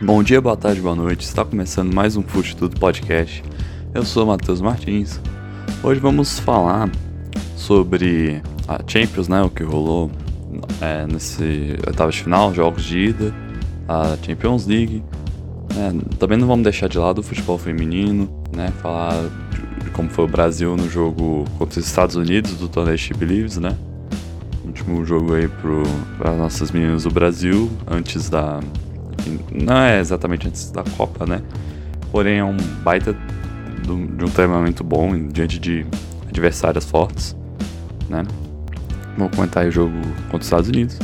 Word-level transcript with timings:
Bom 0.00 0.22
dia, 0.22 0.40
boa 0.40 0.56
tarde, 0.56 0.80
boa 0.80 0.94
noite. 0.94 1.22
Está 1.22 1.44
começando 1.44 1.92
mais 1.92 2.16
um 2.16 2.22
Fute 2.22 2.56
Tudo 2.56 2.78
Podcast. 2.78 3.42
Eu 3.92 4.04
sou 4.04 4.24
Matheus 4.24 4.60
Martins. 4.60 5.20
Hoje 5.82 5.98
vamos 5.98 6.38
falar 6.38 6.88
sobre 7.56 8.40
a 8.68 8.78
Champions, 8.86 9.26
né? 9.26 9.42
O 9.42 9.50
que 9.50 9.64
rolou 9.64 10.08
é, 10.80 11.04
nesse 11.04 11.76
oitavo 11.84 12.12
de 12.12 12.22
final, 12.22 12.54
jogos 12.54 12.84
de 12.84 13.06
ida, 13.06 13.34
a 13.88 14.16
Champions 14.24 14.68
League. 14.68 15.02
É, 15.76 16.16
também 16.16 16.38
não 16.38 16.46
vamos 16.46 16.62
deixar 16.62 16.88
de 16.88 16.96
lado 16.96 17.18
o 17.18 17.22
futebol 17.22 17.58
feminino, 17.58 18.30
né? 18.56 18.72
Falar 18.80 19.14
de 19.82 19.90
como 19.90 20.08
foi 20.08 20.26
o 20.26 20.28
Brasil 20.28 20.76
no 20.76 20.88
jogo 20.88 21.44
contra 21.58 21.80
os 21.80 21.84
Estados 21.84 22.14
Unidos 22.14 22.54
do 22.54 22.68
torneio 22.68 22.96
She 22.96 23.14
Believes, 23.14 23.56
né? 23.56 23.76
Último 24.64 25.04
jogo 25.04 25.34
aí 25.34 25.48
para 25.48 26.30
as 26.30 26.38
nossas 26.38 26.70
meninas 26.70 27.02
do 27.02 27.10
Brasil, 27.10 27.68
antes 27.90 28.30
da 28.30 28.60
não 29.52 29.76
é 29.76 30.00
exatamente 30.00 30.48
antes 30.48 30.70
da 30.70 30.82
Copa, 30.96 31.26
né? 31.26 31.42
Porém 32.10 32.38
é 32.38 32.44
um 32.44 32.56
baita 32.82 33.14
de 33.82 33.92
um 34.24 34.28
treinamento 34.28 34.84
bom 34.84 35.16
diante 35.28 35.58
de 35.58 35.86
adversárias 36.28 36.84
fortes, 36.84 37.36
né? 38.08 38.22
Vamos 39.16 39.34
comentar 39.34 39.66
o 39.66 39.70
jogo 39.70 39.94
contra 40.24 40.38
os 40.38 40.44
Estados 40.44 40.68
Unidos. 40.68 40.98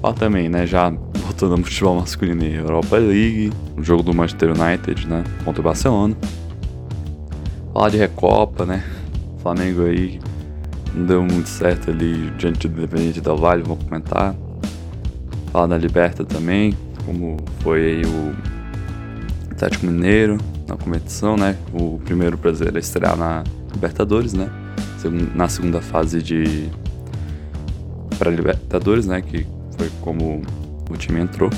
Falar 0.00 0.14
também, 0.14 0.48
né? 0.48 0.66
Já 0.66 0.90
voltando 0.90 1.56
no 1.56 1.64
futebol 1.64 1.96
masculino 1.98 2.44
e 2.44 2.54
Europa 2.54 2.96
League, 2.96 3.52
o 3.76 3.82
jogo 3.82 4.02
do 4.02 4.14
Manchester 4.14 4.50
United, 4.50 5.06
né? 5.08 5.24
Contra 5.44 5.60
o 5.60 5.64
Barcelona. 5.64 6.16
Falar 7.72 7.90
de 7.90 7.96
Recopa, 7.96 8.64
né? 8.64 8.84
Flamengo 9.42 9.84
aí 9.84 10.20
não 10.94 11.06
deu 11.06 11.22
muito 11.22 11.48
certo 11.48 11.90
ali 11.90 12.30
diante 12.38 12.68
do 12.68 12.78
Independente 12.78 13.20
Del 13.20 13.36
Vale, 13.36 13.62
vamos 13.62 13.84
comentar. 13.84 14.34
Falar 15.52 15.66
da 15.66 15.78
Liberta 15.78 16.24
também, 16.24 16.76
como 17.06 17.36
foi 17.60 18.02
o 18.04 18.34
Atlético 19.52 19.86
Mineiro 19.86 20.36
na 20.66 20.76
competição, 20.76 21.36
né? 21.36 21.56
O 21.72 21.98
primeiro 22.04 22.36
brasileiro 22.36 22.76
a 22.76 22.80
estrear 22.80 23.16
na 23.16 23.44
Libertadores, 23.72 24.34
né? 24.34 24.50
Na 25.34 25.48
segunda 25.48 25.80
fase 25.80 26.20
de 26.20 26.68
para 28.18 28.30
Libertadores, 28.30 29.06
né? 29.06 29.22
Que 29.22 29.46
foi 29.78 29.88
como 30.02 30.42
o 30.90 30.96
time 30.96 31.20
entrou. 31.20 31.48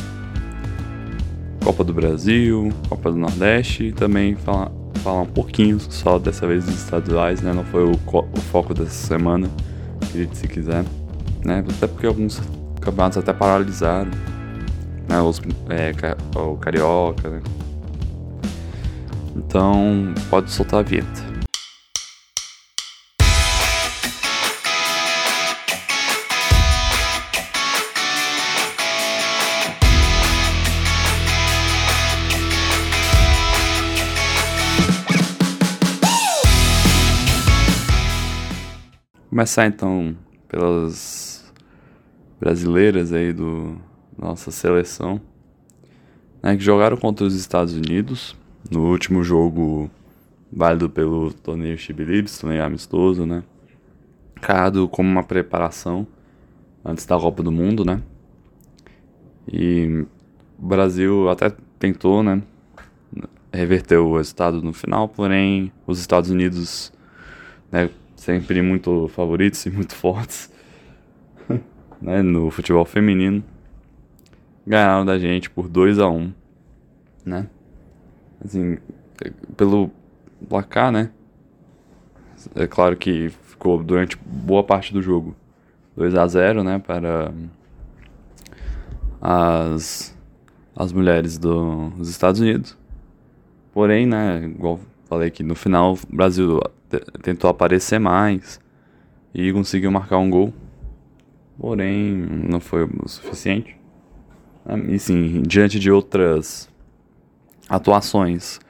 Copa 1.65 1.83
do 1.83 1.95
Brasil, 1.95 2.71
Copa 2.89 3.11
do 3.11 3.17
Nordeste 3.17 3.85
e 3.85 3.93
também 3.93 4.37
falar, 4.37 4.71
falar 5.03 5.23
um 5.23 5.27
pouquinho 5.27 5.81
só 5.81 6.19
dessa 6.19 6.47
vez 6.47 6.65
dos 6.67 6.75
estaduais, 6.75 7.41
né? 7.41 7.53
Não 7.53 7.65
foi 7.65 7.85
o, 7.85 7.93
o 7.93 8.41
foco 8.53 8.75
dessa 8.75 8.91
semana, 8.91 9.49
se 10.33 10.47
quiser, 10.47 10.85
né? 11.45 11.65
Até 11.69 11.87
porque 11.87 12.07
alguns 12.07 12.41
campeonatos 12.81 13.19
até 13.19 13.33
paralisaram 13.33 14.11
né? 15.09 15.21
Os, 15.21 15.41
é, 15.71 15.93
o 16.39 16.57
carioca, 16.57 17.31
né? 17.31 17.43
Então, 19.35 20.13
pode 20.29 20.51
soltar 20.51 20.81
a 20.81 20.83
vinheta. 20.83 21.29
Começar 39.31 39.67
então 39.67 40.17
pelas 40.49 41.45
brasileiras 42.41 43.13
aí 43.13 43.33
do 43.33 43.79
nossa 44.19 44.51
seleção, 44.51 45.21
né, 46.43 46.57
que 46.57 46.63
jogaram 46.63 46.97
contra 46.97 47.25
os 47.25 47.35
Estados 47.35 47.75
Unidos 47.75 48.37
no 48.71 48.91
último 48.91 49.23
jogo 49.23 49.91
válido 50.53 50.91
pelo 50.91 51.33
torneio 51.33 51.79
Chibilibs, 51.79 52.39
torneio 52.39 52.65
amistoso, 52.65 53.25
né? 53.25 53.43
Cado 54.41 54.89
como 54.89 55.09
uma 55.09 55.23
preparação 55.23 56.07
antes 56.85 57.05
da 57.07 57.19
Copa 57.19 57.43
do 57.43 57.53
Mundo, 57.53 57.85
né? 57.85 58.03
E 59.51 60.05
o 60.59 60.67
Brasil 60.67 61.29
até 61.29 61.53
tentou, 61.79 62.23
né? 62.23 62.43
Reverter 63.53 63.99
o 63.99 64.17
resultado 64.17 64.63
no 64.63 64.73
final, 64.73 65.09
porém 65.09 65.73
os 65.87 65.99
Estados 65.99 66.31
Unidos, 66.31 66.93
né, 67.73 67.91
sempre 68.15 68.61
muito 68.61 69.09
favoritos 69.09 69.65
e 69.65 69.71
muito 69.71 69.95
fortes, 69.95 70.53
né, 72.01 72.21
no 72.21 72.51
futebol 72.51 72.85
feminino, 72.85 73.43
ganharam 74.69 75.05
da 75.05 75.19
gente 75.19 75.49
por 75.49 75.67
2 75.67 75.99
a 75.99 76.09
1 76.09 76.17
um, 76.17 76.33
né? 77.25 77.49
Assim, 78.45 78.77
pelo 79.57 79.91
placar, 80.47 80.93
né? 80.93 81.11
É 82.55 82.67
claro 82.67 82.97
que 82.97 83.31
ficou 83.31 83.83
durante 83.83 84.17
boa 84.17 84.63
parte 84.63 84.93
do 84.93 85.03
jogo 85.03 85.35
2 85.97 86.15
a 86.15 86.27
0 86.27 86.63
né? 86.63 86.79
Para 86.79 87.33
as, 89.21 90.17
as 90.77 90.93
mulheres 90.93 91.39
do, 91.39 91.89
dos 91.91 92.11
Estados 92.11 92.41
Unidos. 92.41 92.77
Porém, 93.73 94.07
né? 94.07 94.45
Igual 94.45 94.79
falei 95.07 95.29
aqui, 95.29 95.43
no 95.43 95.55
final 95.55 95.95
o 95.95 96.15
Brasil 96.15 96.61
tentou 97.23 97.49
aparecer 97.49 97.99
mais 97.99 98.61
e 99.35 99.51
conseguiu 99.51 99.91
marcar 99.91 100.19
um 100.19 100.29
gol. 100.29 100.53
Porém, 101.59 102.15
não 102.49 102.61
foi 102.61 102.85
o 102.85 103.09
suficiente. 103.09 103.78
E 104.89 104.99
sim, 104.99 105.43
diante 105.43 105.79
de 105.79 105.91
outras 105.91 106.69
atuações 107.69 108.61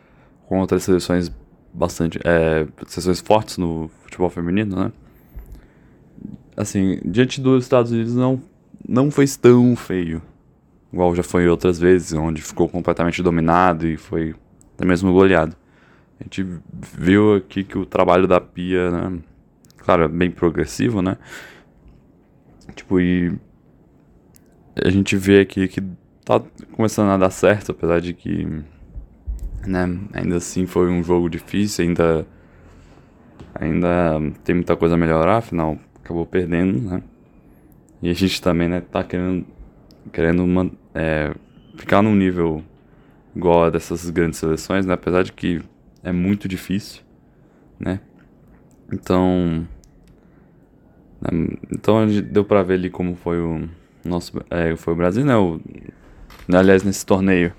com 0.47 0.61
outras 0.61 0.83
seleções 0.83 1.31
bastante. 1.73 2.19
É, 2.25 2.67
seleções 2.87 3.21
fortes 3.21 3.59
no 3.59 3.91
futebol 4.03 4.31
feminino, 4.31 4.77
né? 4.77 4.93
Assim, 6.57 6.99
diante 7.05 7.41
dos 7.41 7.65
Estados 7.65 7.93
Unidos 7.93 8.15
não, 8.15 8.41
não 8.89 9.11
foi 9.11 9.27
tão 9.27 9.77
feio. 9.77 10.23
Igual 10.93 11.15
já 11.15 11.23
foi 11.23 11.47
outras 11.49 11.79
vezes, 11.79 12.13
onde 12.15 12.41
ficou 12.41 12.69
completamente 12.69 13.23
dominado 13.23 13.87
e 13.87 13.97
foi 13.97 14.35
até 14.75 14.85
mesmo 14.87 15.13
goleado. 15.13 15.55
A 16.19 16.25
gente 16.25 16.45
viu 16.73 17.35
aqui 17.35 17.63
que 17.63 17.79
o 17.79 17.87
trabalho 17.87 18.27
da 18.27 18.41
Pia, 18.41 18.91
né? 18.91 19.19
Claro, 19.77 20.05
é 20.05 20.09
bem 20.09 20.31
progressivo, 20.31 21.01
né? 21.03 21.17
Tipo, 22.75 22.99
e 23.01 23.33
a 24.85 24.91
gente 24.91 25.17
vê 25.17 25.41
aqui 25.41 25.69
que 25.69 25.83
tá 26.25 26.43
começando 26.73 27.11
a 27.11 27.17
dar 27.17 27.31
certo, 27.31 27.73
apesar 27.73 28.01
de 28.01 28.13
que, 28.13 28.47
né, 29.67 29.99
ainda 30.13 30.37
assim 30.37 30.67
foi 30.67 30.91
um 30.91 31.03
jogo 31.03 31.29
difícil, 31.29 31.85
ainda 31.85 32.27
ainda 33.55 34.21
tem 34.45 34.55
muita 34.55 34.77
coisa 34.77 34.95
a 34.95 34.99
melhorar, 34.99 35.39
afinal 35.39 35.79
acabou 36.03 36.25
perdendo, 36.27 36.81
né? 36.81 37.03
E 38.03 38.11
a 38.11 38.15
gente 38.15 38.41
também, 38.41 38.69
né, 38.69 38.81
tá 38.81 39.03
querendo 39.03 39.47
querendo 40.13 40.43
uma, 40.45 40.71
é, 40.95 41.35
ficar 41.77 42.03
num 42.03 42.15
nível 42.15 42.63
igual 43.35 43.65
a 43.65 43.71
dessas 43.71 44.09
grandes 44.11 44.39
seleções, 44.39 44.87
né? 44.87 44.95
Apesar 44.95 45.23
de 45.23 45.33
que 45.33 45.63
é 46.03 46.13
muito 46.13 46.49
difícil, 46.49 47.03
né? 47.79 48.01
Então, 48.93 49.67
né, 51.21 51.31
então 51.73 52.07
deu 52.07 52.45
para 52.45 52.63
ver 52.63 52.75
ali 52.75 52.91
como 52.91 53.15
foi 53.15 53.41
o 53.41 53.69
nosso 54.09 54.33
é, 54.51 54.75
foi 54.77 54.95
o 54.95 54.97
Brasil, 54.97 55.25
né? 55.25 55.37
O, 55.37 55.61
aliás, 56.53 56.83
nesse 56.83 57.05
torneio, 57.05 57.53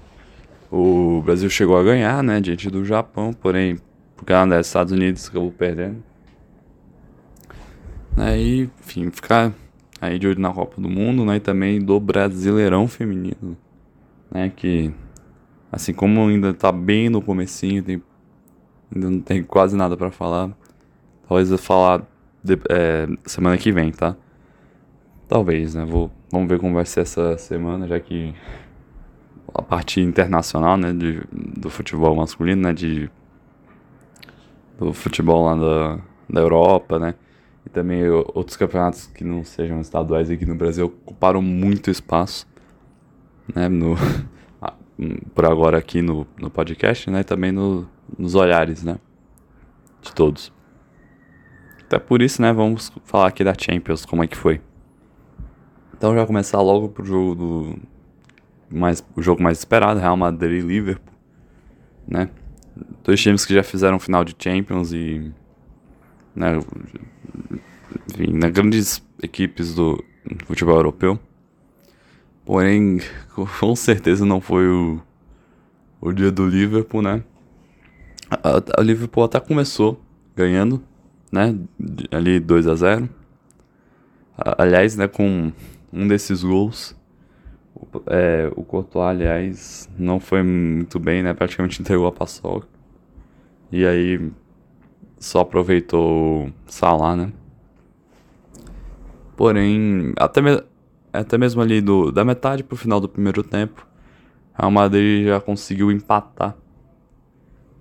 o 0.72 1.22
Brasil 1.24 1.50
chegou 1.50 1.78
a 1.78 1.84
ganhar, 1.84 2.24
né? 2.24 2.40
Diante 2.42 2.70
do 2.70 2.84
Japão, 2.84 3.34
porém, 3.34 3.78
por 4.16 4.26
causa 4.26 4.58
dos 4.58 4.68
Estados 4.68 4.92
Unidos, 4.94 5.28
acabou 5.28 5.52
perdendo. 5.52 6.04
Aí, 8.18 8.70
enfim, 8.80 9.10
ficar 9.10 9.54
aí 10.02 10.20
de 10.20 10.28
olho 10.28 10.40
na 10.40 10.52
Copa 10.52 10.82
do 10.82 10.90
Mundo, 10.90 11.26
né? 11.26 11.38
E 11.38 11.40
também 11.40 11.80
do 11.80 12.00
Brasileirão 12.00 12.88
Feminino, 12.88 13.58
né? 14.30 14.52
Que, 14.56 14.94
assim 15.72 15.94
como 15.94 16.28
ainda 16.28 16.54
tá 16.54 16.72
bem 16.72 17.10
no 17.10 17.22
comecinho, 17.22 17.82
tem, 17.82 18.02
ainda 18.94 19.10
não 19.10 19.22
tem 19.22 19.44
quase 19.44 19.76
nada 19.76 19.96
para 19.96 20.12
falar. 20.12 20.52
Talvez 21.28 21.52
eu 21.52 21.58
falar 21.58 22.04
de, 22.44 22.58
é, 22.70 23.08
semana 23.26 23.58
que 23.58 23.72
vem, 23.72 23.92
tá? 23.92 24.16
Talvez, 25.30 25.76
né? 25.76 25.86
Vou, 25.86 26.10
vamos 26.32 26.50
ver 26.50 26.60
como 26.60 26.74
vai 26.74 26.86
ser 26.86 27.02
essa 27.02 27.38
semana, 27.38 27.88
já 27.88 28.00
que 28.00 28.34
a 29.54 29.62
parte 29.62 30.02
internacional, 30.02 30.76
né, 30.76 30.92
de, 30.92 31.22
do 31.32 31.70
futebol 31.70 32.16
masculino, 32.16 32.64
né, 32.64 32.74
de 32.74 33.10
do 34.80 34.92
futebol 34.92 35.46
lá 35.46 35.56
da, 35.56 36.02
da 36.28 36.42
Europa, 36.42 36.98
né, 36.98 37.14
e 37.64 37.70
também 37.70 38.10
outros 38.10 38.58
campeonatos 38.58 39.06
que 39.06 39.24
não 39.24 39.44
sejam 39.44 39.80
estaduais 39.82 40.32
aqui 40.32 40.46
no 40.48 40.56
Brasil 40.56 40.86
ocuparam 40.86 41.44
muito 41.44 41.92
espaço, 41.92 42.48
né, 43.54 43.70
no 43.70 43.96
por 45.36 45.46
agora 45.46 45.78
aqui 45.78 46.02
no, 46.02 46.26
no 46.40 46.50
podcast, 46.50 47.08
né, 47.12 47.20
e 47.20 47.24
também 47.24 47.52
no, 47.52 47.88
nos 48.18 48.34
olhares, 48.34 48.84
né, 48.84 48.98
de 50.02 50.12
todos. 50.12 50.52
Até 51.84 52.00
por 52.00 52.20
isso, 52.20 52.42
né, 52.42 52.52
vamos 52.52 52.92
falar 53.04 53.28
aqui 53.28 53.44
da 53.44 53.54
Champions, 53.54 54.06
como 54.06 54.24
é 54.24 54.28
que 54.28 54.36
foi. 54.36 54.60
Então 56.00 56.16
já 56.16 56.26
começar 56.26 56.62
logo 56.62 56.88
pro 56.88 57.04
jogo 57.04 57.36
do 57.36 57.76
mais, 58.70 59.04
o 59.18 59.22
jogo 59.22 59.44
mais 59.44 59.58
esperado, 59.58 60.00
Real 60.00 60.16
Madrid 60.16 60.64
e 60.64 60.66
Liverpool, 60.66 61.14
né? 62.08 62.30
Dois 63.04 63.20
times 63.20 63.46
que 63.46 63.54
já 63.54 63.64
fizeram 63.64 64.00
final 64.00 64.24
de 64.24 64.34
Champions 64.40 64.94
e 64.94 65.30
né, 66.34 66.58
enfim, 68.10 68.32
né, 68.32 68.50
grandes 68.50 69.06
equipes 69.22 69.76
do 69.76 70.02
futebol 70.46 70.78
europeu. 70.78 71.20
Porém, 72.46 73.02
com 73.60 73.76
certeza 73.76 74.26
não 74.26 74.40
foi 74.40 74.70
o, 74.70 75.02
o 76.00 76.14
dia 76.14 76.32
do 76.32 76.48
Liverpool, 76.48 77.02
né? 77.02 77.22
A 78.32 78.82
Liverpool 78.82 79.26
até 79.26 79.38
começou 79.42 80.02
ganhando, 80.34 80.82
né? 81.30 81.54
Ali 82.10 82.40
2 82.40 82.68
a 82.70 82.76
0 82.76 83.10
Aliás, 84.58 84.96
né, 84.96 85.06
com 85.06 85.52
um 85.92 86.08
desses 86.08 86.44
gols, 86.44 86.96
é, 88.08 88.52
o 88.56 88.64
Courtois, 88.64 89.08
aliás, 89.08 89.90
não 89.98 90.20
foi 90.20 90.44
muito 90.44 91.00
bem, 91.00 91.24
né? 91.24 91.34
Praticamente 91.34 91.82
entregou 91.82 92.08
a 92.08 92.12
paçoca. 92.12 92.68
E 93.72 93.86
aí 93.86 94.32
só 95.18 95.42
aproveitou 95.42 96.48
o 96.48 96.54
Salah, 96.68 97.16
né? 97.16 97.32
Porém, 99.36 100.14
até, 100.18 100.42
me, 100.42 100.62
até 101.14 101.38
mesmo 101.38 101.62
ali 101.62 101.82
do, 101.82 102.12
da 102.12 102.26
metade 102.26 102.64
pro 102.64 102.76
final 102.76 103.00
do 103.00 103.08
primeiro 103.08 103.44
tempo, 103.44 103.88
a 104.54 104.70
Madrid 104.70 105.28
já 105.28 105.40
conseguiu 105.40 105.92
empatar. 105.92 106.58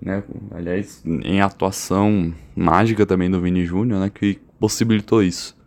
Né? 0.00 0.22
Aliás, 0.52 1.02
em 1.04 1.40
atuação 1.40 2.32
mágica 2.54 3.04
também 3.04 3.28
do 3.28 3.40
Vini 3.40 3.64
Júnior, 3.64 4.00
né? 4.00 4.10
Que 4.10 4.38
possibilitou 4.60 5.22
isso. 5.22 5.57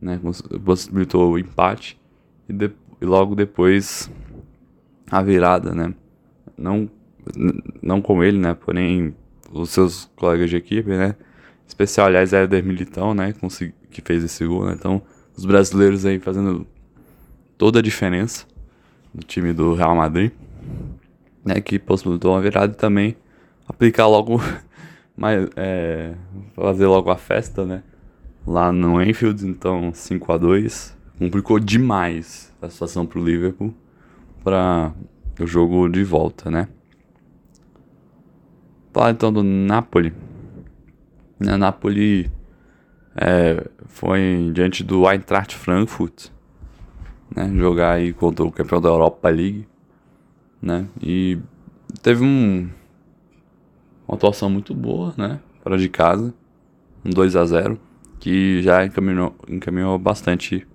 Né? 0.00 0.20
Possibilitou 0.64 1.32
o 1.32 1.38
empate 1.38 2.00
e, 2.48 2.52
de, 2.52 2.70
e 3.00 3.04
logo 3.04 3.34
depois 3.34 4.10
a 5.10 5.22
virada, 5.22 5.74
né? 5.74 5.94
Não, 6.56 6.88
não 7.82 8.00
com 8.00 8.22
ele, 8.22 8.38
né? 8.38 8.54
Porém, 8.54 9.14
os 9.52 9.70
seus 9.70 10.10
colegas 10.16 10.48
de 10.48 10.56
equipe, 10.56 10.88
né? 10.90 11.16
Especial, 11.66 12.06
aliás, 12.06 12.32
é 12.32 12.44
Éder 12.44 12.64
Militão, 12.64 13.14
né? 13.14 13.34
Que 13.90 14.00
fez 14.02 14.24
esse 14.24 14.46
gol, 14.46 14.66
né? 14.66 14.74
Então, 14.78 15.02
os 15.36 15.44
brasileiros 15.44 16.06
aí 16.06 16.18
fazendo 16.18 16.66
toda 17.58 17.80
a 17.80 17.82
diferença 17.82 18.46
no 19.14 19.22
time 19.22 19.52
do 19.52 19.74
Real 19.74 19.94
Madrid, 19.94 20.32
né? 21.44 21.60
Que 21.60 21.78
possibilitou 21.78 22.32
uma 22.32 22.40
virada 22.40 22.72
e 22.72 22.76
também 22.76 23.16
aplicar 23.68 24.06
logo, 24.06 24.40
mais, 25.16 25.48
é, 25.56 26.14
fazer 26.54 26.86
logo 26.86 27.10
a 27.10 27.16
festa, 27.16 27.64
né? 27.64 27.82
Lá 28.46 28.72
no 28.72 28.98
Anfield, 28.98 29.46
então 29.46 29.92
5 29.92 30.32
a 30.32 30.38
2 30.38 30.96
complicou 31.18 31.58
demais 31.60 32.52
a 32.62 32.68
situação 32.68 33.04
pro 33.04 33.22
Liverpool 33.22 33.74
para 34.42 34.92
o 35.38 35.46
jogo 35.46 35.88
de 35.88 36.02
volta, 36.02 36.50
né? 36.50 36.68
Falar 38.92 39.10
então 39.10 39.32
do 39.32 39.42
Napoli. 39.42 40.12
Na 41.38 41.56
Napoli 41.56 42.30
é, 43.16 43.66
foi 43.86 44.50
diante 44.52 44.82
do 44.82 45.08
Eintracht 45.08 45.54
Frankfurt, 45.54 46.28
né, 47.34 47.50
jogar 47.54 47.92
aí 47.92 48.12
contra 48.12 48.44
o 48.44 48.50
campeão 48.50 48.80
da 48.80 48.88
Europa 48.88 49.28
League, 49.28 49.66
né, 50.60 50.86
e 51.02 51.38
teve 52.02 52.24
um, 52.24 52.68
uma 54.06 54.16
atuação 54.16 54.50
muito 54.50 54.74
boa, 54.74 55.14
né, 55.16 55.40
para 55.62 55.76
de 55.78 55.88
casa, 55.88 56.34
um 57.04 57.10
2 57.10 57.36
a 57.36 57.44
0 57.44 57.80
que 58.20 58.62
já 58.62 58.84
encaminhou, 58.84 59.34
encaminhou 59.48 59.98
bastante 59.98 60.66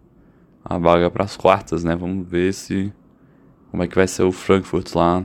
a 0.63 0.77
vaga 0.77 1.09
para 1.11 1.23
as 1.23 1.37
quartas, 1.37 1.83
né, 1.83 1.95
vamos 1.95 2.27
ver 2.27 2.53
se 2.53 2.91
como 3.69 3.83
é 3.83 3.87
que 3.87 3.95
vai 3.95 4.07
ser 4.07 4.23
o 4.23 4.31
Frankfurt 4.31 4.93
lá 4.95 5.23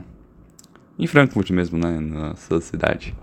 em 0.99 1.07
Frankfurt 1.07 1.49
mesmo, 1.49 1.79
né, 1.79 1.99
na 1.99 2.35
sua 2.35 2.61
cidade. 2.61 3.15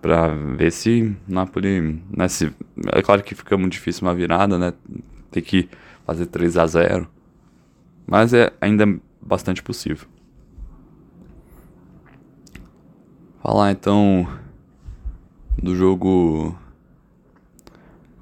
Para 0.00 0.28
ver 0.28 0.70
se 0.70 1.16
Napoli, 1.26 2.00
né, 2.16 2.28
se, 2.28 2.54
é 2.92 3.02
claro 3.02 3.24
que 3.24 3.34
fica 3.34 3.56
muito 3.58 3.72
difícil 3.72 4.06
uma 4.06 4.14
virada, 4.14 4.56
né, 4.56 4.72
ter 5.32 5.42
que 5.42 5.68
fazer 6.06 6.26
3 6.26 6.56
a 6.56 6.66
0 6.66 7.08
mas 8.06 8.32
é 8.32 8.52
ainda 8.60 8.84
bastante 9.20 9.62
possível. 9.62 10.08
Falar 13.40 13.70
então 13.70 14.28
do 15.62 15.76
jogo 15.76 16.58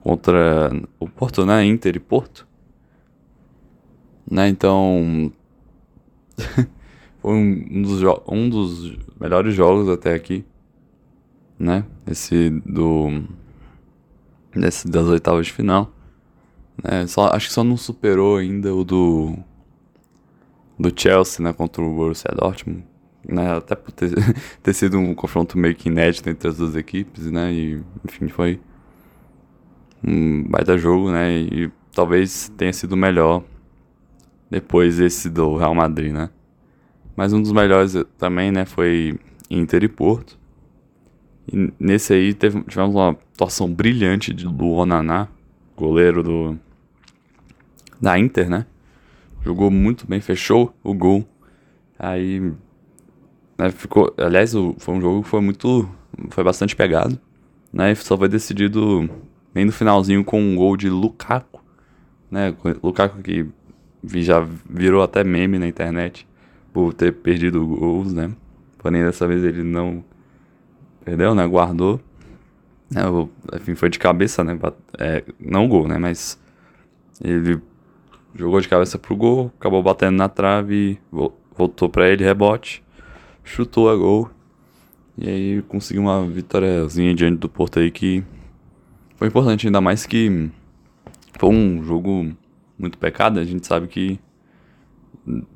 contra 0.08 0.70
o 0.98 1.08
Porto, 1.08 1.44
né, 1.44 1.64
Inter 1.64 1.96
e 1.96 2.00
Porto, 2.00 2.46
né, 4.30 4.48
então 4.48 5.32
foi 7.20 7.34
um 7.34 7.82
dos, 7.82 8.02
um 8.26 8.48
dos 8.48 8.96
melhores 9.20 9.54
jogos 9.54 9.88
até 9.88 10.14
aqui 10.14 10.44
né? 11.58 11.84
Esse 12.06 12.50
do. 12.64 13.24
Desse 14.54 14.88
das 14.88 15.06
oitavas 15.06 15.46
de 15.46 15.52
final. 15.52 15.92
Né? 16.82 17.06
Só, 17.06 17.28
acho 17.28 17.48
que 17.48 17.52
só 17.52 17.64
não 17.64 17.76
superou 17.76 18.36
ainda 18.36 18.74
o 18.74 18.84
do. 18.84 19.36
Do 20.78 20.92
Chelsea, 20.94 21.42
né? 21.42 21.52
Contra 21.52 21.82
o 21.82 21.94
Borussia 21.94 22.30
Dortmund. 22.34 22.84
Né? 23.26 23.56
Até 23.56 23.74
por 23.74 23.90
ter, 23.90 24.12
ter 24.62 24.72
sido 24.72 24.96
um 24.96 25.14
confronto 25.14 25.58
meio 25.58 25.74
que 25.74 25.88
inédito 25.88 26.30
entre 26.30 26.48
as 26.48 26.56
duas 26.56 26.76
equipes, 26.76 27.30
né? 27.30 27.52
E, 27.52 27.82
enfim, 28.04 28.28
foi 28.28 28.60
um 30.06 30.44
baita 30.44 30.76
jogo, 30.78 31.10
né? 31.10 31.30
E 31.32 31.70
talvez 31.92 32.50
tenha 32.56 32.72
sido 32.72 32.96
melhor 32.96 33.42
depois 34.50 34.98
esse 34.98 35.28
do 35.28 35.56
Real 35.56 35.74
Madrid, 35.74 36.12
né? 36.12 36.30
Mas 37.16 37.32
um 37.32 37.42
dos 37.42 37.52
melhores 37.52 37.94
também, 38.16 38.50
né? 38.50 38.64
Foi 38.64 39.18
Inter 39.50 39.82
e 39.84 39.88
Porto. 39.88 40.38
E 41.52 41.72
nesse 41.78 42.12
aí 42.12 42.34
teve, 42.34 42.62
tivemos 42.62 42.94
uma 42.94 43.10
atuação 43.10 43.72
brilhante 43.72 44.32
do 44.32 44.68
Onaná, 44.68 45.28
goleiro 45.76 46.22
do 46.22 46.58
da 48.00 48.18
Inter, 48.18 48.48
né? 48.48 48.66
Jogou 49.42 49.70
muito 49.70 50.06
bem, 50.06 50.20
fechou 50.20 50.74
o 50.82 50.94
gol. 50.94 51.26
Aí 51.98 52.52
né, 53.58 53.70
ficou, 53.70 54.14
aliás, 54.16 54.54
o, 54.54 54.74
foi 54.78 54.94
um 54.94 55.00
jogo 55.00 55.22
que 55.22 55.28
foi 55.28 55.40
muito 55.40 55.88
foi 56.30 56.44
bastante 56.44 56.76
pegado, 56.76 57.18
né? 57.72 57.92
E 57.92 57.96
só 57.96 58.16
foi 58.16 58.28
decidido 58.28 59.08
bem 59.58 59.64
no 59.64 59.72
finalzinho 59.72 60.22
com 60.22 60.40
um 60.40 60.54
gol 60.54 60.76
de 60.76 60.88
Lukaku, 60.88 61.60
né? 62.30 62.54
Lukaku 62.80 63.20
que 63.20 63.44
já 64.04 64.46
virou 64.70 65.02
até 65.02 65.24
meme 65.24 65.58
na 65.58 65.66
internet 65.66 66.28
por 66.72 66.94
ter 66.94 67.12
perdido 67.12 67.66
gols, 67.66 68.12
né? 68.12 68.30
Porém 68.78 69.02
dessa 69.02 69.26
vez 69.26 69.42
ele 69.42 69.64
não 69.64 70.04
perdeu, 71.04 71.34
né? 71.34 71.44
Guardou. 71.44 72.00
É, 72.94 73.56
enfim, 73.56 73.74
foi 73.74 73.90
de 73.90 73.98
cabeça, 73.98 74.44
né? 74.44 74.56
É, 74.96 75.24
não 75.40 75.68
gol, 75.68 75.88
né? 75.88 75.98
Mas 75.98 76.38
ele 77.20 77.60
jogou 78.36 78.60
de 78.60 78.68
cabeça 78.68 78.96
pro 78.96 79.16
gol, 79.16 79.52
acabou 79.58 79.82
batendo 79.82 80.18
na 80.18 80.28
trave, 80.28 81.00
voltou 81.56 81.88
para 81.88 82.08
ele, 82.08 82.22
rebote, 82.22 82.80
chutou 83.42 83.90
a 83.90 83.96
gol. 83.96 84.30
E 85.16 85.28
aí 85.28 85.62
conseguiu 85.62 86.02
uma 86.02 86.24
vitóriazinha 86.24 87.12
diante 87.12 87.38
do 87.38 87.48
Porto 87.48 87.80
aí 87.80 87.90
que 87.90 88.22
foi 89.18 89.26
importante, 89.26 89.66
ainda 89.66 89.80
mais 89.80 90.06
que 90.06 90.48
foi 91.38 91.50
um 91.50 91.82
jogo 91.82 92.32
muito 92.78 92.96
pecado, 92.96 93.40
a 93.40 93.44
gente 93.44 93.66
sabe 93.66 93.88
que 93.88 94.18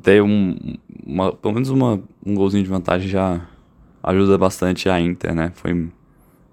ter 0.03 0.21
um, 0.21 0.77
uma, 1.07 1.33
pelo 1.33 1.55
menos 1.55 1.71
uma, 1.71 2.03
um 2.27 2.35
golzinho 2.35 2.65
de 2.65 2.69
vantagem 2.69 3.09
já 3.09 3.47
ajuda 4.03 4.37
bastante 4.37 4.89
a 4.89 5.01
Inter, 5.01 5.33
né? 5.33 5.53
Foi 5.55 5.73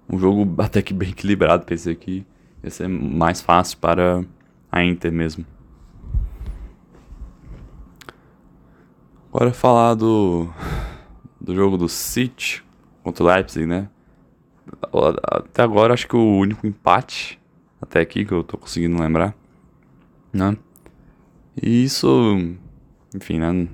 um 0.08 0.18
jogo 0.18 0.48
até 0.62 0.80
que 0.80 0.94
bem 0.94 1.10
equilibrado, 1.10 1.66
pensei 1.66 1.96
que 1.96 2.24
ia 2.62 2.70
ser 2.70 2.86
mais 2.88 3.40
fácil 3.40 3.78
para 3.78 4.24
a 4.70 4.84
Inter 4.84 5.10
mesmo. 5.10 5.44
Agora 9.34 9.52
falar 9.52 9.94
do, 9.94 10.48
do 11.40 11.56
jogo 11.56 11.76
do 11.76 11.88
City 11.88 12.62
contra 13.02 13.24
o 13.24 13.26
Leipzig, 13.26 13.66
né? 13.66 13.88
Até 15.22 15.62
agora 15.62 15.94
acho 15.94 16.06
que 16.06 16.16
o 16.16 16.36
único 16.38 16.66
empate 16.66 17.38
até 17.80 18.00
aqui 18.00 18.24
que 18.24 18.32
eu 18.32 18.44
tô 18.44 18.58
conseguindo 18.58 19.00
lembrar, 19.00 19.34
né? 20.32 20.56
E 21.60 21.84
isso, 21.84 22.08
enfim, 23.14 23.38
né? 23.38 23.68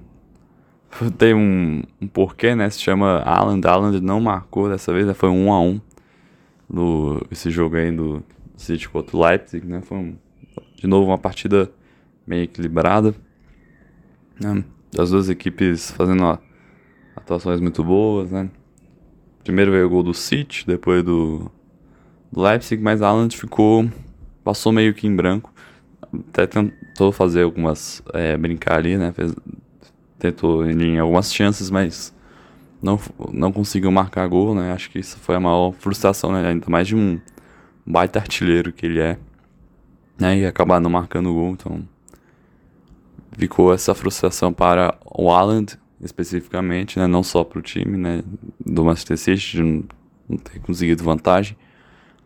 tem 1.18 1.34
um, 1.34 1.82
um 2.00 2.06
porquê, 2.06 2.54
né? 2.54 2.70
Se 2.70 2.80
chama 2.80 3.20
Alan. 3.22 3.60
Alan 3.64 4.00
não 4.00 4.20
marcou 4.20 4.68
dessa 4.68 4.92
vez, 4.92 5.06
né? 5.06 5.14
Foi 5.14 5.28
um 5.28 5.52
a 5.52 5.60
um 5.60 5.80
no 6.68 7.24
esse 7.30 7.50
jogo 7.50 7.76
aí 7.76 7.90
do 7.90 8.22
City 8.56 8.88
contra 8.88 9.16
o 9.16 9.24
Leipzig, 9.24 9.66
né? 9.66 9.80
Foi 9.82 9.98
um, 9.98 10.16
de 10.76 10.86
novo 10.86 11.10
uma 11.10 11.18
partida 11.18 11.70
meio 12.26 12.44
equilibrada. 12.44 13.14
Né? 14.40 14.64
As 14.98 15.10
duas 15.10 15.28
equipes 15.28 15.90
fazendo 15.90 16.24
ó, 16.24 16.38
atuações 17.14 17.60
muito 17.60 17.82
boas, 17.84 18.30
né? 18.30 18.50
Primeiro 19.46 19.70
veio 19.70 19.86
o 19.86 19.88
gol 19.88 20.02
do 20.02 20.12
City, 20.12 20.66
depois 20.66 21.04
do, 21.04 21.48
do 22.32 22.42
Leipzig, 22.42 22.82
mas 22.82 23.00
Alan 23.00 23.30
ficou. 23.30 23.88
passou 24.42 24.72
meio 24.72 24.92
que 24.92 25.06
em 25.06 25.14
branco. 25.14 25.54
Até 26.30 26.48
tentou 26.48 27.12
fazer 27.12 27.44
algumas. 27.44 28.02
É, 28.12 28.36
brincar 28.36 28.78
ali, 28.78 28.96
né? 28.96 29.12
Fez, 29.12 29.32
tentou 30.18 30.68
em 30.68 30.98
algumas 30.98 31.32
chances, 31.32 31.70
mas 31.70 32.12
não, 32.82 32.98
não 33.32 33.52
conseguiu 33.52 33.92
marcar 33.92 34.26
gol, 34.26 34.52
né? 34.52 34.72
Acho 34.72 34.90
que 34.90 34.98
isso 34.98 35.16
foi 35.18 35.36
a 35.36 35.40
maior 35.40 35.70
frustração, 35.74 36.32
né? 36.32 36.48
Ainda 36.48 36.66
mais 36.68 36.88
de 36.88 36.96
um 36.96 37.20
baita 37.86 38.18
artilheiro 38.18 38.72
que 38.72 38.84
ele 38.84 38.98
é, 38.98 39.16
né? 40.18 40.38
E 40.38 40.44
acabar 40.44 40.80
não 40.80 40.90
marcando 40.90 41.32
gol, 41.32 41.50
então 41.50 41.88
ficou 43.38 43.72
essa 43.72 43.94
frustração 43.94 44.52
para 44.52 44.98
o 45.04 45.30
Haaland, 45.30 45.78
especificamente, 46.00 46.98
né? 46.98 47.06
Não 47.06 47.22
só 47.22 47.44
para 47.44 47.58
o 47.58 47.62
time, 47.62 47.96
né? 47.96 48.22
Do 48.64 48.84
Manchester 48.84 49.18
City, 49.18 49.56
de 49.56 49.62
não, 49.62 49.84
ter 50.38 50.58
conseguido 50.60 51.02
vantagem, 51.02 51.56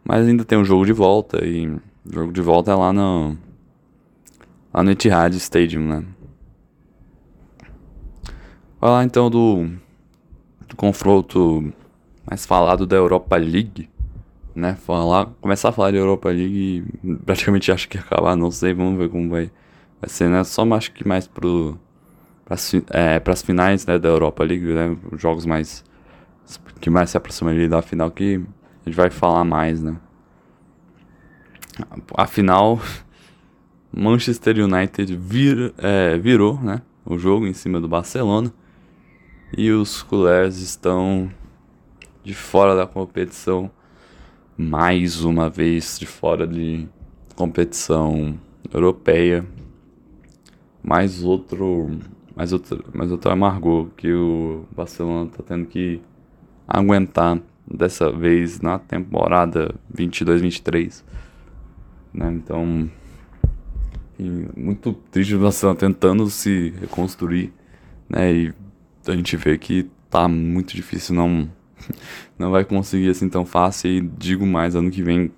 mas 0.04 0.26
ainda 0.26 0.44
tem 0.44 0.58
um 0.58 0.64
jogo 0.64 0.84
de 0.86 0.92
volta 0.92 1.44
e 1.44 1.68
o 1.68 1.80
jogo 2.12 2.32
de 2.32 2.40
volta 2.40 2.72
é 2.72 2.74
lá 2.74 2.92
no 2.92 3.36
lá 4.72 4.82
no 4.82 4.90
Etihad 4.90 5.34
Stadium, 5.36 5.82
né? 5.82 6.04
Falar 8.78 9.04
então 9.04 9.28
do, 9.28 9.68
do 10.66 10.76
confronto 10.76 11.72
mais 12.28 12.46
falado 12.46 12.86
da 12.86 12.96
Europa 12.96 13.36
League, 13.36 13.90
né? 14.54 14.74
Falar, 14.76 15.26
começar 15.40 15.68
a 15.68 15.72
falar 15.72 15.90
de 15.90 15.98
Europa 15.98 16.30
League 16.30 16.84
praticamente 17.26 17.70
acho 17.70 17.88
que 17.88 17.98
acabar, 17.98 18.36
não 18.36 18.50
sei, 18.50 18.72
vamos 18.72 18.98
ver 18.98 19.10
como 19.10 19.28
vai, 19.28 19.50
vai 20.00 20.08
ser, 20.08 20.28
né? 20.30 20.42
Só 20.44 20.62
acho 20.74 20.92
que 20.92 21.06
mais 21.06 21.26
pro 21.26 21.78
para 22.50 22.58
é, 22.98 23.22
as 23.24 23.42
finais 23.42 23.86
né, 23.86 23.96
da 23.96 24.08
Europa 24.08 24.42
League, 24.42 24.64
né? 24.64 24.96
Os 25.12 25.20
jogos 25.20 25.46
mais 25.46 25.84
que 26.80 26.90
mais 26.90 27.10
se 27.10 27.16
aproximam 27.16 27.54
ali 27.54 27.68
da 27.68 27.80
final 27.80 28.10
que 28.10 28.42
a 28.84 28.88
gente 28.88 28.96
vai 28.96 29.08
falar 29.08 29.44
mais, 29.44 29.80
né? 29.80 29.96
A 32.16 32.26
final 32.26 32.80
Manchester 33.92 34.58
United 34.58 35.16
vir, 35.16 35.72
é, 35.78 36.18
virou, 36.18 36.60
né? 36.60 36.82
O 37.04 37.16
jogo 37.16 37.46
em 37.46 37.52
cima 37.52 37.80
do 37.80 37.86
Barcelona. 37.86 38.52
E 39.56 39.70
os 39.70 40.02
culés 40.02 40.58
estão 40.58 41.30
de 42.24 42.34
fora 42.34 42.74
da 42.74 42.86
competição 42.86 43.70
mais 44.56 45.22
uma 45.24 45.48
vez 45.48 45.98
de 45.98 46.06
fora 46.06 46.46
de 46.46 46.88
competição 47.36 48.38
europeia. 48.72 49.46
Mais 50.82 51.22
outro, 51.22 51.90
mais 52.34 52.52
outro, 52.52 52.84
mais 52.94 53.10
outro 53.10 53.30
amargor 53.30 53.88
que 53.96 54.12
o 54.12 54.64
Barcelona 54.74 55.28
está 55.30 55.42
tendo 55.42 55.66
que 55.66 56.00
aguentar 56.66 57.40
dessa 57.66 58.10
vez 58.10 58.60
na 58.60 58.78
temporada 58.78 59.74
22-23, 59.94 61.02
né? 62.12 62.32
Então, 62.32 62.90
muito 64.56 64.92
triste 65.10 65.34
o 65.34 65.40
Barcelona 65.40 65.78
tentando 65.78 66.28
se 66.28 66.74
reconstruir, 66.80 67.52
né? 68.08 68.32
E 68.32 68.54
a 69.06 69.12
gente 69.12 69.36
vê 69.36 69.56
que 69.56 69.88
tá 70.08 70.28
muito 70.28 70.74
difícil, 70.74 71.14
não 71.14 71.48
não 72.38 72.50
vai 72.50 72.64
conseguir 72.64 73.10
assim 73.10 73.28
tão 73.28 73.44
fácil 73.44 73.90
e 73.90 74.00
digo 74.00 74.46
mais, 74.46 74.74
ano 74.74 74.90
que 74.90 75.02
vem 75.02 75.32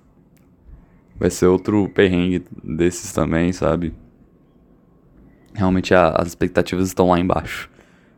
vai 1.17 1.29
ser 1.29 1.47
outro 1.47 1.87
perrengue 1.89 2.43
desses 2.63 3.13
também, 3.13 3.53
sabe? 3.53 3.93
Realmente 5.53 5.93
a, 5.93 6.09
as 6.09 6.29
expectativas 6.29 6.87
estão 6.87 7.09
lá 7.09 7.19
embaixo. 7.19 7.69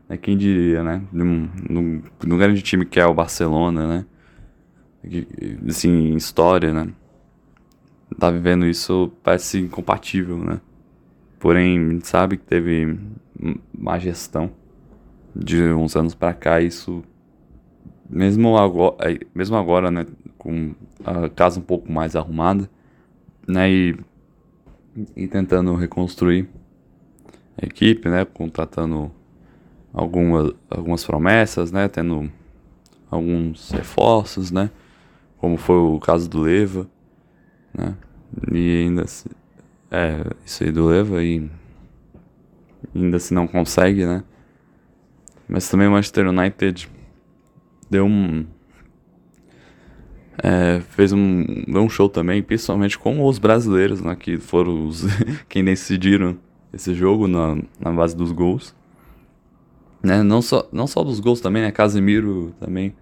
É 0.08 0.16
quem 0.16 0.36
diria, 0.36 0.82
né? 0.82 1.02
Num, 1.12 1.48
num, 1.68 2.02
num 2.24 2.38
grande 2.38 2.62
time 2.62 2.84
que 2.84 3.00
é 3.00 3.06
o 3.06 3.14
Barcelona, 3.14 3.86
né? 3.86 4.06
Assim, 5.68 6.14
história, 6.14 6.72
né? 6.72 6.88
Tá 8.18 8.30
vivendo 8.30 8.66
isso 8.66 9.12
parece 9.22 9.58
incompatível, 9.58 10.38
né? 10.38 10.60
Porém, 11.38 12.00
sabe 12.02 12.36
que 12.36 12.44
teve 12.44 12.98
má 13.76 13.98
gestão 13.98 14.50
de 15.34 15.62
uns 15.72 15.94
anos 15.94 16.14
para 16.14 16.32
cá, 16.32 16.60
isso 16.60 17.04
mesmo 18.08 18.56
agora, 18.56 18.96
é, 19.00 19.18
mesmo 19.34 19.56
agora, 19.56 19.90
né, 19.90 20.06
com 20.38 20.74
a 21.04 21.28
casa 21.28 21.60
um 21.60 21.62
pouco 21.62 21.90
mais 21.90 22.16
arrumada, 22.16 22.70
né, 23.46 23.70
e, 23.70 23.96
e 25.14 25.26
tentando 25.26 25.74
reconstruir 25.74 26.48
equipe, 27.60 28.08
né, 28.08 28.24
contratando 28.24 29.10
algumas 29.92 30.52
algumas 30.68 31.04
promessas, 31.04 31.72
né, 31.72 31.88
tendo 31.88 32.30
alguns 33.10 33.70
reforços, 33.70 34.50
né, 34.50 34.70
como 35.38 35.56
foi 35.56 35.76
o 35.76 35.98
caso 35.98 36.28
do 36.28 36.40
Leva, 36.42 36.88
né, 37.72 37.94
e 38.52 38.84
ainda 38.84 39.06
se, 39.06 39.30
é, 39.90 40.24
isso 40.44 40.64
aí 40.64 40.72
do 40.72 40.86
Leva 40.86 41.22
e 41.22 41.48
ainda 42.94 43.18
se 43.18 43.32
não 43.32 43.46
consegue, 43.46 44.04
né, 44.04 44.22
mas 45.48 45.68
também 45.68 45.86
o 45.86 45.92
Manchester 45.92 46.28
United 46.28 46.88
deu 47.88 48.04
um. 48.04 48.44
É, 50.42 50.80
fez 50.90 51.12
um, 51.12 51.44
deu 51.66 51.82
um 51.82 51.88
show 51.88 52.10
também, 52.10 52.42
principalmente 52.42 52.98
com 52.98 53.24
os 53.24 53.38
brasileiros, 53.38 54.02
né, 54.02 54.14
que 54.14 54.36
foram 54.38 54.86
os 54.86 55.04
quem 55.48 55.64
decidiram 55.64 56.36
esse 56.72 56.94
jogo 56.94 57.26
na, 57.26 57.56
na 57.80 57.92
base 57.92 58.16
dos 58.16 58.32
gols. 58.32 58.74
Né, 60.02 60.22
não, 60.22 60.40
só, 60.40 60.68
não 60.72 60.86
só 60.86 61.02
dos 61.02 61.20
gols 61.20 61.40
também, 61.40 61.62
né, 61.62 61.72
Casemiro 61.72 62.54
também 62.60 62.94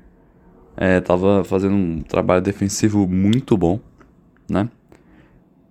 é, 0.77 1.01
tava 1.01 1.45
fazendo 1.45 1.75
um 1.75 2.03
trabalho 2.03 2.43
defensivo 2.43 3.07
muito 3.07 3.57
bom, 3.57 3.81
né? 4.49 4.69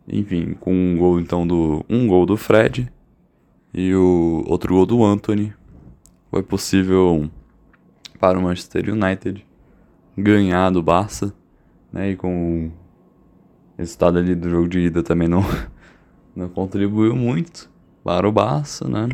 Enfim, 0.08 0.56
com 0.60 0.74
um 0.74 0.98
gol 0.98 1.20
então 1.20 1.48
do 1.48 1.86
um 1.90 2.08
gol 2.08 2.26
do 2.26 2.36
Fred 2.36 2.92
e 3.74 3.94
o 3.96 4.44
outro 4.48 4.74
gol 4.74 4.86
do 4.86 5.04
Anthony 5.04 5.54
foi 6.30 6.44
possível 6.44 7.30
para 8.20 8.38
o 8.38 8.42
Manchester 8.42 8.90
United 8.90 9.46
ganhar 10.18 10.70
do 10.70 10.84
Barça, 10.84 11.34
né? 11.92 12.12
E 12.12 12.16
com 12.16 12.68
o 12.68 12.72
resultado 13.78 14.18
ali 14.20 14.36
do 14.36 14.50
jogo 14.50 14.68
de 14.68 14.80
ida 14.80 15.04
também 15.04 15.28
não, 15.28 15.44
não 16.36 16.50
contribuiu 16.50 17.16
muito 17.16 17.73
para 18.04 18.28
o 18.28 18.32
Barça, 18.32 18.88
né? 18.88 19.10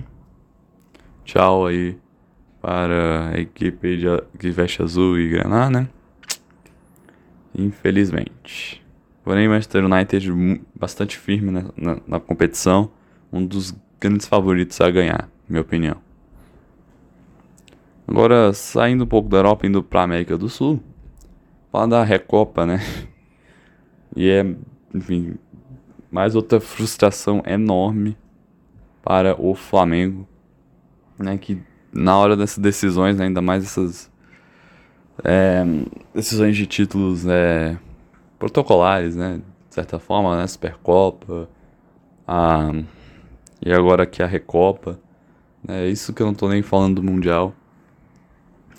Tchau 1.24 1.68
aí 1.68 1.98
para 2.62 3.30
a 3.30 3.40
equipe 3.40 3.98
de, 3.98 4.06
que 4.38 4.50
veste 4.50 4.82
azul 4.82 5.18
e 5.20 5.30
graná, 5.30 5.70
né? 5.70 5.88
Infelizmente. 7.56 8.84
Porém, 9.24 9.48
Manchester 9.48 9.86
United 9.86 10.62
bastante 10.74 11.18
firme 11.18 11.52
né, 11.52 11.66
na, 11.78 11.98
na 12.08 12.20
competição, 12.20 12.92
um 13.32 13.46
dos 13.46 13.76
grandes 14.00 14.28
favoritos 14.28 14.80
a 14.82 14.90
ganhar, 14.90 15.30
minha 15.48 15.62
opinião. 15.62 15.98
Agora, 18.08 18.52
saindo 18.54 19.04
um 19.04 19.08
pouco 19.08 19.30
da 19.30 19.38
Europa, 19.38 19.68
indo 19.68 19.84
pra 19.84 20.02
América 20.02 20.36
do 20.36 20.50
Sul, 20.50 20.82
falar 21.72 21.86
da 21.86 22.04
Recopa, 22.04 22.66
né? 22.66 22.80
E 24.16 24.28
é, 24.28 24.44
enfim, 24.92 25.36
mais 26.10 26.36
outra 26.36 26.60
frustração 26.60 27.44
enorme 27.46 28.18
para 29.10 29.36
o 29.42 29.56
Flamengo, 29.56 30.28
né? 31.18 31.36
Que 31.36 31.60
na 31.92 32.16
hora 32.16 32.38
dessas 32.38 32.60
decisões, 32.60 33.18
né, 33.18 33.26
ainda 33.26 33.42
mais 33.42 33.64
essas 33.64 34.12
é, 35.24 35.66
decisões 36.14 36.56
de 36.56 36.68
títulos 36.68 37.26
é, 37.26 37.76
protocolares, 38.38 39.16
né? 39.16 39.42
De 39.68 39.74
certa 39.74 39.98
forma, 39.98 40.38
né? 40.38 40.46
Supercopa, 40.46 41.50
a, 42.28 42.72
e 43.66 43.74
agora 43.74 44.04
aqui 44.04 44.22
a 44.22 44.28
Recopa. 44.28 45.00
É 45.68 45.88
isso 45.88 46.14
que 46.14 46.22
eu 46.22 46.28
não 46.28 46.36
tô 46.36 46.48
nem 46.48 46.62
falando 46.62 46.98
do 46.98 47.04
Mundial. 47.04 47.56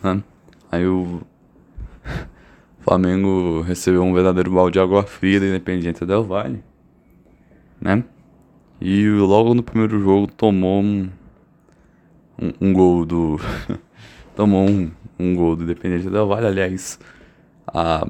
Né? 0.00 0.22
Aí 0.70 0.86
o 0.86 1.22
Flamengo 2.78 3.62
recebeu 3.62 4.04
um 4.04 4.14
verdadeiro 4.14 4.52
balde 4.52 4.74
de 4.74 4.78
água 4.78 5.02
fria 5.02 5.40
da 5.40 5.46
Independiente 5.46 6.06
Del 6.06 6.22
Valle, 6.22 6.62
né? 7.80 8.04
E 8.80 9.08
logo 9.08 9.54
no 9.54 9.62
primeiro 9.62 10.00
jogo 10.00 10.26
tomou 10.26 10.80
um, 10.80 11.10
um, 12.40 12.52
um 12.60 12.72
gol 12.72 13.04
do. 13.04 13.38
tomou 14.34 14.68
um, 14.68 14.90
um 15.18 15.34
gol 15.34 15.54
do 15.54 15.64
Independiente 15.64 16.08
Del 16.08 16.26
Valle. 16.26 16.46
Aliás, 16.46 16.98
a 17.66 18.06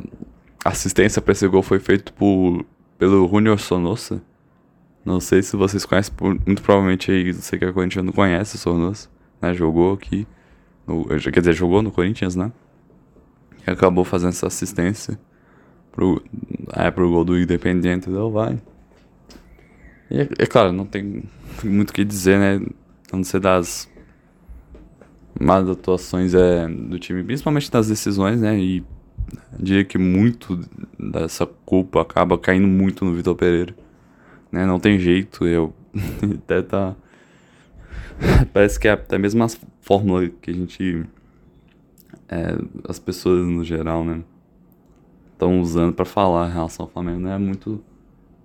assistência 0.64 1.20
para 1.20 1.32
esse 1.32 1.46
gol 1.48 1.62
foi 1.62 1.80
feito 1.80 2.12
por, 2.12 2.64
pelo 2.98 3.28
Junior 3.28 3.58
Sonossa. 3.58 4.22
Não 5.04 5.18
sei 5.18 5.42
se 5.42 5.56
vocês 5.56 5.84
conhecem, 5.84 6.14
muito 6.46 6.62
provavelmente 6.62 7.10
aí, 7.10 7.32
você 7.32 7.58
que 7.58 7.64
é 7.64 7.72
corintiano 7.72 8.12
conhece 8.12 8.56
o 8.56 8.58
Sonossa, 8.58 9.08
né? 9.40 9.52
Jogou 9.54 9.94
aqui. 9.94 10.26
No, 10.86 11.04
quer 11.06 11.40
dizer, 11.40 11.54
jogou 11.54 11.82
no 11.82 11.90
Corinthians, 11.90 12.36
né? 12.36 12.52
E 13.66 13.70
acabou 13.70 14.04
fazendo 14.04 14.30
essa 14.30 14.46
assistência 14.46 15.18
pro, 15.90 16.22
é, 16.74 16.90
pro 16.90 17.10
gol 17.10 17.24
do 17.24 17.38
Independiente 17.38 18.08
Del 18.08 18.30
Valle. 18.30 18.60
E 20.10 20.20
é, 20.20 20.28
é, 20.38 20.46
claro, 20.46 20.72
não 20.72 20.86
tem 20.86 21.22
muito 21.62 21.90
o 21.90 21.92
que 21.92 22.04
dizer, 22.04 22.38
né? 22.38 22.66
A 23.12 23.16
não 23.16 23.24
ser 23.24 23.40
das 23.40 23.88
más 25.38 25.68
atuações 25.68 26.34
é, 26.34 26.68
do 26.68 26.98
time, 26.98 27.22
principalmente 27.22 27.70
das 27.70 27.88
decisões, 27.88 28.40
né? 28.40 28.58
E 28.58 28.84
diria 29.58 29.84
que 29.84 29.98
muito 29.98 30.60
dessa 30.98 31.46
culpa 31.46 32.02
acaba 32.02 32.36
caindo 32.36 32.66
muito 32.66 33.04
no 33.04 33.14
Vitor 33.14 33.36
Pereira. 33.36 33.74
Né? 34.50 34.66
Não 34.66 34.80
tem 34.80 34.98
jeito, 34.98 35.46
eu 35.46 35.72
até 36.44 36.62
tá 36.62 36.96
Parece 38.52 38.78
que 38.78 38.88
é 38.88 38.92
até 38.92 39.16
a 39.16 39.18
mesma 39.18 39.46
fórmula 39.80 40.28
que 40.28 40.50
a 40.50 40.54
gente. 40.54 41.04
É, 42.28 42.56
as 42.88 42.98
pessoas 42.98 43.46
no 43.46 43.64
geral, 43.64 44.04
né? 44.04 44.22
Estão 45.32 45.60
usando 45.60 45.92
para 45.94 46.04
falar 46.04 46.48
em 46.48 46.52
relação 46.52 46.84
ao 46.84 46.92
Flamengo, 46.92 47.20
né? 47.20 47.34
É 47.34 47.38
muito 47.38 47.82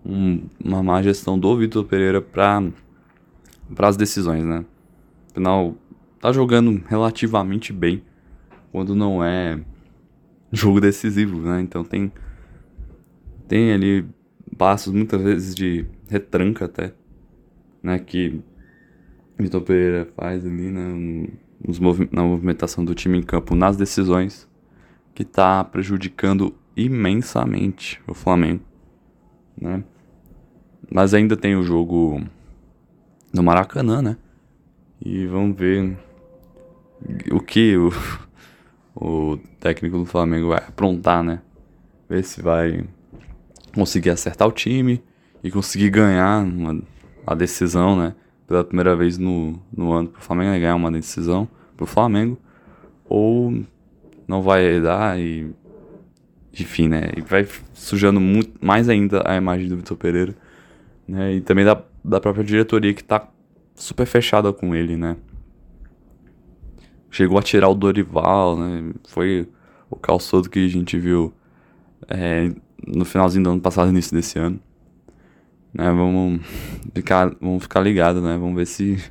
um, 0.05 0.43
uma 0.63 0.83
má 0.83 1.01
gestão 1.01 1.37
do 1.37 1.57
Vitor 1.57 1.83
Pereira 1.85 2.21
para 2.21 2.61
as 3.79 3.97
decisões, 3.97 4.43
né? 4.43 4.63
Afinal, 5.31 5.75
tá 6.19 6.31
jogando 6.31 6.81
relativamente 6.87 7.73
bem 7.73 8.03
quando 8.71 8.95
não 8.95 9.23
é 9.23 9.59
jogo 10.51 10.79
decisivo, 10.79 11.39
né? 11.39 11.61
Então 11.61 11.83
tem 11.83 12.11
tem 13.47 13.71
ali 13.71 14.05
passos 14.57 14.93
muitas 14.93 15.21
vezes 15.21 15.55
de 15.55 15.85
retranca 16.07 16.65
até, 16.65 16.93
né? 17.81 17.99
Que 17.99 18.41
Vitor 19.37 19.61
Pereira 19.61 20.07
faz 20.15 20.45
ali, 20.45 20.69
né? 20.71 21.27
Nos 21.65 21.79
movi 21.79 22.07
na 22.11 22.23
movimentação 22.23 22.85
do 22.85 22.93
time 22.93 23.17
em 23.17 23.23
campo, 23.23 23.55
nas 23.55 23.75
decisões, 23.75 24.47
que 25.13 25.23
tá 25.23 25.63
prejudicando 25.63 26.53
imensamente 26.75 28.01
o 28.07 28.13
Flamengo, 28.13 28.61
né? 29.65 29.83
Mas 30.91 31.13
ainda 31.13 31.35
tem 31.35 31.55
o 31.55 31.63
jogo 31.63 32.21
no 33.33 33.43
Maracanã, 33.43 34.01
né? 34.01 34.17
E 35.03 35.25
vamos 35.25 35.57
ver 35.57 35.97
o 37.31 37.39
que 37.39 37.75
o, 37.77 37.91
o 38.95 39.37
técnico 39.59 39.97
do 39.97 40.05
Flamengo 40.05 40.49
vai 40.49 40.59
aprontar, 40.59 41.23
né? 41.23 41.41
Ver 42.07 42.23
se 42.23 42.41
vai 42.41 42.85
conseguir 43.73 44.11
acertar 44.11 44.47
o 44.47 44.51
time 44.51 45.03
e 45.43 45.51
conseguir 45.51 45.89
ganhar 45.89 46.43
uma, 46.43 46.81
a 47.25 47.35
decisão, 47.35 47.95
né? 47.95 48.15
Pela 48.47 48.63
primeira 48.63 48.95
vez 48.95 49.17
no, 49.17 49.59
no 49.75 49.91
ano 49.91 50.09
pro 50.09 50.21
Flamengo 50.21 50.51
né? 50.51 50.59
ganhar 50.59 50.75
uma 50.75 50.91
decisão 50.91 51.47
pro 51.75 51.85
Flamengo. 51.85 52.37
Ou 53.07 53.63
não 54.27 54.41
vai 54.41 54.79
dar 54.79 55.19
e. 55.19 55.51
Enfim, 56.59 56.87
né? 56.87 57.11
E 57.17 57.21
vai 57.21 57.47
sujando 57.73 58.19
muito, 58.19 58.53
mais 58.65 58.87
ainda 58.87 59.21
a 59.25 59.35
imagem 59.35 59.67
do 59.67 59.77
Vitor 59.77 59.97
Pereira. 59.97 60.35
Né? 61.07 61.35
E 61.35 61.41
também 61.41 61.65
da, 61.65 61.81
da 62.03 62.19
própria 62.19 62.43
diretoria 62.43 62.93
que 62.93 63.03
tá 63.03 63.27
super 63.75 64.05
fechada 64.05 64.51
com 64.53 64.73
ele, 64.73 64.95
né? 64.95 65.17
Chegou 67.11 67.37
a 67.37 67.41
tirar 67.41 67.69
o 67.69 67.75
Dorival, 67.75 68.57
né? 68.57 68.93
Foi 69.07 69.47
o 69.89 69.95
caos 69.95 70.29
todo 70.29 70.49
que 70.49 70.65
a 70.65 70.67
gente 70.67 70.97
viu 70.97 71.33
é, 72.07 72.51
no 72.87 73.05
finalzinho 73.05 73.43
do 73.43 73.49
ano 73.51 73.61
passado, 73.61 73.89
início 73.89 74.15
desse 74.15 74.39
ano. 74.39 74.59
Né? 75.73 75.85
Vamos 75.91 76.41
ficar, 76.93 77.35
vamos 77.39 77.63
ficar 77.63 77.81
ligados, 77.81 78.23
né? 78.23 78.37
Vamos 78.37 78.55
ver 78.55 78.65
se 78.65 79.03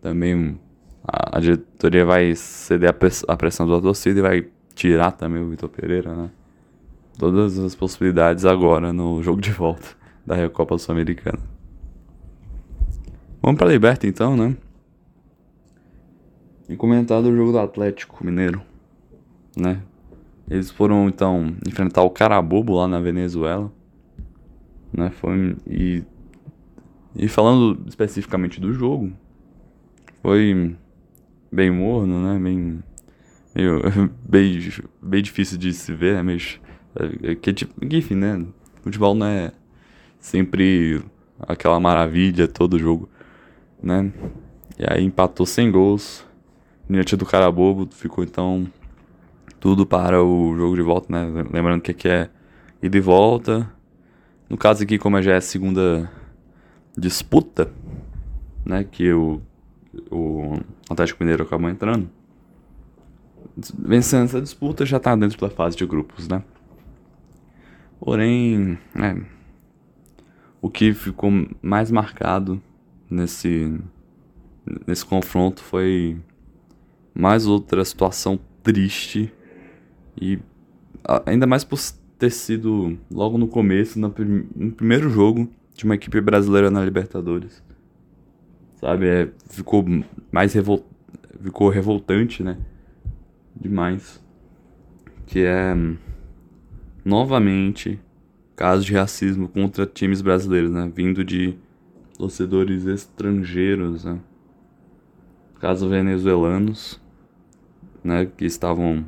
também 0.00 0.58
a, 1.04 1.38
a 1.38 1.40
diretoria 1.40 2.04
vai 2.04 2.34
ceder 2.34 2.90
a, 2.90 3.32
a 3.32 3.36
pressão 3.36 3.68
da 3.68 3.80
torcida 3.80 4.18
e 4.18 4.22
vai 4.22 4.46
tirar 4.74 5.12
também 5.12 5.42
o 5.42 5.50
Vitor 5.50 5.68
Pereira, 5.68 6.14
né? 6.14 6.30
Todas 7.18 7.58
as 7.58 7.74
possibilidades 7.74 8.44
agora 8.44 8.92
no 8.92 9.20
jogo 9.22 9.40
de 9.40 9.50
volta 9.50 9.88
da 10.24 10.36
Recopa 10.36 10.78
Sul-Americana. 10.78 11.40
Vamos 13.42 13.58
pra 13.58 13.66
Liberta 13.66 14.06
então, 14.06 14.36
né? 14.36 14.56
E 16.68 16.76
comentar 16.76 17.20
do 17.20 17.34
jogo 17.34 17.50
do 17.50 17.58
Atlético 17.58 18.24
Mineiro, 18.24 18.62
né? 19.56 19.82
Eles 20.48 20.70
foram 20.70 21.08
então 21.08 21.56
enfrentar 21.66 22.02
o 22.02 22.10
Carabobo 22.10 22.76
lá 22.76 22.86
na 22.86 23.00
Venezuela, 23.00 23.72
né? 24.92 25.10
Foi 25.10 25.56
e 25.66 26.04
e 27.16 27.26
falando 27.26 27.84
especificamente 27.88 28.60
do 28.60 28.72
jogo, 28.72 29.12
foi 30.22 30.76
bem 31.50 31.70
morno, 31.70 32.22
né? 32.22 32.38
Bem 32.38 32.78
meio 33.54 33.82
bem, 34.28 34.60
bem 35.02 35.22
difícil 35.22 35.58
de 35.58 35.72
se 35.72 35.92
ver, 35.92 36.14
né? 36.14 36.22
Meio, 36.22 36.40
que 37.40 37.52
tipo, 37.52 37.74
enfim, 37.84 38.14
né? 38.14 38.44
Futebol 38.82 39.14
não 39.14 39.26
é 39.26 39.52
sempre 40.18 41.02
aquela 41.40 41.78
maravilha 41.78 42.48
todo 42.48 42.78
jogo 42.78 43.08
né? 43.82 44.12
E 44.78 44.84
aí 44.86 45.04
empatou 45.04 45.46
sem 45.46 45.70
gols. 45.70 46.26
Diante 46.88 47.16
do 47.16 47.26
cara 47.26 47.50
bobo, 47.50 47.88
ficou 47.92 48.24
então 48.24 48.66
tudo 49.60 49.84
para 49.84 50.22
o 50.22 50.56
jogo 50.56 50.76
de 50.76 50.82
volta, 50.82 51.06
né? 51.10 51.44
Lembrando 51.52 51.82
que 51.82 51.90
aqui 51.90 52.08
é 52.08 52.30
ida 52.82 52.96
e 52.96 53.00
volta. 53.00 53.70
No 54.48 54.56
caso 54.56 54.82
aqui, 54.82 54.98
como 54.98 55.20
já 55.20 55.32
é 55.32 55.36
a 55.36 55.40
segunda 55.40 56.10
disputa, 56.96 57.70
né? 58.64 58.84
Que 58.84 59.12
o, 59.12 59.40
o 60.10 60.58
Atlético 60.88 61.22
Mineiro 61.22 61.42
acabou 61.42 61.68
entrando. 61.68 62.08
Vencendo 63.78 64.24
essa 64.24 64.40
disputa, 64.40 64.86
já 64.86 64.96
está 64.96 65.14
dentro 65.14 65.38
da 65.38 65.50
fase 65.50 65.76
de 65.76 65.84
grupos, 65.84 66.26
né? 66.28 66.42
Porém, 68.00 68.78
é, 68.94 69.16
o 70.60 70.70
que 70.70 70.92
ficou 70.94 71.30
mais 71.60 71.90
marcado 71.90 72.62
nesse, 73.10 73.78
nesse 74.86 75.04
confronto 75.04 75.62
foi 75.62 76.16
mais 77.14 77.46
outra 77.46 77.84
situação 77.84 78.38
triste 78.62 79.32
e 80.20 80.38
ainda 81.26 81.46
mais 81.46 81.64
por 81.64 81.78
ter 82.18 82.30
sido 82.30 82.98
logo 83.10 83.38
no 83.38 83.48
começo, 83.48 83.98
no, 83.98 84.14
no 84.56 84.72
primeiro 84.72 85.08
jogo 85.10 85.48
de 85.74 85.84
uma 85.84 85.94
equipe 85.94 86.20
brasileira 86.20 86.70
na 86.70 86.84
Libertadores. 86.84 87.62
Sabe, 88.76 89.08
é, 89.08 89.28
ficou 89.48 89.84
mais 90.30 90.52
revol, 90.52 90.84
ficou 91.42 91.68
revoltante, 91.68 92.42
né? 92.42 92.58
Demais. 93.54 94.22
Que 95.26 95.40
é 95.40 95.74
novamente 97.08 97.98
casos 98.54 98.84
de 98.84 98.94
racismo 98.94 99.48
contra 99.48 99.86
times 99.86 100.20
brasileiros, 100.20 100.70
né? 100.70 100.90
Vindo 100.94 101.24
de 101.24 101.56
torcedores 102.16 102.86
estrangeiros, 102.86 104.04
né? 104.04 104.18
caso 105.60 105.88
venezuelanos, 105.88 107.00
né, 108.02 108.26
que 108.36 108.44
estavam 108.44 109.04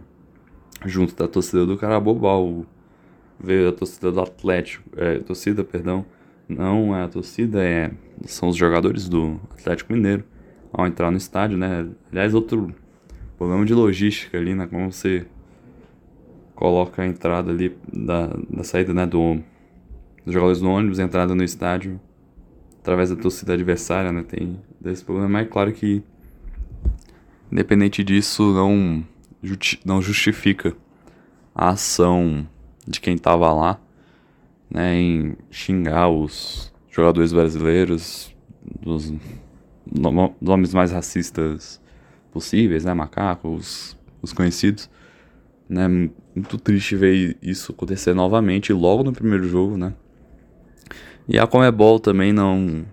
junto 0.85 1.15
da 1.15 1.29
torcida 1.29 1.65
do 1.65 1.77
Carabobal, 1.77 2.65
veio 3.39 3.69
a 3.69 3.73
torcida 3.73 4.11
do 4.11 4.21
Atlético, 4.21 4.83
é, 4.97 5.19
torcida, 5.19 5.63
perdão, 5.63 6.05
não 6.49 6.97
é 6.97 7.05
a 7.05 7.09
torcida, 7.09 7.63
é, 7.63 7.93
são 8.25 8.49
os 8.49 8.57
jogadores 8.57 9.09
do 9.09 9.41
Atlético 9.53 9.93
Mineiro, 9.93 10.25
ao 10.73 10.87
entrar 10.87 11.11
no 11.11 11.17
estádio, 11.17 11.57
né, 11.57 11.89
aliás, 12.11 12.35
outro 12.35 12.75
problema 13.39 13.65
de 13.65 13.75
logística 13.75 14.37
ali, 14.37 14.55
né, 14.55 14.67
como 14.67 14.91
você 14.91 15.27
coloca 16.61 17.01
a 17.01 17.07
entrada 17.07 17.51
ali 17.51 17.75
da, 17.91 18.27
da 18.51 18.63
saída, 18.63 18.93
né, 18.93 19.07
do, 19.07 19.37
dos 20.27 20.35
jogadores 20.35 20.61
do 20.61 20.69
ônibus, 20.69 20.99
entrada 20.99 21.35
no 21.35 21.43
estádio, 21.43 21.99
através 22.81 23.09
da 23.09 23.17
torcida 23.17 23.55
adversária, 23.55 24.13
né? 24.13 24.23
Tem 24.23 24.61
desse 24.79 25.03
problema, 25.03 25.27
mas 25.31 25.47
é 25.47 25.49
claro 25.49 25.73
que 25.73 26.03
independente 27.51 28.05
disso 28.05 28.53
não 28.53 29.03
justi 29.43 29.81
não 29.87 30.03
justifica 30.03 30.77
a 31.55 31.71
ação 31.71 32.47
de 32.87 33.01
quem 33.01 33.17
tava 33.17 33.51
lá, 33.55 33.81
né, 34.71 35.01
em 35.01 35.37
xingar 35.51 36.11
os 36.11 36.71
jogadores 36.91 37.33
brasileiros 37.33 38.37
dos 38.83 39.11
nomes 40.39 40.75
mais 40.75 40.93
racistas 40.93 41.81
possíveis, 42.31 42.85
né, 42.85 42.93
macacos, 42.93 43.97
os 44.21 44.33
conhecidos, 44.35 44.91
né, 45.67 46.11
muito 46.35 46.59
triste 46.59 46.97
ver 46.97 47.37
isso 47.43 47.73
acontecer 47.73 48.15
novamente 48.15 48.73
logo 48.73 49.03
no 49.03 49.13
primeiro 49.13 49.49
jogo, 49.49 49.77
né, 49.77 49.93
e 51.29 51.39
a 51.39 51.47
Comebol 51.47 52.01
também 52.01 52.33
não 52.33 52.85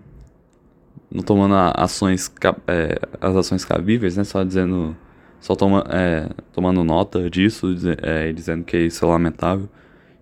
não 1.10 1.22
tomando 1.22 1.54
ações 1.74 2.30
é, 2.66 2.98
as 3.20 3.34
ações 3.34 3.64
cabíveis, 3.64 4.16
né? 4.16 4.24
Só 4.24 4.44
dizendo 4.44 4.96
só 5.40 5.54
toma, 5.56 5.84
é, 5.88 6.28
tomando 6.52 6.84
nota 6.84 7.28
disso, 7.30 7.74
é, 8.02 8.32
dizendo 8.32 8.64
que 8.64 8.76
isso 8.78 9.04
é 9.04 9.08
lamentável. 9.08 9.68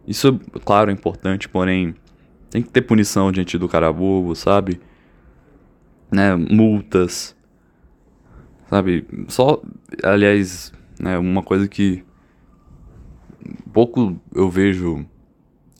Isso, 0.06 0.38
claro, 0.64 0.90
é 0.90 0.94
importante, 0.94 1.48
porém 1.48 1.94
tem 2.50 2.62
que 2.62 2.70
ter 2.70 2.82
punição 2.82 3.32
diante 3.32 3.58
do 3.58 3.68
cara 3.68 3.92
bobo, 3.92 4.34
sabe? 4.34 4.80
Né, 6.10 6.34
multas, 6.36 7.36
sabe? 8.70 9.06
Só, 9.28 9.60
aliás, 10.02 10.72
né, 10.98 11.18
uma 11.18 11.42
coisa 11.42 11.66
que 11.68 12.04
pouco 13.72 14.20
eu 14.34 14.50
vejo 14.50 15.04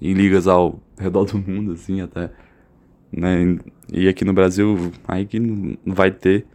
em 0.00 0.12
ligas 0.12 0.46
ao 0.46 0.80
redor 0.98 1.24
do 1.24 1.38
mundo, 1.38 1.72
assim, 1.72 2.00
até. 2.00 2.30
Né? 3.12 3.58
E 3.92 4.08
aqui 4.08 4.24
no 4.24 4.32
Brasil, 4.32 4.92
aí 5.06 5.26
que 5.26 5.38
não 5.38 5.76
vai 5.84 6.10
ter. 6.10 6.46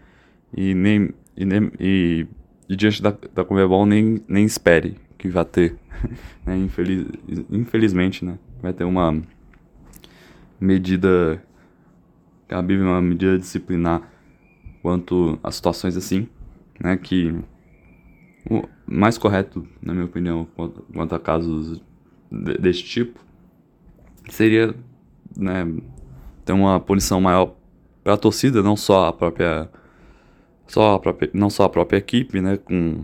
E 0.56 0.74
nem. 0.74 1.10
E, 1.36 1.46
nem, 1.46 1.72
e, 1.80 2.28
e 2.68 2.76
diante 2.76 3.02
da, 3.02 3.16
da 3.34 3.44
Comebol, 3.44 3.86
nem, 3.86 4.22
nem 4.28 4.46
espere 4.46 4.98
que 5.18 5.30
vai 5.30 5.46
ter. 5.46 5.76
né? 6.46 6.58
Infeliz, 6.58 7.08
infelizmente, 7.50 8.26
né? 8.26 8.38
Vai 8.62 8.74
ter 8.74 8.84
uma 8.84 9.22
medida 10.60 11.42
cabível, 12.48 12.86
uma 12.86 13.02
medida 13.02 13.40
disciplinar 13.40 14.02
quanto 14.82 15.40
a 15.44 15.52
situações 15.52 15.96
assim, 15.96 16.28
né, 16.80 16.98
que 16.98 17.34
o 18.50 18.64
mais 18.86 19.18
correto, 19.18 19.68
na 19.82 19.94
minha 19.94 20.06
opinião, 20.06 20.48
quanto, 20.56 21.16
a 21.16 21.20
casos 21.20 21.82
de, 22.32 22.58
deste 22.58 22.86
tipo, 22.86 23.20
seria, 24.30 24.74
né, 25.38 25.66
ter 26.46 26.54
uma 26.54 26.80
punição 26.80 27.22
maior 27.22 27.56
para 28.04 28.14
a 28.14 28.18
torcida, 28.18 28.64
não 28.64 28.76
só 28.76 29.08
a 29.08 29.14
própria 29.14 29.70
só 30.68 30.96
a 30.96 31.00
própria, 31.00 31.30
não 31.34 31.50
só 31.50 31.66
a 31.66 31.70
própria 31.70 31.98
equipe, 31.98 32.40
né, 32.40 32.58
com 32.58 33.04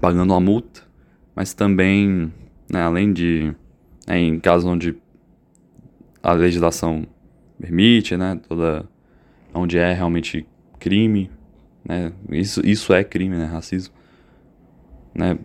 pagando 0.00 0.32
uma 0.32 0.40
multa, 0.40 0.82
mas 1.34 1.54
também, 1.54 2.32
né, 2.70 2.82
além 2.82 3.12
de 3.12 3.54
né, 4.06 4.18
em 4.18 4.38
casos 4.40 4.68
onde 4.68 4.96
a 6.22 6.32
legislação 6.32 7.06
permite, 7.60 8.16
né, 8.16 8.40
toda 8.48 8.88
onde 9.54 9.78
é 9.78 9.92
realmente 9.92 10.46
crime, 10.78 11.30
né, 11.84 12.12
isso, 12.30 12.60
isso 12.66 12.92
é 12.92 13.04
crime, 13.04 13.36
né, 13.36 13.46
racismo, 13.46 13.94
né, 15.16 15.38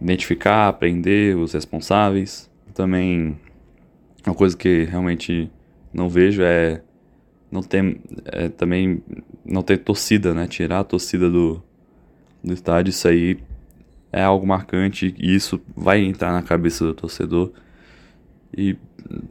identificar, 0.00 0.72
prender 0.74 1.36
os 1.36 1.52
responsáveis, 1.52 2.50
também 2.74 3.36
uma 4.26 4.34
coisa 4.34 4.56
que 4.56 4.84
realmente 4.84 5.50
não 5.92 6.08
vejo 6.08 6.42
é 6.42 6.82
não 7.50 7.62
ter 7.62 8.00
é, 8.26 8.48
também 8.48 9.02
não 9.44 9.62
ter 9.62 9.78
torcida, 9.78 10.34
né? 10.34 10.46
Tirar 10.46 10.80
a 10.80 10.84
torcida 10.84 11.30
do, 11.30 11.62
do 12.44 12.52
estádio, 12.52 12.90
isso 12.90 13.08
aí 13.08 13.38
é 14.12 14.22
algo 14.22 14.46
marcante 14.46 15.14
e 15.18 15.34
isso 15.34 15.60
vai 15.74 16.04
entrar 16.04 16.32
na 16.32 16.42
cabeça 16.42 16.84
do 16.84 16.94
torcedor 16.94 17.52
e 18.56 18.76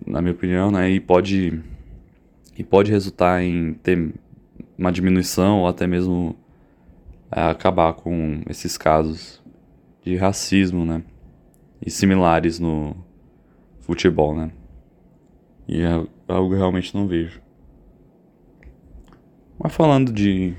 na 0.06 0.22
minha 0.22 0.34
opinião, 0.34 0.72
né? 0.72 0.90
E 0.90 1.00
pode 1.00 1.62
e 2.58 2.64
pode 2.64 2.92
resultar 2.92 3.44
em 3.44 3.76
ter 3.76 4.14
uma 4.78 4.92
diminuição 4.92 5.60
ou 5.60 5.68
até 5.68 5.86
mesmo 5.86 6.36
é, 7.32 7.42
acabar 7.42 7.94
com 7.94 8.42
esses 8.50 8.78
casos 8.78 9.42
de 10.08 10.16
racismo, 10.16 10.86
né? 10.86 11.04
E 11.86 11.92
similares 11.92 12.60
no 12.60 12.96
futebol, 13.82 14.36
né? 14.36 14.52
E 15.68 15.82
é 15.82 15.92
algo 16.28 16.50
que 16.50 16.56
eu 16.56 16.58
realmente 16.58 16.96
não 16.96 17.08
vejo. 17.08 17.42
Mas 19.60 19.74
falando 19.74 20.14
de 20.14 20.56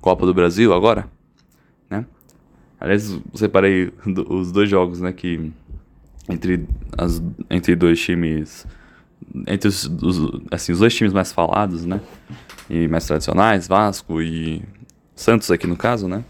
Copa 0.00 0.24
do 0.24 0.32
Brasil 0.32 0.72
agora, 0.72 1.10
né? 1.90 2.06
Aliás, 2.80 3.10
eu 3.10 3.22
separei 3.34 3.92
os 4.28 4.50
dois 4.50 4.68
jogos, 4.68 5.00
né? 5.00 5.12
Que 5.12 5.52
entre, 6.28 6.66
as, 6.96 7.22
entre 7.50 7.76
dois 7.76 8.00
times. 8.00 8.66
Entre 9.46 9.68
os, 9.68 9.84
os, 9.84 10.42
assim, 10.50 10.72
os 10.72 10.78
dois 10.78 10.94
times 10.94 11.12
mais 11.12 11.32
falados, 11.32 11.84
né? 11.84 12.00
E 12.68 12.88
mais 12.88 13.06
tradicionais, 13.06 13.68
Vasco 13.68 14.22
e 14.22 14.62
Santos 15.14 15.50
aqui 15.50 15.66
no 15.66 15.76
caso, 15.76 16.08
né? 16.08 16.24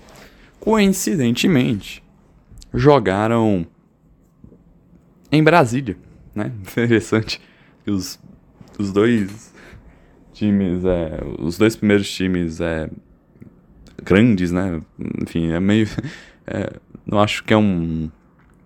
Coincidentemente, 0.59 2.04
jogaram 2.75 3.67
em 5.31 5.43
Brasília, 5.43 5.97
né? 6.35 6.53
Interessante. 6.61 7.41
Os, 7.87 8.19
os 8.79 8.93
dois 8.93 9.55
times, 10.33 10.85
é, 10.85 11.21
os 11.39 11.57
dois 11.57 11.77
primeiros 11.77 12.11
times 12.11 12.61
é, 12.61 12.91
grandes, 14.03 14.51
né? 14.51 14.81
Enfim, 15.23 15.53
é 15.53 15.61
meio. 15.61 15.87
É, 16.47 16.79
não 17.07 17.21
acho 17.21 17.43
que 17.43 17.55
é 17.55 17.57
um 17.57 18.11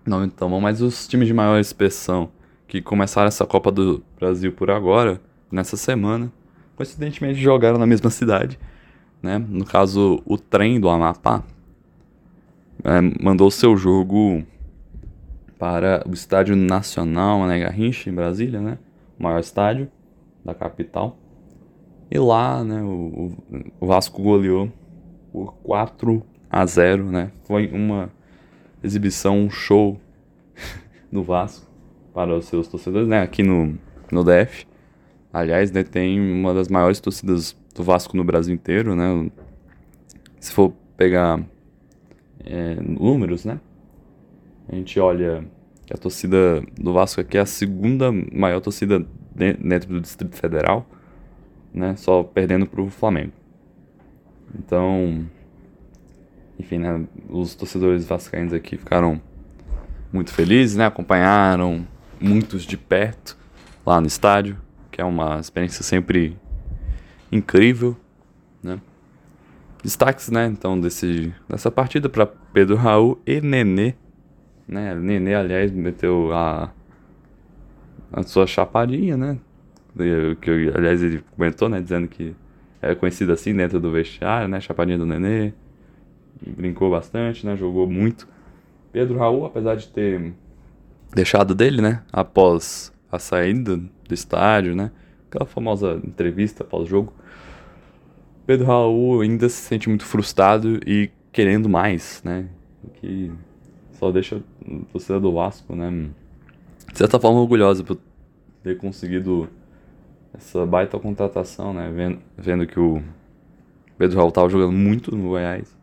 nome 0.04 0.28
tão 0.30 0.50
bom, 0.50 0.60
mas 0.60 0.82
os 0.82 1.06
times 1.06 1.28
de 1.28 1.32
maior 1.32 1.60
expressão 1.60 2.28
que 2.66 2.82
começaram 2.82 3.28
essa 3.28 3.46
Copa 3.46 3.70
do 3.70 4.02
Brasil 4.18 4.50
por 4.50 4.68
agora, 4.68 5.20
nessa 5.48 5.76
semana, 5.76 6.32
coincidentemente 6.74 7.38
jogaram 7.40 7.78
na 7.78 7.86
mesma 7.86 8.10
cidade, 8.10 8.58
né? 9.22 9.38
No 9.38 9.64
caso, 9.64 10.20
o 10.26 10.36
trem 10.36 10.80
do 10.80 10.88
Amapá 10.88 11.44
é, 12.84 13.00
mandou 13.22 13.50
seu 13.50 13.76
jogo 13.76 14.44
para 15.58 16.02
o 16.08 16.12
Estádio 16.12 16.54
Nacional 16.54 17.40
Mané 17.40 17.58
Garrincha, 17.58 18.08
em 18.08 18.14
Brasília, 18.14 18.60
né? 18.60 18.78
O 19.18 19.22
maior 19.22 19.40
estádio 19.40 19.90
da 20.44 20.54
capital. 20.54 21.18
E 22.10 22.18
lá, 22.18 22.64
né, 22.64 22.80
o, 22.82 23.32
o 23.80 23.86
Vasco 23.86 24.22
goleou 24.22 24.72
por 25.32 25.54
4 25.62 26.22
a 26.48 26.64
0, 26.64 27.04
né? 27.10 27.32
Foi 27.44 27.68
uma 27.68 28.10
exibição, 28.82 29.38
um 29.38 29.50
show 29.50 30.00
do 31.12 31.22
Vasco 31.22 31.66
para 32.14 32.34
os 32.34 32.46
seus 32.46 32.68
torcedores, 32.68 33.08
né? 33.08 33.20
Aqui 33.20 33.42
no, 33.42 33.76
no 34.10 34.24
DF. 34.24 34.66
Aliás, 35.32 35.70
né, 35.70 35.82
tem 35.82 36.18
uma 36.20 36.54
das 36.54 36.68
maiores 36.68 37.00
torcidas 37.00 37.56
do 37.74 37.82
Vasco 37.82 38.16
no 38.16 38.24
Brasil 38.24 38.54
inteiro, 38.54 38.94
né? 38.94 39.30
Se 40.40 40.52
for 40.52 40.72
pegar 40.96 41.44
é, 42.48 42.74
números, 42.80 43.44
né? 43.44 43.60
A 44.68 44.74
gente 44.74 44.98
olha 44.98 45.44
que 45.86 45.94
a 45.94 45.96
torcida 45.96 46.62
do 46.78 46.92
Vasco 46.92 47.20
aqui 47.20 47.38
é 47.38 47.40
a 47.40 47.46
segunda 47.46 48.10
maior 48.12 48.60
torcida 48.60 49.06
dentro 49.34 49.94
do 49.94 50.00
Distrito 50.00 50.34
Federal 50.34 50.86
né? 51.72 51.94
Só 51.96 52.22
perdendo 52.22 52.66
para 52.66 52.80
o 52.80 52.90
Flamengo. 52.90 53.32
Então, 54.58 55.26
enfim, 56.58 56.78
né? 56.78 57.04
Os 57.28 57.54
torcedores 57.54 58.04
vascaínos 58.04 58.52
aqui 58.52 58.76
ficaram 58.76 59.20
muito 60.12 60.32
felizes, 60.32 60.76
né? 60.76 60.86
Acompanharam 60.86 61.86
muitos 62.20 62.64
de 62.64 62.76
perto 62.76 63.36
lá 63.84 64.00
no 64.00 64.06
estádio, 64.06 64.58
que 64.90 65.00
é 65.00 65.04
uma 65.04 65.38
experiência 65.38 65.82
sempre 65.82 66.36
incrível? 67.30 67.96
Destaques, 69.88 70.28
né? 70.28 70.46
Então 70.46 70.78
desse 70.78 71.32
dessa 71.48 71.70
partida 71.70 72.10
para 72.10 72.26
Pedro 72.26 72.76
Raul 72.76 73.18
e 73.26 73.40
Nenê, 73.40 73.94
né? 74.66 74.94
Nenê, 74.94 75.34
aliás, 75.34 75.72
meteu 75.72 76.30
a 76.32 76.70
a 78.12 78.22
sua 78.22 78.46
chapadinha, 78.46 79.16
né? 79.16 79.38
que 80.40 80.50
aliás 80.74 81.02
ele 81.02 81.24
comentou, 81.34 81.68
né, 81.68 81.80
dizendo 81.80 82.06
que 82.06 82.34
é 82.80 82.94
conhecido 82.94 83.32
assim 83.32 83.54
dentro 83.54 83.80
do 83.80 83.90
vestiário, 83.90 84.46
né, 84.46 84.60
chapadinha 84.60 84.96
do 84.98 85.04
Nenê, 85.04 85.52
brincou 86.40 86.90
bastante, 86.90 87.44
né, 87.44 87.56
jogou 87.56 87.88
muito. 87.88 88.28
Pedro 88.92 89.18
Raul, 89.18 89.46
apesar 89.46 89.74
de 89.74 89.88
ter 89.88 90.32
deixado 91.12 91.54
dele, 91.54 91.82
né, 91.82 92.02
após 92.12 92.92
a 93.10 93.18
saída 93.18 93.76
do 93.76 94.14
estádio, 94.14 94.76
né, 94.76 94.92
aquela 95.28 95.46
famosa 95.46 96.00
entrevista 96.04 96.62
pós-jogo, 96.62 97.12
Pedro 98.48 98.66
Raul 98.66 99.20
ainda 99.20 99.46
se 99.46 99.56
sente 99.56 99.90
muito 99.90 100.06
frustrado 100.06 100.80
e 100.86 101.10
querendo 101.30 101.68
mais, 101.68 102.22
né, 102.24 102.48
que 102.94 103.30
só 103.92 104.10
deixa 104.10 104.42
o 104.66 104.86
torcedor 104.90 105.20
do 105.20 105.34
Vasco, 105.34 105.76
né, 105.76 106.08
de 106.90 106.96
certa 106.96 107.20
forma 107.20 107.40
orgulhosa 107.40 107.84
por 107.84 107.98
ter 108.62 108.78
conseguido 108.78 109.50
essa 110.32 110.64
baita 110.64 110.98
contratação, 110.98 111.74
né? 111.74 111.92
Vendo, 111.94 112.18
vendo 112.38 112.66
que 112.66 112.80
o 112.80 113.02
Pedro 113.98 114.16
Raul 114.16 114.32
tava 114.32 114.48
jogando 114.48 114.72
muito 114.72 115.14
no 115.14 115.28
Goiás, 115.28 115.76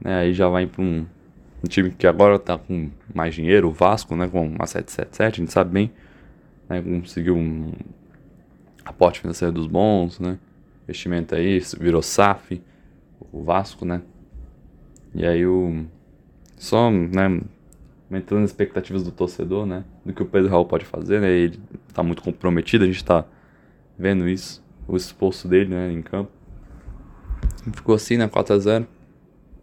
né? 0.00 0.20
Aí 0.20 0.32
já 0.32 0.48
vai 0.48 0.64
para 0.64 0.82
um, 0.82 1.04
um, 1.64 1.68
time 1.68 1.90
que 1.90 2.06
agora 2.06 2.38
tá 2.38 2.56
com 2.56 2.88
mais 3.12 3.34
dinheiro, 3.34 3.68
o 3.68 3.72
Vasco, 3.72 4.14
né? 4.14 4.28
Com 4.28 4.46
uma 4.46 4.66
777, 4.66 5.40
a 5.40 5.44
gente 5.44 5.52
sabe 5.52 5.72
bem, 5.72 5.92
né? 6.68 6.80
Conseguiu 6.80 7.36
um 7.36 7.72
aporte 8.84 9.20
financeiro 9.20 9.52
dos 9.52 9.66
bons, 9.66 10.20
né? 10.20 10.38
Investimento 10.86 11.34
aí, 11.34 11.60
virou 11.78 12.00
SAF, 12.00 12.62
o 13.32 13.42
Vasco, 13.42 13.84
né? 13.84 14.02
E 15.14 15.26
aí 15.26 15.46
o... 15.46 15.84
Só, 16.56 16.90
né? 16.90 17.40
Aumentando 18.08 18.44
as 18.44 18.50
expectativas 18.50 19.02
do 19.02 19.10
torcedor, 19.10 19.66
né? 19.66 19.84
Do 20.04 20.12
que 20.12 20.22
o 20.22 20.26
Pedro 20.26 20.48
Raul 20.48 20.64
pode 20.64 20.84
fazer, 20.84 21.20
né? 21.20 21.30
Ele 21.30 21.58
tá 21.92 22.02
muito 22.02 22.22
comprometido, 22.22 22.84
a 22.84 22.86
gente 22.86 23.04
tá 23.04 23.24
vendo 23.98 24.28
isso, 24.28 24.62
o 24.86 24.96
esforço 24.96 25.48
dele, 25.48 25.70
né, 25.70 25.90
em 25.90 26.02
campo. 26.02 26.30
Ficou 27.72 27.94
assim, 27.94 28.16
né, 28.16 28.28
4x0, 28.28 28.86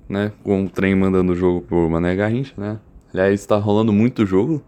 né, 0.10 0.32
com 0.44 0.66
o 0.66 0.70
trem 0.70 0.96
mandando 0.96 1.32
o 1.32 1.36
jogo 1.36 1.62
por 1.62 1.90
Mané 1.90 2.16
Garrincha, 2.16 2.54
né. 2.58 2.80
Aliás, 3.14 3.40
está 3.40 3.58
rolando 3.58 3.94
muito 3.94 4.26
jogo 4.26 4.64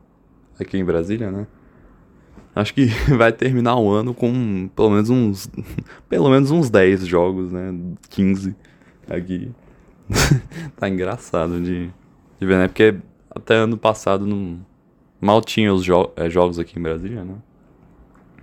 aqui 0.60 0.78
em 0.78 0.86
Brasília, 0.86 1.32
né. 1.32 1.48
Acho 2.56 2.74
que 2.74 2.86
vai 3.16 3.34
terminar 3.34 3.76
o 3.76 3.92
ano 3.92 4.14
com 4.14 4.70
pelo 4.74 4.90
menos 4.90 5.10
uns 5.10 5.50
pelo 6.08 6.30
menos 6.30 6.50
uns 6.50 6.70
10 6.70 7.06
jogos, 7.06 7.52
né, 7.52 7.76
15 8.10 8.56
aqui. 9.10 9.52
tá 10.78 10.88
engraçado 10.88 11.60
de, 11.60 11.90
de 12.40 12.46
ver, 12.46 12.58
né, 12.58 12.68
porque 12.68 12.96
até 13.30 13.56
ano 13.56 13.78
passado 13.78 14.26
não 14.26 14.60
mal 15.20 15.42
tinha 15.42 15.74
os 15.74 15.84
jo 15.84 16.12
é, 16.16 16.30
jogos 16.30 16.58
aqui 16.58 16.80
em 16.80 16.82
Brasília, 16.82 17.26
né. 17.26 17.36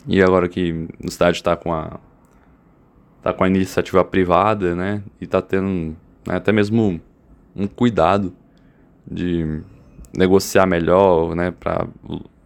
E 0.06 0.20
agora 0.22 0.48
que 0.48 0.72
o 1.02 1.06
estádio 1.06 1.38
está 1.38 1.56
com 1.56 1.72
a 1.72 1.98
tá 3.22 3.32
com 3.32 3.44
a 3.44 3.48
iniciativa 3.48 4.04
privada, 4.04 4.74
né? 4.74 5.02
E 5.20 5.26
tá 5.28 5.40
tendo 5.40 5.96
né, 6.26 6.34
até 6.34 6.50
mesmo 6.50 7.00
um 7.54 7.66
cuidado 7.68 8.34
de 9.08 9.62
negociar 10.16 10.66
melhor, 10.66 11.34
né, 11.34 11.52
para 11.52 11.86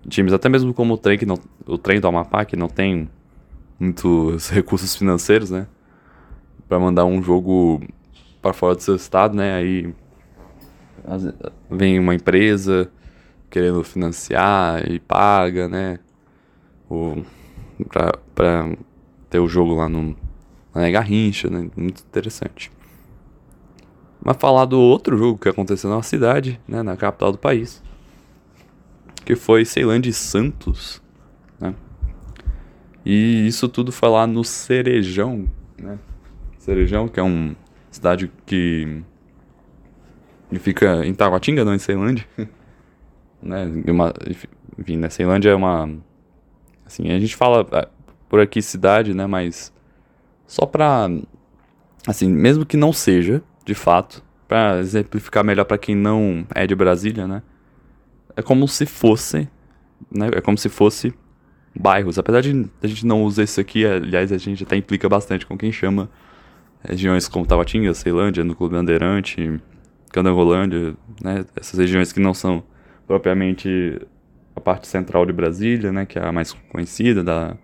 times 0.09 0.33
até 0.33 0.49
mesmo 0.49 0.73
como 0.73 0.95
o 0.95 0.99
trem 0.99 1.19
que 1.19 1.27
não 1.27 1.39
o 1.67 1.77
trem 1.79 2.01
do 2.01 2.09
Amapá 2.09 2.45
que 2.45 2.57
não 2.57 2.69
tem 2.69 3.09
muitos 3.79 4.49
recursos 4.51 4.95
financeiros, 4.95 5.51
né? 5.51 5.67
para 6.69 6.79
mandar 6.79 7.05
um 7.05 7.23
jogo 7.23 7.81
para 8.43 8.53
fora 8.53 8.75
do 8.75 8.83
seu 8.83 8.97
estado, 8.97 9.35
né? 9.35 9.55
Aí 9.55 9.95
vem 11.71 11.99
uma 11.99 12.15
empresa 12.15 12.91
querendo 13.49 13.83
financiar 13.85 14.91
e 14.91 14.99
paga, 14.99 15.69
né? 15.69 15.99
O, 16.91 17.23
pra, 17.89 18.13
pra 18.35 18.71
ter 19.31 19.39
o 19.39 19.49
jogo 19.49 19.75
lá 19.75 19.89
no, 19.89 20.17
na 20.75 20.91
Garrincha, 20.91 21.49
né? 21.49 21.69
Muito 21.77 22.03
interessante. 22.03 22.71
Mas 24.23 24.37
falar 24.39 24.65
do 24.65 24.81
outro 24.81 25.17
jogo 25.17 25.39
que 25.39 25.49
aconteceu 25.49 25.89
na 25.89 26.03
cidade, 26.03 26.61
né? 26.67 26.83
Na 26.83 26.97
capital 26.97 27.31
do 27.33 27.39
país. 27.39 27.83
Que 29.27 29.37
foi 29.37 29.65
Ceilândia 29.65 30.09
e 30.09 30.15
Santos, 30.15 31.03
né? 31.61 31.75
E 33.05 33.47
isso 33.47 33.69
tudo 33.69 33.93
foi 33.93 34.09
lá 34.09 34.27
no 34.27 34.43
Cerejão, 34.43 35.47
né? 35.79 35.99
Cerejão, 36.59 37.09
que 37.09 37.21
é 37.21 37.23
uma 37.23 37.55
cidade 37.91 38.31
que, 38.47 39.03
que 40.49 40.59
fica 40.59 41.05
em 41.05 41.13
Taguatinga, 41.13 41.65
não 41.65 41.75
em 41.75 41.79
Ceilândia. 41.79 42.25
né? 43.43 43.67
Uma, 43.89 44.15
enfim, 44.79 44.97
né? 44.97 45.09
Ceilândia 45.11 45.51
é 45.51 45.55
uma... 45.55 45.91
Assim, 46.85 47.11
a 47.11 47.19
gente 47.19 47.35
fala 47.35 47.67
é, 47.73 47.89
por 48.29 48.41
aqui 48.41 48.63
cidade, 48.63 49.13
né? 49.13 49.27
Mas 49.27 49.73
só 50.47 50.65
pra... 50.67 51.11
Assim, 52.07 52.31
mesmo 52.31 52.65
que 52.65 52.77
não 52.77 52.93
seja, 52.93 53.43
de 53.65 53.75
fato, 53.75 54.23
para 54.47 54.79
exemplificar 54.79 55.45
melhor 55.45 55.65
para 55.65 55.79
quem 55.79 55.97
não 55.97 56.47
é 56.55 56.67
de 56.67 56.75
Brasília, 56.75 57.27
né? 57.27 57.43
É 58.37 58.43
como 58.43 58.69
se 58.69 58.85
fosse, 58.85 59.49
né? 60.11 60.29
É 60.35 60.41
como 60.41 60.59
se 60.59 60.69
fosse 60.69 61.15
bairros. 61.75 62.19
Apesar 62.19 62.43
de 62.43 62.69
a 62.83 62.87
gente 62.87 63.07
não 63.07 63.25
usar 63.25 63.45
isso 63.45 63.61
aqui, 63.61 63.85
aliás, 63.85 64.31
a 64.31 64.39
gente 64.39 64.63
até 64.63 64.77
implica 64.77 65.09
bastante 65.09 65.47
com 65.47 65.57
quem 65.57 65.73
chama 65.73 66.11
regiões 66.83 67.29
como 67.29 67.47
Tabatinga, 67.47 67.93
Ceilândia, 67.95 68.45
no 68.45 68.55
Clube 68.55 68.75
Bandeirante, 68.75 69.61
Candangolândia, 70.13 70.95
né? 71.23 71.45
Essas 71.57 71.79
regiões 71.79 72.13
que 72.13 72.21
não 72.21 72.35
são 72.35 72.63
propriamente 73.07 74.01
a 74.55 74.61
parte 74.61 74.87
central 74.87 75.27
de 75.27 75.33
Brasília, 75.33 75.93
né? 75.93 76.07
Que 76.07 76.19
é 76.19 76.25
a 76.25 76.33
mais 76.33 76.53
conhecida 76.53 77.25
da, 77.25 77.57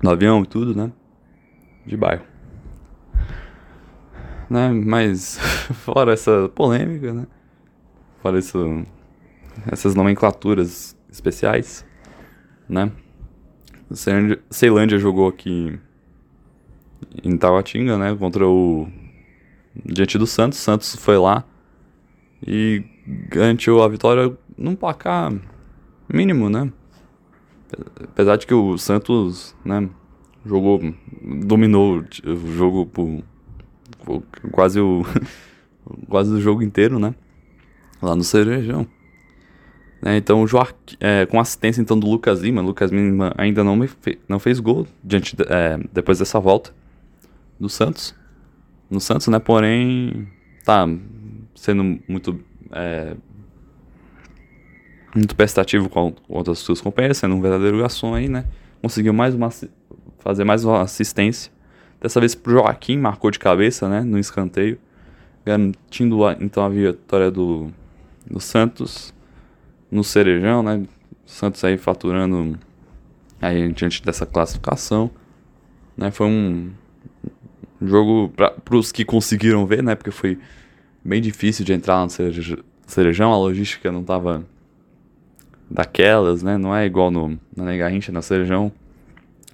do 0.00 0.10
avião 0.10 0.42
e 0.42 0.46
tudo, 0.46 0.74
né? 0.74 0.92
De 1.86 1.96
bairro. 1.96 2.24
Né? 4.48 4.70
Mas, 4.70 5.38
fora 5.84 6.12
essa 6.12 6.48
polêmica, 6.54 7.12
né? 7.12 7.26
Fora 8.22 8.38
isso, 8.38 8.84
essas 9.66 9.94
nomenclaturas 9.94 10.96
especiais, 11.10 11.84
né? 12.68 12.92
Ceilândia 14.50 14.98
jogou 14.98 15.28
aqui 15.28 15.78
em 17.22 17.36
Taguatinga, 17.36 17.96
né? 17.96 18.14
Contra 18.16 18.46
o. 18.46 18.88
Diante 19.84 20.18
do 20.18 20.26
Santos. 20.26 20.58
Santos 20.58 20.96
foi 20.96 21.16
lá 21.16 21.44
e 22.46 22.84
garantiu 23.28 23.82
a 23.82 23.88
vitória 23.88 24.36
num 24.56 24.74
placar 24.74 25.32
mínimo, 26.12 26.50
né? 26.50 26.70
Apesar 28.02 28.36
de 28.36 28.46
que 28.46 28.54
o 28.54 28.76
Santos, 28.76 29.54
né? 29.64 29.88
Jogou. 30.44 30.80
Dominou 31.22 32.04
o 32.24 32.52
jogo 32.52 32.86
por. 32.86 33.22
por 34.04 34.22
quase 34.52 34.80
o. 34.80 35.02
quase 36.08 36.32
o 36.32 36.40
jogo 36.40 36.62
inteiro, 36.62 36.98
né? 36.98 37.14
Lá 38.02 38.14
no 38.14 38.24
Cerejão. 38.24 38.86
Né, 40.00 40.16
então, 40.16 40.46
Joaquim, 40.46 40.96
é, 41.00 41.26
com 41.26 41.40
assistência 41.40 41.80
então 41.80 41.98
do 41.98 42.08
Lucas 42.08 42.40
Lima, 42.40 42.62
Lucas 42.62 42.90
Lima 42.90 43.32
ainda 43.36 43.64
não, 43.64 43.86
fe, 43.86 44.18
não 44.28 44.38
fez 44.38 44.60
gol 44.60 44.86
diante 45.02 45.34
de, 45.34 45.42
é, 45.48 45.78
depois 45.92 46.18
dessa 46.18 46.38
volta 46.38 46.72
do 47.58 47.68
Santos. 47.68 48.14
No 48.88 49.00
Santos, 49.00 49.26
né? 49.28 49.38
Porém, 49.38 50.28
tá 50.64 50.88
sendo 51.54 51.98
muito 52.08 52.40
é, 52.72 53.14
muito 55.14 55.34
prestativo 55.34 55.88
com, 55.88 56.12
com 56.12 56.50
as 56.50 56.58
suas 56.60 56.80
companheiras, 56.80 57.18
sendo 57.18 57.34
um 57.34 57.40
verdadeiro 57.40 57.78
garçom 57.78 58.14
aí, 58.14 58.28
né? 58.28 58.44
Conseguiu 58.80 59.12
mais 59.12 59.34
uma 59.34 59.50
fazer 60.20 60.44
mais 60.44 60.64
uma 60.64 60.82
assistência. 60.82 61.52
Dessa 62.00 62.20
vez 62.20 62.34
pro 62.34 62.52
Joaquim, 62.52 62.96
marcou 62.96 63.30
de 63.30 63.38
cabeça, 63.38 63.88
né? 63.88 64.02
No 64.02 64.18
escanteio, 64.18 64.78
garantindo 65.44 66.18
então 66.40 66.64
a 66.64 66.68
vitória 66.68 67.30
do, 67.30 67.72
do 68.30 68.38
Santos 68.38 69.12
no 69.90 70.04
Cerejão, 70.04 70.62
né? 70.62 70.84
Santos 71.24 71.62
aí 71.64 71.76
faturando 71.76 72.58
aí 73.40 73.70
diante 73.72 74.02
dessa 74.02 74.26
classificação, 74.26 75.10
né? 75.96 76.10
Foi 76.10 76.26
um 76.26 76.70
jogo 77.80 78.32
para 78.36 78.76
os 78.76 78.90
que 78.90 79.04
conseguiram 79.04 79.66
ver, 79.66 79.82
né? 79.82 79.94
Porque 79.94 80.10
foi 80.10 80.38
bem 81.04 81.20
difícil 81.20 81.64
de 81.64 81.72
entrar 81.72 82.04
no 82.04 82.10
Cerejão, 82.86 83.32
a 83.32 83.38
logística 83.38 83.92
não 83.92 84.02
tava 84.02 84.44
daquelas, 85.70 86.42
né? 86.42 86.56
Não 86.56 86.74
é 86.74 86.86
igual 86.86 87.10
no 87.10 87.38
na 87.56 87.76
Garrincha, 87.76 88.10
na 88.10 88.22
Cerejão. 88.22 88.72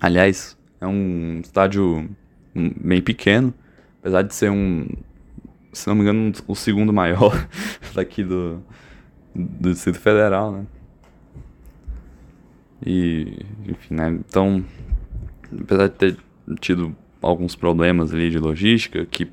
Aliás, 0.00 0.56
é 0.80 0.86
um 0.86 1.40
estádio 1.42 2.08
bem 2.54 3.00
pequeno, 3.02 3.52
apesar 4.00 4.22
de 4.22 4.34
ser 4.34 4.50
um, 4.50 4.86
se 5.72 5.88
não 5.88 5.94
me 5.94 6.02
engano, 6.02 6.32
o 6.46 6.54
segundo 6.54 6.92
maior 6.92 7.48
daqui 7.94 8.22
do 8.22 8.62
do 9.34 9.72
Distrito 9.72 9.98
Federal, 9.98 10.52
né? 10.52 10.66
E, 12.84 13.38
enfim, 13.66 13.94
né? 13.94 14.10
Então, 14.10 14.64
apesar 15.60 15.88
de 15.88 15.94
ter 15.94 16.16
tido 16.60 16.94
alguns 17.22 17.56
problemas 17.56 18.12
ali 18.12 18.30
de 18.30 18.38
logística, 18.38 19.04
que, 19.06 19.30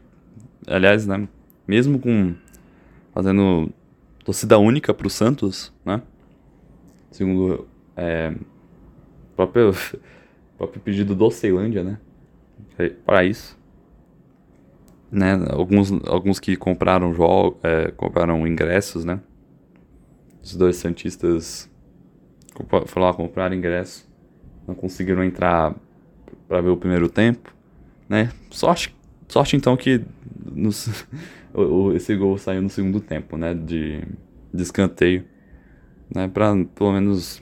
aliás, 0.68 1.06
né? 1.06 1.28
Mesmo 1.68 2.00
com 2.00 2.34
fazendo 3.14 3.70
torcida 4.24 4.58
única 4.58 4.94
pro 4.94 5.10
Santos, 5.10 5.74
né? 5.86 6.02
Segundo 7.12 7.68
é, 7.96 8.34
próprio, 9.36 9.74
próprio 10.58 10.82
pedido 10.82 11.14
do 11.14 11.30
Ceilândia, 11.30 11.84
né? 11.84 12.00
Para 13.06 13.24
isso. 13.24 13.60
Né? 15.12 15.34
Alguns, 15.50 15.92
alguns 16.08 16.40
que 16.40 16.56
compraram, 16.56 17.14
é, 17.62 17.92
compraram 17.92 18.48
ingressos, 18.48 19.04
né? 19.04 19.20
Os 20.44 20.56
dois 20.56 20.78
Santistas 20.78 21.70
foram 22.88 23.08
lá 23.08 23.14
comprar 23.14 23.54
ingresso. 23.54 24.10
Não 24.68 24.76
conseguiram 24.76 25.24
entrar 25.24 25.76
para 26.48 26.62
ver 26.62 26.70
o 26.70 26.78
primeiro 26.78 27.08
tempo. 27.10 27.54
Né? 28.10 28.32
Sorte, 28.50 28.96
sorte 29.28 29.56
então 29.56 29.78
que 29.78 30.02
nos, 30.52 31.06
esse 31.96 32.16
gol 32.16 32.38
saiu 32.38 32.62
no 32.62 32.70
segundo 32.70 33.00
tempo, 33.00 33.38
né? 33.38 33.54
De, 33.54 34.02
de 34.54 34.64
escanteio. 34.64 35.26
Né? 36.14 36.28
Pra 36.28 36.54
pelo 36.76 36.92
menos 36.92 37.42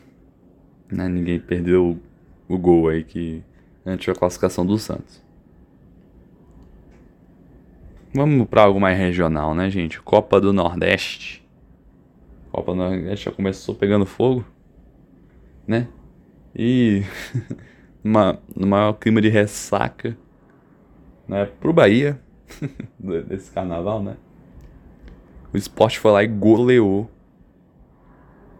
né, 0.91 1.07
ninguém 1.07 1.39
perdeu 1.39 1.99
o, 2.47 2.55
o 2.55 2.57
gol 2.57 2.89
aí 2.89 3.03
que 3.03 3.43
antes 3.85 4.07
a 4.09 4.13
classificação 4.13 4.65
do 4.65 4.77
Santos. 4.77 5.23
Vamos 8.13 8.47
para 8.47 8.63
algo 8.63 8.79
mais 8.79 8.97
regional, 8.97 9.53
né, 9.53 9.69
gente? 9.69 10.01
Copa 10.01 10.41
do 10.41 10.51
Nordeste. 10.51 11.38
Copa 12.51 12.71
do 12.71 12.77
Nordeste 12.77 13.25
já 13.25 13.31
começou 13.31 13.75
pegando 13.75 14.05
fogo, 14.05 14.45
né? 15.67 15.87
E 16.55 17.03
uma, 18.03 18.39
no 18.55 18.67
maior 18.67 18.93
clima 18.93 19.21
de 19.21 19.29
ressaca, 19.29 20.17
né? 21.27 21.45
Pro 21.45 21.71
Bahia, 21.71 22.19
desse 23.27 23.51
carnaval, 23.51 24.01
né? 24.01 24.17
O 25.53 25.57
esporte 25.57 25.99
foi 25.99 26.11
lá 26.11 26.23
e 26.23 26.27
goleou 26.27 27.09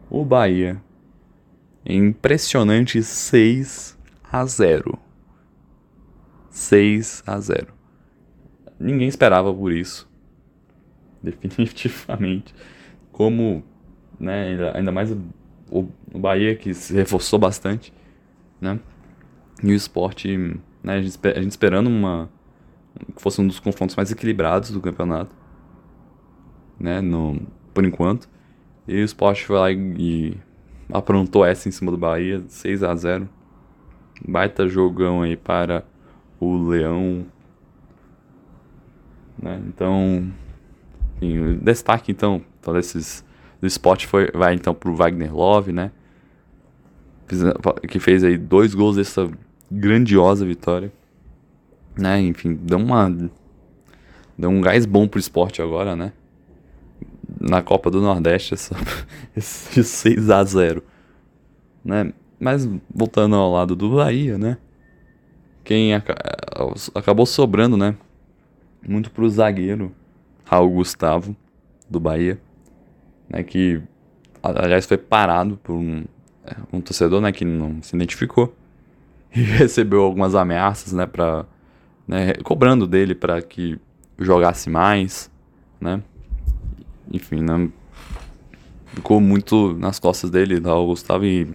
o 0.10 0.26
Bahia. 0.26 0.82
Impressionante 1.86 3.02
6 3.02 3.98
a 4.32 4.46
0. 4.46 5.00
6 6.50 7.24
a 7.26 7.40
0. 7.40 7.74
Ninguém 8.80 9.08
esperava 9.08 9.54
por 9.54 9.72
isso. 9.72 10.10
Definitivamente. 11.22 12.54
Como 13.12 13.64
né? 14.20 14.72
Ainda 14.74 14.92
mais 14.92 15.12
o, 15.72 15.88
o 16.14 16.20
Bahia 16.20 16.56
que 16.56 16.74
se 16.74 16.94
reforçou 16.94 17.40
bastante, 17.40 17.94
né? 18.60 18.80
E 19.64 19.72
o 19.72 19.74
esporte, 19.74 20.38
né? 20.84 20.96
A 20.96 21.02
gente, 21.02 21.20
a 21.28 21.42
gente 21.42 21.52
esperando 21.52 21.88
uma 21.88 22.30
que 23.16 23.22
fosse 23.22 23.40
um 23.40 23.48
dos 23.48 23.60
confrontos 23.60 23.96
mais 23.96 24.12
equilibrados 24.12 24.72
do 24.72 24.82
campeonato, 24.82 25.34
né? 26.80 27.02
No, 27.02 27.40
por 27.74 27.86
enquanto. 27.86 28.30
E 28.88 29.02
o 29.02 29.06
esporte 29.06 29.46
foi 29.46 29.56
lá 29.56 29.72
e, 29.72 29.78
e 29.98 30.38
aprontou 30.92 31.46
essa 31.46 31.70
em 31.70 31.72
cima 31.72 31.92
do 31.92 31.98
Bahia, 31.98 32.44
6 32.48 32.84
a 32.84 32.96
0 32.96 33.30
Baita 34.28 34.68
jogão 34.68 35.22
aí 35.22 35.38
para 35.38 35.86
o 36.40 36.58
Leão. 36.68 37.26
Né? 39.42 39.62
Então, 39.68 40.30
enfim, 41.22 41.60
destaque 41.62 42.12
então, 42.12 42.42
todos 42.62 42.88
esses 42.88 43.26
do 43.62 43.68
esporte 43.68 44.08
foi, 44.08 44.32
vai 44.32 44.54
então 44.54 44.74
pro 44.74 44.96
Wagner 44.96 45.36
Love, 45.36 45.72
né? 45.72 45.92
Que 47.88 48.00
fez 48.00 48.24
aí 48.24 48.38
dois 48.38 48.74
gols 48.74 48.96
dessa 48.96 49.30
grandiosa 49.72 50.46
vitória. 50.46 50.92
né? 51.98 52.20
Enfim, 52.22 52.56
deu 52.56 52.78
uma 52.80 53.10
deu 54.38 54.50
um 54.50 54.62
gás 54.62 54.86
bom 54.86 55.08
pro 55.08 55.20
esporte 55.20 55.62
agora, 55.62 55.96
né? 55.96 56.14
Na 57.40 57.62
Copa 57.62 57.92
do 57.92 58.02
Nordeste, 58.02 58.54
essa, 58.54 58.76
esse 59.36 59.84
6 59.84 60.30
a 60.30 60.44
0 60.44 60.84
né? 61.84 62.14
Mas 62.40 62.68
voltando 62.94 63.36
ao 63.36 63.52
lado 63.52 63.76
do 63.76 63.90
Bahia, 63.96 64.38
né? 64.38 64.58
Quem 65.64 65.94
acabou 66.96 67.26
sobrando, 67.26 67.78
né? 67.78 67.96
Muito 68.88 69.12
pro 69.12 69.30
zagueiro 69.30 69.94
Raul 70.46 70.72
Gustavo 70.72 71.36
do 71.90 72.00
Bahia, 72.00 72.40
né? 73.30 73.44
Que 73.44 73.82
aliás 74.42 74.86
foi 74.86 74.98
parado 74.98 75.58
por 75.58 75.74
um, 75.74 76.04
é, 76.46 76.56
um 76.74 76.82
torcedor, 76.82 77.22
né? 77.22 77.32
Que 77.32 77.46
não 77.46 77.82
se 77.82 77.96
identificou 77.96 78.56
e 79.36 79.42
recebeu 79.42 80.02
algumas 80.02 80.36
ameaças, 80.36 80.94
né? 80.94 81.06
Para 81.06 81.46
né, 82.08 82.34
cobrando 82.44 82.88
dele 82.88 83.14
para 83.14 83.40
que 83.42 83.80
jogasse 84.18 84.70
mais, 84.70 85.32
né? 85.80 86.02
Enfim, 87.12 87.42
né? 87.42 87.70
Ficou 88.88 89.22
muito 89.22 89.74
nas 89.78 90.00
costas 90.00 90.32
dele, 90.32 90.60
da 90.60 90.74
Gustavo, 90.74 91.24
e 91.26 91.48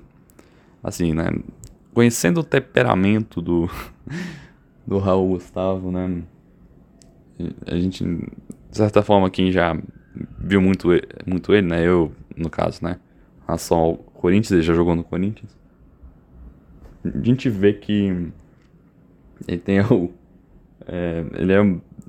assim, 0.83 1.13
né? 1.13 1.29
Conhecendo 1.93 2.41
o 2.41 2.45
temperamento 2.45 3.43
do, 3.43 3.69
do 4.87 4.99
Raul 4.99 5.31
Gustavo, 5.31 5.91
né? 5.91 6.23
A 7.67 7.77
gente, 7.77 8.05
de 8.05 8.77
certa 8.77 9.03
forma, 9.03 9.29
quem 9.29 9.51
já 9.51 9.77
viu 10.39 10.61
muito, 10.61 10.89
muito 11.27 11.53
ele, 11.53 11.67
né? 11.67 11.87
Eu, 11.87 12.13
no 12.37 12.51
caso, 12.51 12.85
né? 12.85 12.99
A 13.43 13.47
relação 13.49 13.79
ao 13.79 13.97
Corinthians, 13.97 14.53
ele 14.53 14.63
já 14.63 14.75
jogou 14.75 14.95
no 14.95 15.05
Corinthians. 15.05 15.51
A 17.05 17.23
gente 17.23 17.49
vê 17.51 17.73
que 17.75 18.31
ele 19.47 19.59
tem 19.59 19.81
o. 19.81 20.13
É, 20.87 21.25
ele 21.35 21.53
é 21.53 21.61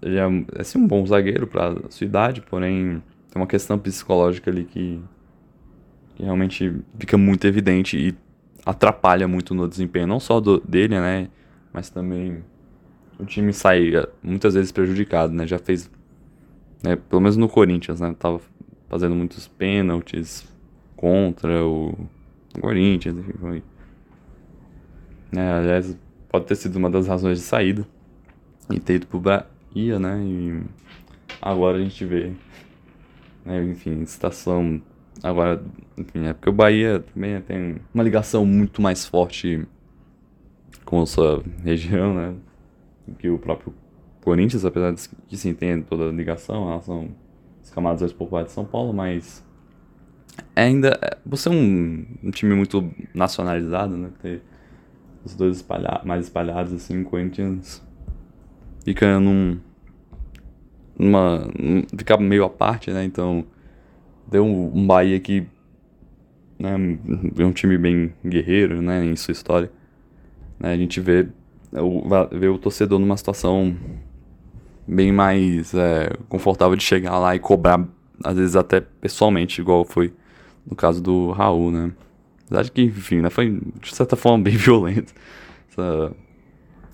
ele 0.01 0.17
é 0.17 0.59
assim, 0.59 0.77
um 0.77 0.87
bom 0.87 1.05
zagueiro 1.05 1.47
para 1.47 1.75
sua 1.89 2.05
idade, 2.05 2.41
porém 2.41 3.01
tem 3.31 3.41
uma 3.41 3.47
questão 3.47 3.77
psicológica 3.79 4.51
ali 4.51 4.65
que, 4.65 5.01
que 6.15 6.23
realmente 6.23 6.73
fica 6.99 7.17
muito 7.17 7.45
evidente 7.47 7.97
e 7.97 8.15
atrapalha 8.65 9.27
muito 9.27 9.53
no 9.53 9.67
desempenho, 9.67 10.07
não 10.07 10.19
só 10.19 10.39
do, 10.39 10.59
dele, 10.59 10.99
né, 10.99 11.27
mas 11.73 11.89
também 11.89 12.43
o 13.19 13.25
time 13.25 13.51
sai 13.51 13.95
é, 13.95 14.07
muitas 14.21 14.53
vezes 14.53 14.71
prejudicado, 14.71 15.33
né, 15.33 15.47
já 15.47 15.57
fez, 15.57 15.89
né, 16.85 16.95
pelo 16.95 17.21
menos 17.21 17.35
no 17.35 17.49
Corinthians, 17.49 17.99
né, 17.99 18.15
tava 18.17 18.39
fazendo 18.87 19.15
muitos 19.15 19.47
pênaltis 19.47 20.47
contra 20.95 21.65
o 21.65 21.93
Corinthians, 22.61 23.17
enfim, 23.17 23.33
foi. 23.39 23.63
É, 25.35 25.51
aliás, 25.51 25.97
pode 26.29 26.45
ter 26.45 26.55
sido 26.55 26.75
uma 26.77 26.89
das 26.89 27.07
razões 27.07 27.39
de 27.39 27.43
saída 27.43 27.85
e 28.69 28.79
ter 28.79 28.95
ido 28.95 29.07
pro, 29.07 29.21
ia, 29.73 29.99
né? 29.99 30.21
E 30.23 30.61
agora 31.41 31.77
a 31.77 31.81
gente 31.81 32.05
vê, 32.05 32.31
né? 33.43 33.63
Enfim, 33.63 34.05
situação 34.05 34.81
agora, 35.23 35.63
enfim, 35.97 36.27
é 36.27 36.33
porque 36.33 36.49
o 36.49 36.53
Bahia 36.53 37.03
também 37.13 37.41
tem 37.41 37.77
uma 37.93 38.03
ligação 38.03 38.45
muito 38.45 38.81
mais 38.81 39.05
forte 39.05 39.67
com 40.85 41.01
a 41.01 41.05
sua 41.05 41.43
região, 41.63 42.13
né? 42.13 42.35
Que 43.19 43.29
o 43.29 43.37
próprio 43.37 43.73
Corinthians, 44.25 44.65
apesar 44.65 44.91
de 44.91 45.07
que 45.27 45.37
sim 45.37 45.53
tem 45.53 45.83
toda 45.83 46.09
a 46.09 46.11
ligação, 46.11 46.63
em 46.63 46.67
relação 46.69 47.09
às 47.61 47.69
camadas 47.69 48.11
populares 48.11 48.49
de 48.49 48.55
São 48.55 48.65
Paulo, 48.65 48.91
mas 48.91 49.45
ainda 50.55 50.99
você 51.23 51.47
é 51.47 51.51
um, 51.51 52.05
um 52.23 52.31
time 52.31 52.55
muito 52.55 52.91
nacionalizado, 53.13 53.95
né? 53.95 54.09
Ter 54.19 54.41
os 55.23 55.35
dois 55.35 55.57
espalha 55.57 56.01
mais 56.03 56.25
espalhados 56.25 56.73
assim, 56.73 57.03
Corinthians 57.03 57.85
fica 58.83 59.19
num. 59.19 59.59
numa. 60.97 61.47
fica 61.95 62.17
meio 62.17 62.45
à 62.45 62.49
parte, 62.49 62.91
né? 62.91 63.03
Então. 63.03 63.45
Deu 64.27 64.43
um, 64.43 64.71
um 64.75 64.87
Bahia 64.87 65.19
que. 65.19 65.45
Né, 66.57 66.97
é 67.37 67.45
um 67.45 67.51
time 67.51 67.77
bem 67.77 68.11
guerreiro, 68.25 68.81
né? 68.81 69.05
Em 69.05 69.15
sua 69.15 69.33
história. 69.33 69.71
Né, 70.59 70.73
a 70.73 70.77
gente 70.77 70.99
vê 70.99 71.27
o, 71.73 72.01
vê 72.31 72.47
o 72.47 72.57
torcedor 72.57 72.97
numa 72.97 73.17
situação 73.17 73.75
bem 74.87 75.11
mais 75.11 75.73
é, 75.73 76.11
confortável 76.29 76.75
de 76.75 76.83
chegar 76.83 77.17
lá 77.19 77.35
e 77.35 77.39
cobrar, 77.39 77.83
às 78.23 78.37
vezes 78.37 78.55
até 78.55 78.81
pessoalmente, 78.81 79.61
igual 79.61 79.83
foi 79.83 80.13
no 80.65 80.75
caso 80.75 81.01
do 81.01 81.31
Raul, 81.31 81.71
né? 81.71 81.91
Apesar 82.45 82.69
que, 82.69 82.83
enfim, 82.83 83.21
né, 83.21 83.29
foi 83.29 83.59
de 83.81 83.95
certa 83.95 84.15
forma 84.15 84.41
bem 84.45 84.55
violento 84.55 85.13
essa, 85.69 86.15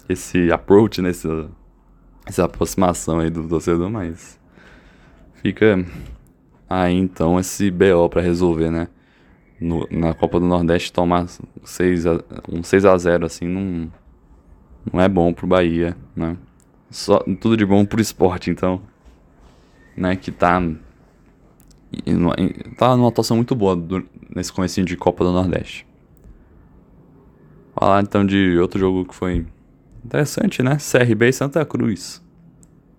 esse 0.07 0.51
approach, 0.51 1.01
né, 1.01 1.09
essa, 1.09 1.49
essa 2.25 2.45
aproximação 2.45 3.19
aí 3.19 3.29
do 3.29 3.47
torcedor, 3.47 3.89
mas 3.89 4.39
fica 5.35 5.85
aí 6.69 6.95
então 6.95 7.39
esse 7.39 7.69
BO 7.69 8.09
para 8.09 8.21
resolver, 8.21 8.71
né? 8.71 8.87
No, 9.59 9.87
na 9.91 10.13
Copa 10.15 10.39
do 10.39 10.45
Nordeste 10.47 10.91
tomar 10.91 11.27
6 11.63 12.07
a, 12.07 12.23
um 12.51 12.63
6 12.63 12.83
a 12.83 12.97
0 12.97 13.25
assim 13.27 13.45
não, 13.47 13.91
não 14.91 14.99
é 14.99 15.07
bom 15.07 15.31
pro 15.31 15.45
Bahia, 15.45 15.95
né? 16.15 16.35
Só, 16.91 17.19
tudo 17.39 17.57
de 17.57 17.65
bom 17.65 17.83
pro 17.85 17.99
esporte, 17.99 18.51
então, 18.51 18.81
né, 19.97 20.15
que 20.15 20.31
tá 20.31 20.61
tá 22.77 22.95
numa 22.95 23.09
atuação 23.09 23.35
muito 23.37 23.55
boa 23.55 23.75
do, 23.75 24.05
nesse 24.33 24.53
começo 24.53 24.83
de 24.83 24.95
Copa 24.95 25.23
do 25.23 25.31
Nordeste. 25.31 25.87
Falar 27.73 28.03
então 28.03 28.23
de 28.25 28.57
outro 28.59 28.79
jogo 28.79 29.05
que 29.05 29.15
foi 29.15 29.45
Interessante, 30.03 30.63
né? 30.63 30.77
CRB 30.77 31.29
e 31.29 31.33
Santa 31.33 31.63
Cruz. 31.63 32.21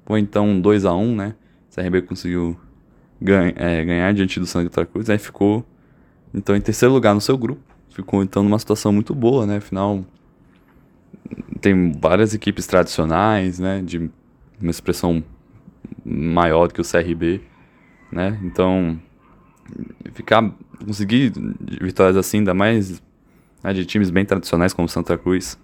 Foi 0.06 0.20
então 0.20 0.60
2 0.60 0.84
a 0.84 0.94
1 0.94 1.16
né? 1.16 1.34
CRB 1.74 2.02
conseguiu 2.02 2.56
é, 3.56 3.84
ganhar 3.84 4.12
diante 4.14 4.38
do 4.38 4.46
Santa 4.46 4.84
Cruz, 4.86 5.10
aí 5.10 5.18
ficou 5.18 5.64
então 6.32 6.54
em 6.56 6.60
terceiro 6.60 6.94
lugar 6.94 7.14
no 7.14 7.20
seu 7.20 7.36
grupo. 7.36 7.60
Ficou 7.90 8.22
então 8.22 8.42
numa 8.42 8.58
situação 8.58 8.92
muito 8.92 9.14
boa, 9.14 9.46
né? 9.46 9.56
Afinal, 9.56 10.04
tem 11.60 11.92
várias 11.92 12.34
equipes 12.34 12.66
tradicionais, 12.66 13.58
né? 13.58 13.82
De 13.82 14.10
uma 14.60 14.70
expressão 14.70 15.22
maior 16.04 16.68
do 16.68 16.74
que 16.74 16.80
o 16.80 16.84
CRB, 16.84 17.40
né? 18.10 18.38
Então, 18.44 19.00
ficar 20.12 20.52
conseguir 20.84 21.32
vitórias 21.80 22.16
assim, 22.16 22.38
ainda 22.38 22.54
mais 22.54 23.00
né, 23.62 23.72
de 23.72 23.84
times 23.86 24.10
bem 24.10 24.24
tradicionais 24.24 24.72
como 24.72 24.88
Santa 24.88 25.16
Cruz, 25.16 25.58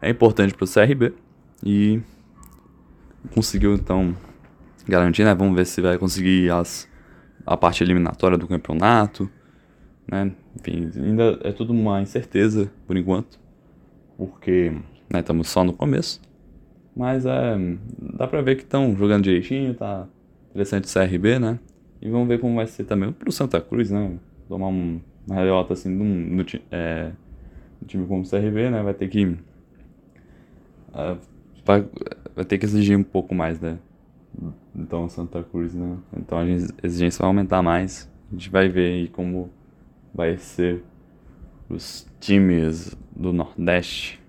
é 0.00 0.10
importante 0.10 0.54
para 0.54 0.64
o 0.64 0.68
CRB 0.68 1.14
e 1.64 2.00
conseguiu 3.32 3.74
então 3.74 4.14
garantir, 4.86 5.24
né? 5.24 5.34
Vamos 5.34 5.56
ver 5.56 5.66
se 5.66 5.80
vai 5.80 5.98
conseguir 5.98 6.50
as, 6.50 6.88
a 7.46 7.56
parte 7.56 7.82
eliminatória 7.82 8.36
do 8.36 8.46
campeonato, 8.46 9.30
né? 10.10 10.32
Enfim, 10.58 10.90
ainda 10.96 11.38
é 11.42 11.52
tudo 11.52 11.72
uma 11.72 12.00
incerteza 12.00 12.70
por 12.86 12.96
enquanto, 12.96 13.38
porque 14.16 14.72
né, 15.12 15.20
estamos 15.20 15.48
só 15.48 15.64
no 15.64 15.72
começo. 15.72 16.20
Mas 16.96 17.26
é, 17.26 17.56
dá 18.16 18.26
pra 18.26 18.40
ver 18.40 18.56
que 18.56 18.62
estão 18.62 18.96
jogando 18.96 19.24
direitinho, 19.24 19.74
tá 19.74 20.08
interessante 20.50 20.84
o 20.84 20.92
CRB, 20.92 21.38
né? 21.38 21.58
E 22.00 22.08
vamos 22.08 22.26
ver 22.28 22.40
como 22.40 22.56
vai 22.56 22.66
ser 22.66 22.84
também 22.84 23.12
pro 23.12 23.30
Santa 23.30 23.60
Cruz, 23.60 23.90
né? 23.90 24.18
Tomar 24.48 24.68
um, 24.68 25.00
uma 25.26 25.36
reliota 25.36 25.74
assim 25.74 25.90
no, 25.90 26.44
é, 26.70 27.12
no 27.80 27.86
time 27.86 28.06
como 28.06 28.22
o 28.22 28.28
CRB, 28.28 28.70
né? 28.70 28.82
Vai 28.82 28.94
ter 28.94 29.08
que 29.08 29.36
vai, 31.64 31.86
vai 32.34 32.44
ter 32.44 32.58
que 32.58 32.64
exigir 32.64 32.96
um 32.96 33.02
pouco 33.02 33.34
mais, 33.34 33.60
né? 33.60 33.78
Então, 34.74 35.08
Santa 35.08 35.42
Cruz, 35.42 35.74
né? 35.74 35.96
Então 36.16 36.38
a 36.38 36.46
exigência 36.82 37.20
vai 37.20 37.28
aumentar 37.28 37.62
mais. 37.62 38.10
A 38.30 38.34
gente 38.34 38.50
vai 38.50 38.68
ver 38.68 38.92
aí 38.92 39.08
como 39.08 39.50
vai 40.14 40.36
ser 40.38 40.82
os 41.68 42.06
times 42.20 42.96
do 43.14 43.32
Nordeste 43.32 44.20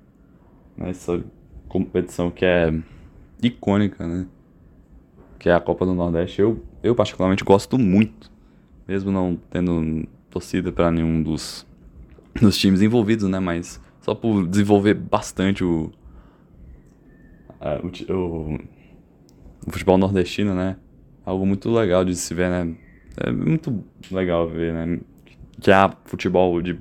nessa 0.76 1.24
competição 1.68 2.32
que 2.32 2.46
é 2.46 2.74
icônica, 3.42 4.08
né? 4.08 4.28
Que 5.40 5.50
é 5.50 5.54
a 5.54 5.60
Copa 5.60 5.86
do 5.86 5.94
Nordeste. 5.94 6.42
Eu, 6.42 6.64
eu 6.82 6.96
particularmente 6.96 7.44
gosto 7.44 7.78
muito, 7.78 8.32
mesmo 8.88 9.12
não 9.12 9.38
tendo 9.50 10.08
torcida 10.30 10.72
para 10.72 10.92
nenhum 10.92 11.22
dos, 11.22 11.66
dos 12.40 12.58
times 12.58 12.82
envolvidos, 12.82 13.30
né? 13.30 13.40
Mas 13.40 13.82
só 14.02 14.16
por 14.16 14.48
desenvolver 14.48 14.94
bastante 14.94 15.64
o, 15.64 15.92
o, 17.60 18.14
o, 18.14 18.56
o, 19.66 19.72
futebol 19.72 19.98
nordestino, 19.98 20.56
né? 20.56 20.78
Algo 21.26 21.46
muito 21.46 21.70
legal 21.72 22.06
de 22.06 22.16
se 22.16 22.34
ver, 22.34 22.50
né? 22.50 22.76
É 23.18 23.32
muito 23.32 23.84
legal 24.12 24.48
ver, 24.48 24.74
né? 24.74 25.00
Que 25.60 25.72
há 25.72 25.94
futebol 26.06 26.62
de 26.62 26.80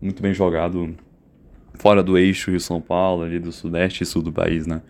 muito 0.00 0.22
bem 0.22 0.32
jogado 0.32 0.94
fora 1.74 2.02
do 2.02 2.16
eixo 2.16 2.50
Rio-São 2.50 2.80
Paulo, 2.80 3.22
ali 3.22 3.38
do 3.38 3.52
sudeste 3.52 4.02
e 4.02 4.06
sul 4.06 4.22
do 4.22 4.32
país, 4.32 4.66
né? 4.66 4.82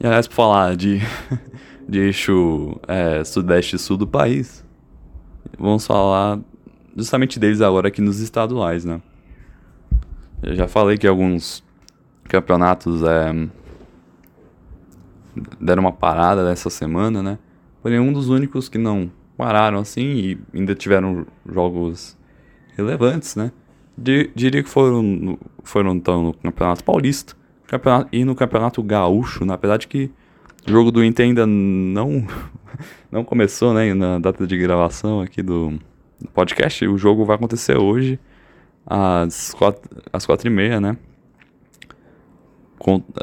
E 0.00 0.06
aliás, 0.06 0.26
por 0.28 0.34
falar 0.34 0.76
de, 0.76 1.00
de 1.88 1.98
eixo 1.98 2.78
é, 2.86 3.22
sudeste 3.24 3.76
e 3.76 3.78
sul 3.78 3.96
do 3.96 4.06
país, 4.06 4.64
vamos 5.58 5.86
falar 5.86 6.40
justamente 6.96 7.38
deles 7.38 7.60
agora 7.60 7.88
aqui 7.88 8.00
nos 8.00 8.20
estaduais, 8.20 8.84
né? 8.84 9.00
Eu 10.42 10.54
já 10.54 10.68
falei 10.68 10.96
que 10.96 11.06
alguns 11.06 11.64
campeonatos 12.24 13.02
é, 13.02 13.48
deram 15.60 15.82
uma 15.82 15.92
parada 15.92 16.44
dessa 16.44 16.70
semana, 16.70 17.22
né? 17.22 17.38
Porém, 17.82 18.00
um 18.00 18.12
dos 18.12 18.28
únicos 18.28 18.68
que 18.68 18.78
não 18.78 19.10
pararam 19.36 19.78
assim 19.78 20.02
e 20.02 20.38
ainda 20.52 20.74
tiveram 20.74 21.24
jogos 21.48 22.17
relevantes, 22.78 23.36
né? 23.36 23.52
diria 24.00 24.62
que 24.62 24.68
foram, 24.68 25.36
foram 25.64 25.96
então 25.96 26.22
no 26.22 26.32
Campeonato 26.32 26.84
Paulista 26.84 27.34
campeonato, 27.68 28.08
e 28.10 28.24
no 28.24 28.34
Campeonato 28.34 28.82
Gaúcho, 28.82 29.44
na 29.44 29.56
verdade 29.56 29.86
que 29.86 30.10
o 30.66 30.70
jogo 30.70 30.90
do 30.90 31.04
Inter 31.04 31.26
ainda 31.26 31.46
não, 31.46 32.26
não 33.12 33.22
começou, 33.22 33.72
né? 33.72 33.92
Na 33.94 34.18
data 34.18 34.46
de 34.46 34.58
gravação 34.58 35.20
aqui 35.20 35.42
do, 35.42 35.78
do 36.20 36.28
podcast. 36.32 36.86
O 36.86 36.98
jogo 36.98 37.24
vai 37.24 37.36
acontecer 37.36 37.76
hoje, 37.76 38.18
às 38.86 39.54
quatro, 39.54 39.82
às 40.12 40.26
quatro 40.26 40.48
e 40.48 40.50
meia, 40.50 40.80
né? 40.80 40.96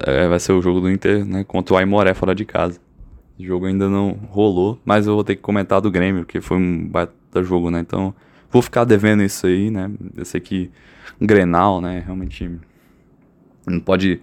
É, 0.05 0.27
vai 0.27 0.39
ser 0.39 0.51
o 0.53 0.61
jogo 0.61 0.79
do 0.79 0.91
Inter 0.91 1.25
né, 1.25 1.43
contra 1.43 1.73
o 1.73 1.77
Aimoré 1.77 2.13
fora 2.13 2.35
de 2.35 2.45
casa. 2.45 2.79
O 3.39 3.43
jogo 3.43 3.65
ainda 3.65 3.89
não 3.89 4.11
rolou, 4.29 4.79
mas 4.85 5.07
eu 5.07 5.15
vou 5.15 5.23
ter 5.23 5.35
que 5.35 5.41
comentar 5.41 5.81
do 5.81 5.89
Grêmio, 5.89 6.25
que 6.25 6.39
foi 6.39 6.57
um 6.57 6.87
baita 6.87 7.41
jogo, 7.41 7.71
né? 7.71 7.79
Então, 7.79 8.13
vou 8.55 8.61
ficar 8.61 8.85
devendo 8.85 9.21
isso 9.21 9.45
aí, 9.45 9.69
né? 9.69 9.91
Eu 10.15 10.23
sei 10.23 10.39
que 10.39 10.71
Grenal, 11.19 11.81
né? 11.81 12.01
Realmente 12.05 12.49
não 13.67 13.81
pode 13.81 14.21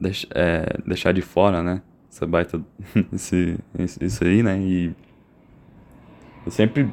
deix, 0.00 0.26
é, 0.34 0.76
deixar 0.84 1.12
de 1.12 1.22
fora, 1.22 1.62
né? 1.62 1.80
Essa 2.10 2.26
baita, 2.26 2.60
esse, 3.14 3.56
isso 3.78 4.24
aí, 4.24 4.42
né? 4.42 4.58
E 4.58 4.92
eu 6.44 6.50
sempre 6.50 6.90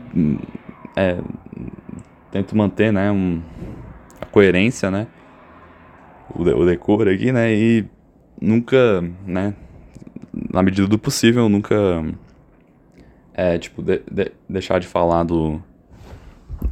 é, 0.96 1.18
tento 2.30 2.56
manter, 2.56 2.94
né? 2.94 3.12
Um, 3.12 3.42
a 4.20 4.28
coerência, 4.28 4.92
né? 4.92 5.08
O, 6.30 6.44
o 6.44 6.64
decor 6.64 7.10
aqui, 7.10 7.32
né? 7.32 7.52
E 7.52 7.86
nunca, 8.40 9.02
né? 9.26 9.56
Na 10.54 10.62
medida 10.62 10.88
do 10.88 11.00
possível, 11.00 11.50
nunca 11.50 11.76
é, 13.34 13.58
tipo, 13.58 13.82
de, 13.82 14.04
de, 14.12 14.32
deixar 14.48 14.80
de 14.80 14.86
falar 14.86 15.24
do 15.24 15.60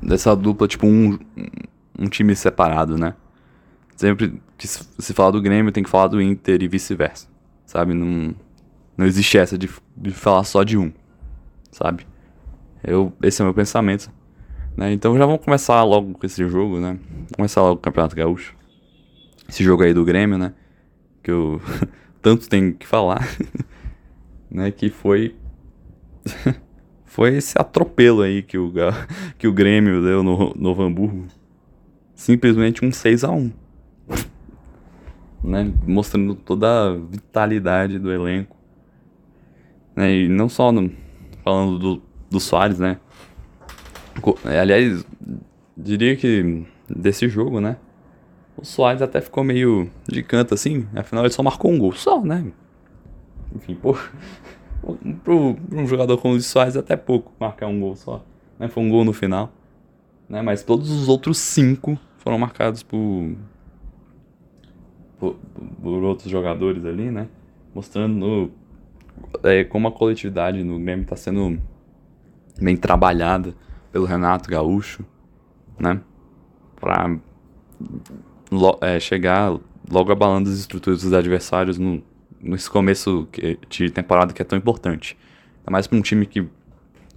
dessa 0.02 0.36
dupla, 0.36 0.68
tipo, 0.68 0.88
um, 0.88 1.18
um 1.98 2.08
time 2.08 2.36
separado, 2.36 2.98
né? 2.98 3.14
Sempre 3.96 4.42
que 4.58 4.68
se 4.68 5.14
falar 5.14 5.32
do 5.32 5.42
Grêmio, 5.42 5.72
tem 5.72 5.84
que 5.84 5.90
falar 5.90 6.08
do 6.08 6.22
Inter 6.22 6.62
e 6.62 6.68
vice-versa, 6.68 7.28
sabe? 7.66 7.94
Não, 7.94 8.34
não 8.98 9.06
existe 9.06 9.38
essa 9.38 9.58
de, 9.58 9.70
de 9.96 10.12
falar 10.12 10.44
só 10.44 10.64
de 10.64 10.78
um, 10.78 10.92
sabe? 11.72 12.08
Eu, 12.84 13.12
esse 13.22 13.42
é 13.42 13.44
o 13.44 13.48
meu 13.48 13.54
pensamento, 13.54 14.10
né? 14.76 14.94
Então 14.94 15.18
já 15.18 15.26
vamos 15.26 15.44
começar 15.44 15.84
logo 15.84 16.14
com 16.14 16.26
esse 16.26 16.48
jogo, 16.48 16.80
né? 16.80 16.98
Vamos 17.10 17.32
começar 17.36 17.62
logo 17.62 17.76
com 17.76 17.80
o 17.80 17.84
Campeonato 17.84 18.16
Gaúcho. 18.16 18.56
Esse 19.48 19.64
jogo 19.64 19.84
aí 19.84 19.94
do 19.94 20.06
Grêmio, 20.06 20.38
né? 20.38 20.54
Que 21.22 21.32
eu 21.32 21.62
tanto 22.22 22.48
tenho 22.48 22.74
que 22.74 22.88
falar, 22.88 23.28
né? 24.50 24.72
Que 24.72 24.90
foi 24.90 25.36
foi 27.10 27.36
esse 27.36 27.60
atropelo 27.60 28.22
aí 28.22 28.44
que 28.44 28.58
o, 28.58 28.72
que 29.38 29.48
o 29.48 29.52
Grêmio 29.52 30.02
deu 30.04 30.24
no 30.24 30.54
Novo 30.56 30.84
Hamburgo. 30.84 31.26
Simplesmente 32.14 32.86
um 32.86 32.92
6 32.92 33.24
a 33.24 33.32
1 33.32 33.52
né? 35.44 35.72
Mostrando 35.88 36.36
toda 36.36 36.68
a 36.68 36.94
vitalidade 36.94 37.98
do 37.98 38.12
elenco. 38.12 38.56
Né? 39.96 40.14
E 40.14 40.30
não 40.30 40.48
só 40.48 40.72
no, 40.72 40.92
falando 41.44 41.80
do, 41.80 42.02
do 42.30 42.40
Soares, 42.40 42.78
né? 42.78 43.00
Aliás, 44.44 45.06
diria 45.76 46.16
que 46.16 46.66
desse 46.88 47.28
jogo, 47.28 47.60
né? 47.60 47.78
O 48.56 48.66
Soares 48.66 49.02
até 49.02 49.22
ficou 49.22 49.44
meio 49.44 49.90
de 50.08 50.22
canto 50.22 50.54
assim, 50.54 50.86
afinal 50.94 51.24
ele 51.24 51.34
só 51.34 51.42
marcou 51.42 51.72
um 51.72 51.80
gol 51.80 51.94
só, 51.94 52.22
né? 52.22 52.46
Enfim, 53.56 53.74
pô, 53.76 53.98
pro, 55.24 55.58
um 55.72 55.88
jogador 55.88 56.18
como 56.18 56.36
o 56.36 56.42
Soares 56.42 56.76
até 56.76 56.96
pouco 56.96 57.32
marcar 57.40 57.68
um 57.68 57.80
gol 57.80 57.96
só, 57.96 58.24
né? 58.58 58.68
Foi 58.68 58.84
um 58.84 58.90
gol 58.90 59.04
no 59.04 59.14
final, 59.14 59.52
né? 60.28 60.42
Mas 60.42 60.64
todos 60.64 60.90
os 60.90 61.08
outros 61.08 61.38
cinco 61.38 61.98
foram 62.18 62.38
marcados 62.38 62.84
por, 62.84 63.36
por, 65.18 65.36
por 65.82 66.04
outros 66.04 66.30
jogadores 66.30 66.86
ali, 66.86 67.12
né? 67.12 67.28
Mostrando 67.74 68.52
é, 69.44 69.64
como 69.64 69.88
a 69.88 69.92
coletividade 69.92 70.64
no 70.64 70.80
Grêmio 70.80 71.04
está 71.04 71.16
sendo 71.16 71.60
bem 72.60 72.76
trabalhada 72.76 73.54
pelo 73.92 74.06
Renato 74.06 74.50
Gaúcho, 74.50 75.06
né? 75.80 76.02
Pra 76.80 77.18
é, 78.82 79.00
chegar 79.00 79.58
logo 79.90 80.12
abalando 80.12 80.50
as 80.50 80.58
estruturas 80.58 81.02
dos 81.02 81.14
adversários 81.14 81.78
no, 81.78 82.02
nesse 82.42 82.70
começo 82.70 83.28
de 83.70 83.90
temporada 83.90 84.34
que 84.34 84.42
é 84.42 84.46
tão 84.46 84.58
importante. 84.58 85.18
Ainda 85.60 85.72
mais 85.72 85.88
para 85.88 85.98
um 85.98 86.02
time 86.02 86.26
que 86.26 86.48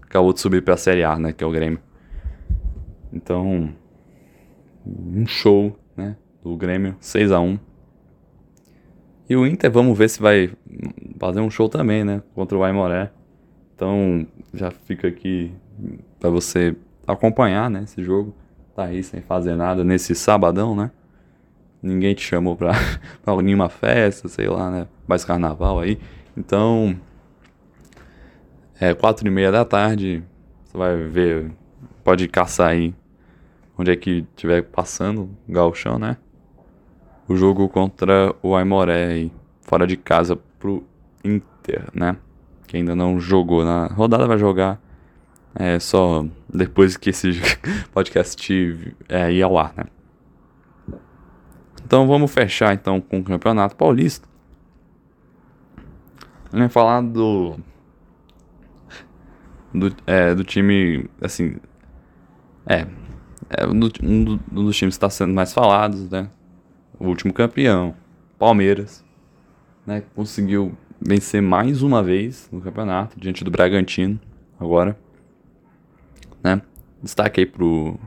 acabou 0.03 0.33
de 0.33 0.41
subir 0.41 0.63
para 0.63 0.75
a 0.75 0.77
Série 0.77 1.05
A, 1.05 1.19
né? 1.19 1.33
Que 1.33 1.45
é 1.45 1.47
o 1.47 1.51
Grêmio. 1.51 1.81
Então, 3.13 3.73
um 4.87 5.27
show, 5.27 5.79
né? 5.97 6.17
Do 6.43 6.57
Grêmio, 6.57 6.97
6 6.99 7.31
a 7.31 7.41
1 7.41 7.59
E 9.29 9.37
o 9.37 9.47
Inter, 9.47 9.71
vamos 9.71 9.97
ver 9.97 10.09
se 10.11 10.21
vai 10.21 10.51
fazer 11.19 11.41
um 11.41 11.51
show 11.51 11.69
também, 11.69 12.05
né? 12.05 12.23
Contra 12.35 12.59
o 12.59 12.65
Aimoré. 12.65 13.13
Então, 13.75 14.27
já 14.53 14.71
fica 14.71 15.09
aqui 15.09 15.53
para 16.19 16.31
você 16.31 16.77
acompanhar, 17.07 17.71
né? 17.71 17.83
Esse 17.85 18.03
jogo. 18.03 18.35
Tá 18.75 18.85
aí 18.85 19.03
sem 19.03 19.21
fazer 19.21 19.55
nada 19.55 19.85
nesse 19.85 20.15
sabadão, 20.15 20.75
né? 20.75 20.91
Ninguém 21.83 22.15
te 22.15 22.23
chamou 22.23 22.57
pra, 22.57 22.73
pra 23.25 23.41
nenhuma 23.43 23.69
festa, 23.69 24.29
sei 24.29 24.47
lá, 24.49 24.71
né? 24.71 24.87
Mais 25.07 25.25
carnaval 25.25 25.81
aí. 25.81 25.99
Então, 26.37 26.97
é 28.81 28.95
quatro 28.95 29.27
e 29.27 29.31
meia 29.31 29.51
da 29.51 29.65
tarde. 29.65 30.23
Você 30.65 30.79
vai 30.79 30.97
ver, 30.97 31.51
pode 32.05 32.29
caçar 32.29 32.71
aí 32.71 32.95
onde 33.77 33.91
é 33.91 33.97
que 33.97 34.25
estiver 34.35 34.63
passando 34.63 35.31
galchão, 35.49 35.99
né? 35.99 36.17
O 37.29 37.37
jogo 37.37 37.69
contra 37.69 38.35
o 38.43 38.55
Aimoré 38.55 39.07
aí, 39.07 39.33
fora 39.61 39.87
de 39.87 39.97
casa 39.97 40.37
pro 40.59 40.85
Inter, 41.25 41.89
né? 41.93 42.17
Que 42.67 42.77
ainda 42.77 42.95
não 42.95 43.19
jogou 43.21 43.65
na 43.65 43.87
rodada, 43.87 44.27
vai 44.27 44.39
jogar 44.39 44.81
é, 45.55 45.79
só 45.79 46.25
depois 46.53 46.97
que 46.97 47.11
esse 47.11 47.33
podcast 47.93 48.87
é, 49.09 49.33
ir 49.33 49.43
ao 49.43 49.59
ar, 49.59 49.75
né? 49.77 49.85
Então 51.93 52.07
vamos 52.07 52.33
fechar 52.33 52.73
então 52.73 53.03
com 53.03 53.19
o 53.19 53.23
Campeonato 53.23 53.77
Paulista. 53.77 54.27
Vamos 56.51 56.73
falar 56.73 57.03
do 57.03 57.59
do, 59.75 59.95
é, 60.07 60.35
do 60.35 60.43
time 60.43 61.05
assim 61.21 61.57
é, 62.65 62.87
é 63.51 63.67
um, 63.67 63.79
do, 63.79 63.93
um, 64.03 64.39
dos 64.51 64.75
times 64.75 64.95
que 64.95 65.05
está 65.05 65.11
sendo 65.11 65.35
mais 65.35 65.53
falados, 65.53 66.09
né? 66.09 66.31
O 66.99 67.09
último 67.09 67.31
campeão, 67.31 67.95
Palmeiras, 68.39 69.05
né? 69.87 70.03
Conseguiu 70.15 70.75
vencer 70.99 71.43
mais 71.43 71.83
uma 71.83 72.03
vez 72.03 72.49
no 72.51 72.63
campeonato 72.63 73.21
diante 73.21 73.45
do 73.45 73.51
Bragantino 73.51 74.19
agora, 74.59 74.99
né? 76.43 76.63
Destaque 77.03 77.41
aí 77.41 77.47
pro 77.47 78.01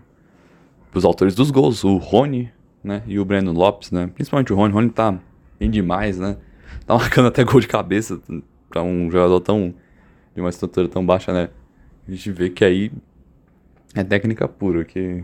os 0.91 1.05
autores 1.05 1.35
dos 1.35 1.51
gols, 1.51 1.83
o 1.83 1.97
Rony, 1.97 2.51
né? 2.85 3.01
E 3.07 3.19
o 3.19 3.25
Breno 3.25 3.51
Lopes, 3.51 3.91
né? 3.91 4.07
Principalmente 4.13 4.53
o 4.53 4.55
Rony. 4.55 4.71
O 4.71 4.75
Rony 4.75 4.89
tá 4.91 5.17
bem 5.59 5.69
demais, 5.69 6.19
né? 6.19 6.37
Tá 6.85 6.93
marcando 6.95 7.27
até 7.27 7.43
gol 7.43 7.59
de 7.59 7.67
cabeça 7.67 8.21
para 8.69 8.83
um 8.83 9.09
jogador 9.09 9.39
tão. 9.41 9.73
de 10.33 10.41
uma 10.41 10.49
estrutura 10.49 10.87
tão 10.87 11.05
baixa, 11.05 11.33
né? 11.33 11.49
A 12.07 12.11
gente 12.11 12.31
vê 12.31 12.49
que 12.49 12.63
aí 12.63 12.91
é 13.95 14.03
técnica 14.03 14.47
pura, 14.47 14.85
que 14.85 15.23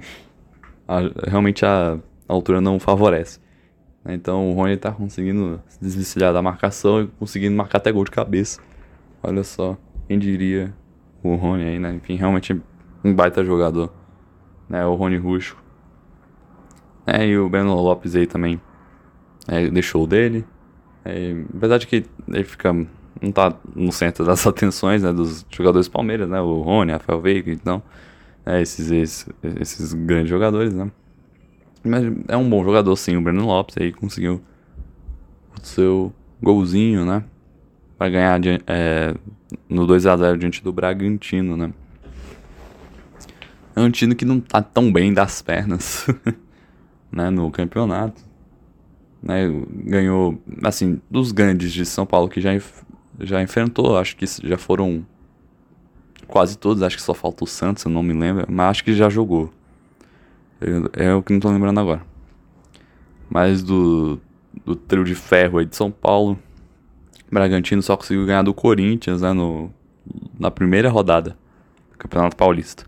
a, 0.88 1.01
realmente 1.30 1.64
a, 1.64 1.99
a, 2.28 2.34
altura 2.34 2.59
não 2.59 2.80
favorece. 2.80 3.39
Né? 4.03 4.16
Então 4.16 4.49
o 4.49 4.53
Rony 4.53 4.78
tá 4.78 4.91
conseguindo 4.91 5.62
se 5.68 5.80
desvencilhar 5.80 6.34
da 6.34 6.41
marcação 6.41 7.03
e 7.03 7.07
conseguindo 7.07 7.55
marcar 7.55 7.78
até 7.78 7.91
gol 7.91 8.03
de 8.03 8.12
cabeça. 8.12 8.59
Olha 9.22 9.43
só, 9.43 9.78
quem 10.07 10.18
diria 10.18 10.74
o 11.22 11.36
Rony 11.36 11.64
aí, 11.64 11.80
né? 11.80 11.93
Enfim, 11.93 12.16
realmente 12.16 12.59
um 13.03 13.14
baita 13.14 13.45
jogador. 13.45 13.93
Né? 14.68 14.84
O 14.86 14.95
Rony 14.95 15.18
Ruxo 15.18 15.55
é, 17.06 17.26
e 17.26 17.38
o 17.38 17.49
Breno 17.49 17.74
Lopes 17.76 18.16
aí 18.16 18.28
também 18.28 18.62
é, 19.47 19.70
deixou 19.70 20.06
dele. 20.06 20.45
É, 21.04 21.34
verdade 21.54 21.88
que 21.88 22.06
ele 22.28 22.43
fica. 22.43 22.74
não 23.22 23.32
tá 23.32 23.54
no 23.76 23.91
centro 23.91 24.24
das 24.26 24.45
atenções 24.45 25.04
né, 25.04 25.12
dos 25.12 25.45
jogadores 25.49 25.88
Palmeiras, 25.88 26.30
né? 26.30 26.39
O 26.41 26.62
Rony, 26.62 26.91
Rafael 26.91 27.22
Veiga, 27.22 27.52
então. 27.52 27.82
É, 28.45 28.62
esses, 28.62 28.89
esses, 28.89 29.30
esses 29.60 29.93
grandes 29.93 30.30
jogadores, 30.30 30.74
né? 30.74 30.91
Mas 31.84 32.04
é 32.28 32.38
um 32.38 32.47
bom 32.47 32.64
jogador 32.64 32.95
sim, 32.95 33.16
o 33.18 33.22
Breno 33.22 33.45
Lopes 33.45 33.76
aí 33.80 33.91
conseguiu 33.91 34.41
o 35.60 35.66
seu 35.66 36.14
golzinho, 36.41 37.06
né? 37.06 37.24
Pra 37.97 38.10
ganhar 38.10 38.39
é, 38.68 39.14
no 39.70 39.86
2x0 39.86 40.38
diante 40.38 40.64
do 40.64 40.72
Bragantino, 40.72 41.56
né? 41.56 41.72
É 43.76 43.80
um 43.80 43.89
time 43.89 44.16
que 44.16 44.26
não 44.26 44.39
tá 44.39 44.62
tão 44.62 44.91
bem 44.91 45.14
das 45.14 45.41
pernas. 45.41 46.08
né, 47.12 47.30
no 47.30 47.49
campeonato. 47.51 48.22
né? 49.22 49.43
Ganhou, 49.84 50.41
assim, 50.64 51.01
dos 51.09 51.32
grandes 51.32 51.72
de 51.72 51.86
São 51.86 52.05
Paulo 52.05 52.30
que 52.30 52.39
já, 52.39 52.51
já 53.20 53.41
enfrentou, 53.41 53.97
acho 53.97 54.16
que 54.16 54.26
já 54.26 54.57
foram 54.57 55.05
quase 56.28 56.57
todos, 56.57 56.82
acho 56.82 56.95
que 56.95 57.03
só 57.03 57.14
falta 57.14 57.43
o 57.43 57.47
Santos, 57.47 57.84
eu 57.84 57.91
não 57.91 58.01
me 58.01 58.14
lembro, 58.14 58.45
mas 58.49 58.70
acho 58.72 58.84
que 58.84 58.93
já 58.93 59.09
jogou. 59.09 59.51
É 60.93 61.14
o 61.14 61.22
que 61.22 61.34
não 61.34 61.39
tô 61.39 61.49
lembrando 61.49 61.80
agora. 61.80 62.01
Mas 63.30 63.64
do, 63.64 64.20
do 64.66 64.76
trio 64.76 65.03
de 65.03 65.16
ferro 65.16 65.57
aí 65.57 65.66
de 65.66 65.76
São 65.76 65.91
Paulo, 65.91 66.38
Bragantino 67.32 67.82
só 67.82 67.97
conseguiu 67.97 68.26
ganhar 68.26 68.43
do 68.43 68.53
Corinthians, 68.53 69.22
né, 69.22 69.34
no, 69.34 69.72
na 70.39 70.51
primeira 70.51 70.89
rodada 70.89 71.38
do 71.91 71.97
Campeonato 71.97 72.36
Paulista. 72.36 72.86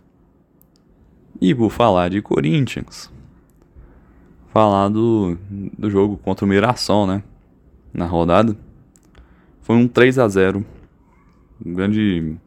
E 1.41 1.53
por 1.53 1.69
falar 1.69 2.09
de 2.09 2.21
Corinthians, 2.21 3.11
falar 4.53 4.87
do, 4.89 5.35
do 5.49 5.89
jogo 5.89 6.15
contra 6.17 6.45
o 6.45 6.47
Mirassol, 6.47 7.07
né, 7.07 7.23
na 7.91 8.05
rodada. 8.05 8.55
Foi 9.63 9.75
um 9.75 9.87
3 9.87 10.19
a 10.19 10.27
0 10.27 10.63
Um 11.65 11.73
grande. 11.73 12.37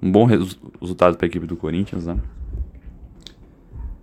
Um 0.00 0.12
bom 0.12 0.24
resultado 0.24 1.16
para 1.16 1.26
a 1.26 1.28
equipe 1.28 1.46
do 1.46 1.56
Corinthians, 1.56 2.06
né? 2.06 2.18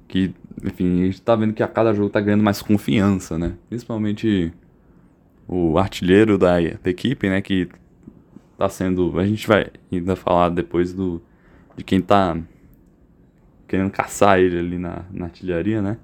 Que, 0.08 0.34
enfim, 0.64 1.02
a 1.02 1.06
gente 1.06 1.22
tá 1.22 1.36
vendo 1.36 1.54
que 1.54 1.64
a 1.64 1.68
cada 1.68 1.94
jogo 1.94 2.10
tá 2.10 2.20
ganhando 2.20 2.44
mais 2.44 2.62
confiança, 2.62 3.38
né? 3.38 3.54
Principalmente 3.70 4.52
o 5.48 5.78
artilheiro 5.78 6.38
da, 6.38 6.60
da 6.60 6.90
equipe, 6.90 7.30
né? 7.30 7.42
Que 7.42 7.70
tá 8.58 8.68
sendo. 8.68 9.18
A 9.18 9.26
gente 9.26 9.48
vai 9.48 9.68
ainda 9.92 10.16
falar 10.16 10.50
depois 10.50 10.94
do. 10.94 11.22
De 11.76 11.84
quem 11.84 12.02
tá 12.02 12.38
querendo 13.68 13.92
caçar 13.92 14.40
ele 14.40 14.60
ali 14.60 14.78
na, 14.78 15.04
na 15.12 15.26
artilharia, 15.26 15.82
né? 15.82 15.98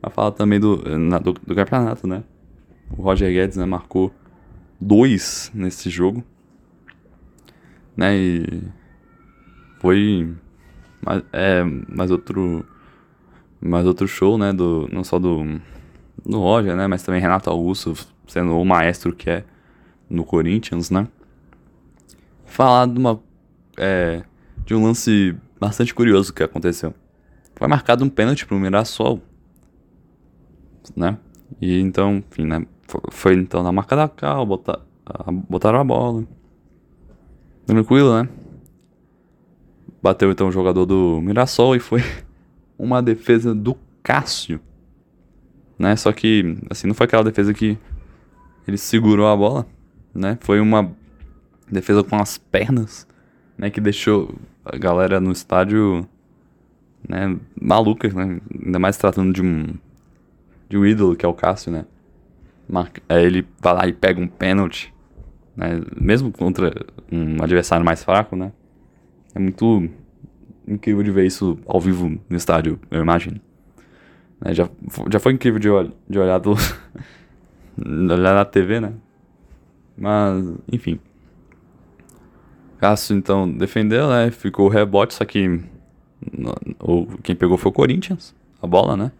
Vai 0.00 0.12
falar 0.12 0.30
também 0.32 0.60
do, 0.60 0.76
na, 0.98 1.18
do, 1.18 1.32
do, 1.32 1.54
campeonato, 1.54 2.06
né? 2.06 2.22
O 2.96 3.02
Roger 3.02 3.32
Guedes 3.32 3.56
né, 3.56 3.64
marcou 3.64 4.12
dois 4.80 5.50
nesse 5.52 5.90
jogo. 5.90 6.22
Né? 7.96 8.16
E 8.16 8.62
foi 9.80 10.32
mais, 11.04 11.22
é, 11.32 11.64
mais 11.64 12.10
outro 12.10 12.64
mais 13.60 13.86
outro 13.86 14.06
show, 14.06 14.38
né? 14.38 14.52
Do, 14.52 14.88
não 14.92 15.02
só 15.02 15.18
do, 15.18 15.60
do 16.24 16.38
Roger, 16.38 16.76
né? 16.76 16.86
Mas 16.86 17.02
também 17.02 17.20
Renato 17.20 17.50
Augusto 17.50 17.94
sendo 18.26 18.56
o 18.56 18.64
maestro 18.64 19.12
que 19.12 19.28
é 19.28 19.44
no 20.08 20.24
Corinthians, 20.24 20.90
né? 20.90 21.08
Falar 22.46 22.86
de 22.86 22.98
uma 22.98 23.20
é, 23.76 24.22
de 24.64 24.74
um 24.74 24.84
lance 24.84 25.34
bastante 25.60 25.92
curioso 25.92 26.32
que 26.32 26.42
aconteceu. 26.42 26.94
Foi 27.56 27.66
marcado 27.66 28.04
um 28.04 28.08
pênalti 28.08 28.46
pro 28.46 28.58
Mirassol 28.58 29.20
né? 30.96 31.18
E 31.60 31.80
então, 31.80 32.22
enfim, 32.30 32.44
né? 32.44 32.66
Foi 33.10 33.34
então 33.34 33.62
na 33.62 33.72
marca 33.72 33.94
da 33.94 34.08
cal, 34.08 34.46
botar, 34.46 34.80
botaram 35.48 35.80
a 35.80 35.84
bola. 35.84 36.24
Tranquilo, 37.66 38.22
né? 38.22 38.28
Bateu 40.02 40.30
então 40.30 40.48
o 40.48 40.52
jogador 40.52 40.86
do 40.86 41.20
Mirassol 41.20 41.76
e 41.76 41.80
foi 41.80 42.02
uma 42.78 43.02
defesa 43.02 43.54
do 43.54 43.76
Cássio. 44.02 44.60
Né? 45.78 45.94
Só 45.96 46.12
que, 46.12 46.56
assim, 46.70 46.86
não 46.88 46.94
foi 46.94 47.04
aquela 47.04 47.24
defesa 47.24 47.52
que 47.52 47.78
ele 48.66 48.78
segurou 48.78 49.26
a 49.28 49.36
bola, 49.36 49.66
né? 50.14 50.38
Foi 50.40 50.60
uma 50.60 50.90
defesa 51.70 52.02
com 52.02 52.16
as 52.16 52.38
pernas, 52.38 53.06
né? 53.56 53.70
Que 53.70 53.80
deixou 53.80 54.34
a 54.64 54.76
galera 54.76 55.20
no 55.20 55.30
estádio, 55.30 56.08
né? 57.06 57.36
Maluca, 57.60 58.08
né? 58.08 58.40
Ainda 58.64 58.78
mais 58.78 58.96
tratando 58.96 59.32
de 59.32 59.42
um 59.42 59.74
de 60.68 60.76
um 60.76 60.84
ídolo, 60.84 61.16
que 61.16 61.24
é 61.24 61.28
o 61.28 61.34
Cássio, 61.34 61.72
né? 61.72 61.84
Marca, 62.68 63.02
aí 63.08 63.24
ele 63.24 63.46
vai 63.60 63.74
lá 63.74 63.86
e 63.86 63.92
pega 63.92 64.20
um 64.20 64.28
pênalti, 64.28 64.92
né? 65.56 65.80
Mesmo 65.98 66.30
contra 66.30 66.72
um 67.10 67.42
adversário 67.42 67.84
mais 67.84 68.04
fraco, 68.04 68.36
né? 68.36 68.52
É 69.34 69.38
muito 69.38 69.88
incrível 70.66 71.02
de 71.02 71.10
ver 71.10 71.26
isso 71.26 71.58
ao 71.66 71.80
vivo 71.80 72.18
no 72.28 72.36
estádio, 72.36 72.78
eu 72.90 73.00
imagino. 73.00 73.40
Né? 74.40 74.52
Já, 74.54 74.68
já 75.10 75.18
foi 75.18 75.32
incrível 75.32 75.58
de, 75.58 75.92
de 76.08 76.18
olhar 76.18 76.38
do, 76.38 76.54
olhar 78.12 78.34
na 78.34 78.44
TV, 78.44 78.80
né? 78.80 78.92
Mas, 79.96 80.44
enfim. 80.70 81.00
Cássio 82.78 83.16
então 83.16 83.50
defendeu, 83.50 84.08
né? 84.08 84.30
Ficou 84.30 84.66
o 84.66 84.68
rebote, 84.68 85.14
só 85.14 85.24
que 85.24 85.60
o, 86.78 87.06
quem 87.22 87.34
pegou 87.34 87.56
foi 87.56 87.70
o 87.70 87.74
Corinthians, 87.74 88.34
a 88.62 88.66
bola, 88.66 88.96
né? 88.96 89.12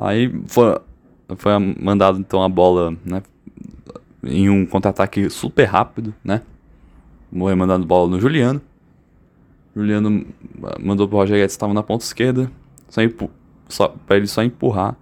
Aí 0.00 0.32
foi, 0.46 0.80
foi 1.36 1.58
mandado 1.58 2.18
então 2.18 2.42
a 2.42 2.48
bola, 2.48 2.96
né? 3.04 3.22
Em 4.24 4.48
um 4.48 4.64
contra-ataque 4.64 5.28
super 5.28 5.64
rápido, 5.64 6.14
né? 6.24 6.40
Morreu 7.30 7.58
mandando 7.58 7.86
bola 7.86 8.08
no 8.08 8.18
Juliano. 8.18 8.62
Juliano 9.76 10.26
mandou 10.82 11.06
pro 11.06 11.18
Roger 11.18 11.36
Guedes, 11.36 11.52
estava 11.52 11.74
na 11.74 11.82
ponta 11.82 12.02
esquerda. 12.02 12.50
Só, 12.88 13.02
só, 13.68 13.88
pra 14.06 14.16
ele 14.16 14.26
só 14.26 14.42
empurrar 14.42 14.96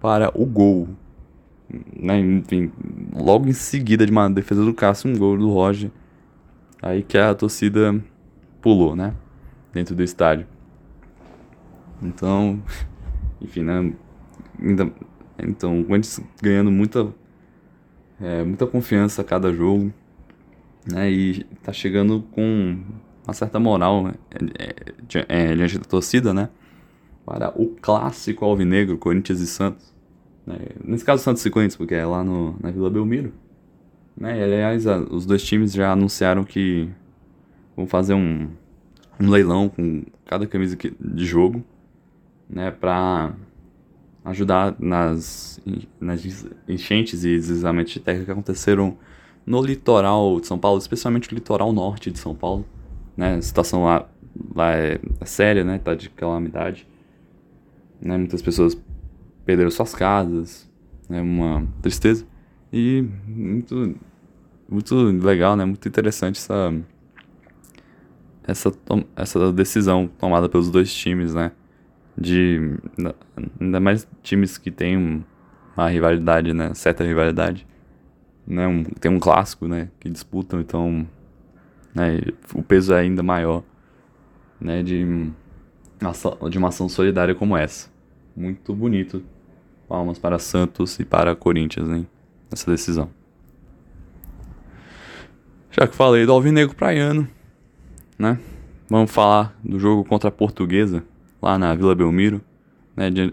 para 0.00 0.32
o 0.34 0.44
gol. 0.44 0.88
Né? 1.96 2.18
Enfim, 2.18 2.72
logo 3.14 3.48
em 3.48 3.52
seguida 3.52 4.04
de 4.04 4.10
uma 4.10 4.28
defesa 4.28 4.64
do 4.64 4.74
Cássio, 4.74 5.10
um 5.10 5.16
gol 5.16 5.38
do 5.38 5.52
Roger. 5.52 5.92
Aí 6.82 7.04
que 7.04 7.16
a 7.16 7.32
torcida 7.36 8.02
pulou, 8.60 8.96
né? 8.96 9.14
Dentro 9.72 9.94
do 9.94 10.02
estádio. 10.02 10.46
Então, 12.02 12.60
enfim, 13.40 13.62
né? 13.62 13.92
Ainda, 14.62 14.92
então, 15.38 15.80
o 15.80 15.84
Corinthians 15.84 16.20
ganhando 16.42 16.70
muita, 16.70 17.12
é, 18.20 18.42
muita 18.44 18.66
confiança 18.66 19.22
a 19.22 19.24
cada 19.24 19.52
jogo, 19.52 19.92
né? 20.90 21.10
E 21.10 21.44
tá 21.62 21.72
chegando 21.72 22.22
com 22.32 22.78
uma 23.24 23.34
certa 23.34 23.58
moral 23.58 24.04
né? 24.04 24.14
é, 24.58 24.74
é, 25.28 25.54
diante 25.54 25.78
da 25.78 25.84
torcida, 25.84 26.34
né? 26.34 26.48
Para 27.24 27.50
o 27.60 27.76
clássico 27.80 28.44
alvinegro, 28.44 28.98
Corinthians 28.98 29.40
e 29.40 29.46
Santos. 29.46 29.94
Né? 30.46 30.56
Nesse 30.84 31.04
caso, 31.04 31.22
Santos 31.22 31.44
e 31.44 31.50
Corinthians, 31.50 31.76
porque 31.76 31.94
é 31.94 32.04
lá 32.04 32.24
no, 32.24 32.56
na 32.60 32.70
Vila 32.70 32.90
Belmiro. 32.90 33.32
Né? 34.16 34.38
E, 34.38 34.42
aliás, 34.42 34.86
a, 34.86 34.98
os 34.98 35.24
dois 35.26 35.42
times 35.42 35.72
já 35.72 35.92
anunciaram 35.92 36.44
que 36.44 36.88
vão 37.76 37.86
fazer 37.86 38.14
um, 38.14 38.48
um 39.18 39.30
leilão 39.30 39.68
com 39.68 40.02
cada 40.26 40.46
camisa 40.46 40.76
de 40.76 41.24
jogo, 41.24 41.64
né? 42.48 42.70
Para 42.70 43.34
ajudar 44.24 44.76
nas, 44.78 45.60
nas 46.00 46.46
enchentes 46.68 47.24
e 47.24 47.36
deslizamentos 47.36 47.92
de 47.92 48.00
terra 48.00 48.24
que 48.24 48.30
aconteceram 48.30 48.96
no 49.46 49.62
litoral 49.62 50.40
de 50.40 50.46
São 50.46 50.58
Paulo, 50.58 50.78
especialmente 50.78 51.32
o 51.32 51.34
litoral 51.34 51.72
norte 51.72 52.10
de 52.10 52.18
São 52.18 52.34
Paulo. 52.34 52.66
Né? 53.16 53.36
A 53.36 53.42
situação 53.42 53.84
lá, 53.84 54.08
lá 54.54 54.72
é, 54.72 55.00
é 55.20 55.24
séria, 55.24 55.64
né? 55.64 55.78
Tá 55.78 55.94
de 55.94 56.10
calamidade. 56.10 56.86
Né? 58.00 58.16
Muitas 58.16 58.42
pessoas 58.42 58.80
perderam 59.44 59.70
suas 59.70 59.94
casas, 59.94 60.70
é 61.08 61.14
né? 61.14 61.22
uma 61.22 61.66
tristeza. 61.82 62.26
E 62.72 63.04
muito, 63.26 63.96
muito 64.68 64.94
legal, 64.94 65.56
né? 65.56 65.64
Muito 65.64 65.88
interessante 65.88 66.36
essa, 66.36 66.72
essa, 68.44 68.72
essa 69.16 69.52
decisão 69.52 70.08
tomada 70.18 70.48
pelos 70.48 70.70
dois 70.70 70.94
times, 70.94 71.34
né? 71.34 71.52
De 72.20 72.76
ainda 73.58 73.80
mais 73.80 74.06
times 74.22 74.58
que 74.58 74.70
tem 74.70 75.24
uma 75.76 75.88
rivalidade, 75.88 76.52
né, 76.52 76.74
certa 76.74 77.02
rivalidade, 77.02 77.66
né, 78.46 78.66
um, 78.66 78.84
tem 78.84 79.10
um 79.10 79.18
clássico, 79.18 79.66
né, 79.66 79.88
que 79.98 80.10
disputam, 80.10 80.60
então, 80.60 81.06
né, 81.94 82.20
o 82.54 82.62
peso 82.62 82.92
é 82.92 83.00
ainda 83.00 83.22
maior, 83.22 83.62
né, 84.60 84.82
de 84.82 85.32
de 86.50 86.56
uma 86.56 86.68
ação 86.68 86.88
solidária 86.88 87.34
como 87.34 87.54
essa. 87.54 87.90
Muito 88.34 88.74
bonito. 88.74 89.22
Palmas 89.86 90.18
para 90.18 90.38
Santos 90.38 90.98
e 90.98 91.04
para 91.04 91.36
Corinthians, 91.36 91.90
hein, 91.90 92.08
nessa 92.50 92.70
decisão. 92.70 93.10
Já 95.70 95.86
que 95.86 95.94
falei 95.94 96.24
do 96.24 96.32
Alvinegro 96.32 96.74
Praiano, 96.74 97.28
né, 98.18 98.38
vamos 98.88 99.10
falar 99.10 99.54
do 99.62 99.78
jogo 99.78 100.02
contra 100.02 100.30
a 100.30 100.32
Portuguesa 100.32 101.04
lá 101.40 101.58
na 101.58 101.74
Vila 101.74 101.94
Belmiro. 101.94 102.40
Né, 102.96 103.10
de, 103.10 103.32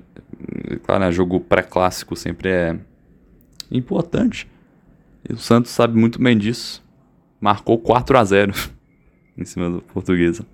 claro, 0.84 1.02
né, 1.02 1.12
jogo 1.12 1.40
pré-clássico 1.40 2.16
sempre 2.16 2.50
é 2.50 2.80
importante. 3.72 4.48
E 5.28 5.34
o 5.34 5.38
Santos 5.38 5.72
sabe 5.72 6.00
muito 6.00 6.22
bem 6.22 6.38
disso. 6.38 6.84
Marcou 7.40 7.78
4 7.78 8.18
a 8.18 8.24
0 8.24 8.54
em 9.38 9.46
cima 9.46 9.70
do 9.70 9.82
Portuguesa. 9.82 10.46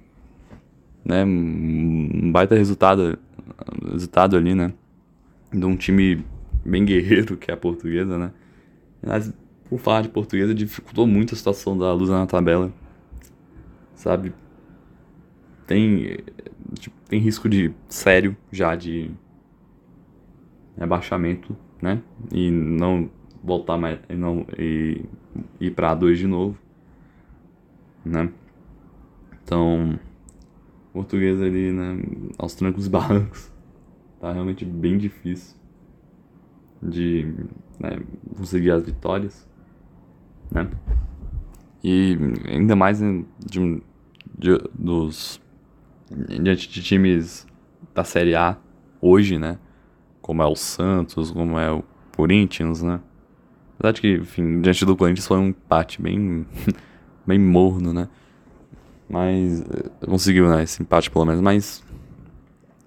Né, 1.06 1.24
um 1.26 2.32
baita 2.32 2.56
resultado, 2.56 3.20
resultado 3.92 4.38
ali, 4.38 4.56
né? 4.56 4.74
De 5.52 5.66
um 5.66 5.76
time 5.76 6.26
bem 6.66 6.86
guerreiro 6.86 7.36
que 7.38 7.52
é 7.52 7.54
a 7.54 7.58
Portuguesa, 7.58 8.18
né? 8.18 8.32
Mas, 9.06 9.34
por 9.70 9.80
falar 9.80 10.02
de 10.02 10.10
Portuguesa, 10.10 10.56
dificultou 10.56 11.06
muito 11.06 11.34
a 11.34 11.38
situação 11.38 11.78
da 11.78 11.92
Lusa 11.94 12.18
na 12.18 12.26
tabela. 12.26 12.72
Sabe? 13.96 14.34
Tem 15.68 16.18
tipo, 16.74 16.96
tem 17.08 17.20
risco 17.20 17.48
de 17.48 17.74
sério 17.88 18.36
já 18.52 18.76
de 18.76 19.12
rebaixamento 20.78 21.56
né? 21.84 22.02
E 22.32 22.50
não 22.50 23.10
voltar 23.44 23.78
mais 23.78 24.00
e 24.10 24.16
não 24.16 24.48
e 24.58 25.04
ir 25.60 25.72
para 25.72 25.94
A2 25.94 26.16
de 26.16 26.28
novo, 26.28 26.58
né? 28.06 28.32
Então, 29.44 30.00
português 30.94 31.42
ali, 31.42 31.74
né, 31.74 32.02
aos 32.38 32.56
trancos 32.56 32.88
barrancos. 32.88 33.52
Tá 34.22 34.32
realmente 34.32 34.64
bem 34.64 34.98
difícil 34.98 35.58
de 36.82 37.34
né, 37.78 38.00
conseguir 38.38 38.72
as 38.72 38.86
vitórias, 38.86 39.46
né? 40.50 40.72
E 41.84 42.18
ainda 42.48 42.78
mais 42.78 43.02
né, 43.02 43.26
de, 43.46 43.84
de, 44.40 44.58
dos 44.74 45.42
diante 46.12 46.70
de 46.70 46.84
times 46.84 47.48
da 47.94 48.04
Série 48.04 48.36
A 48.36 48.58
hoje, 49.02 49.38
né? 49.38 49.58
Como 50.22 50.42
é 50.42 50.46
o 50.46 50.56
Santos, 50.56 51.32
como 51.32 51.58
é 51.58 51.72
o 51.72 51.84
Corinthians, 52.16 52.82
né? 52.82 53.00
Apesar 53.78 53.92
de 53.94 54.02
que, 54.02 54.14
enfim, 54.16 54.62
diante 54.62 54.86
do 54.86 54.96
Corinthians 54.96 55.28
foi 55.28 55.38
um 55.38 55.48
empate 55.48 56.02
bem, 56.02 56.46
bem 57.26 57.40
morno, 57.40 57.94
né? 57.94 58.08
Mas 59.10 59.62
eh, 59.62 60.06
conseguiu, 60.06 60.50
né? 60.50 60.64
Esse 60.64 60.82
empate 60.82 61.12
pelo 61.12 61.26
menos, 61.26 61.42
mas, 61.42 61.84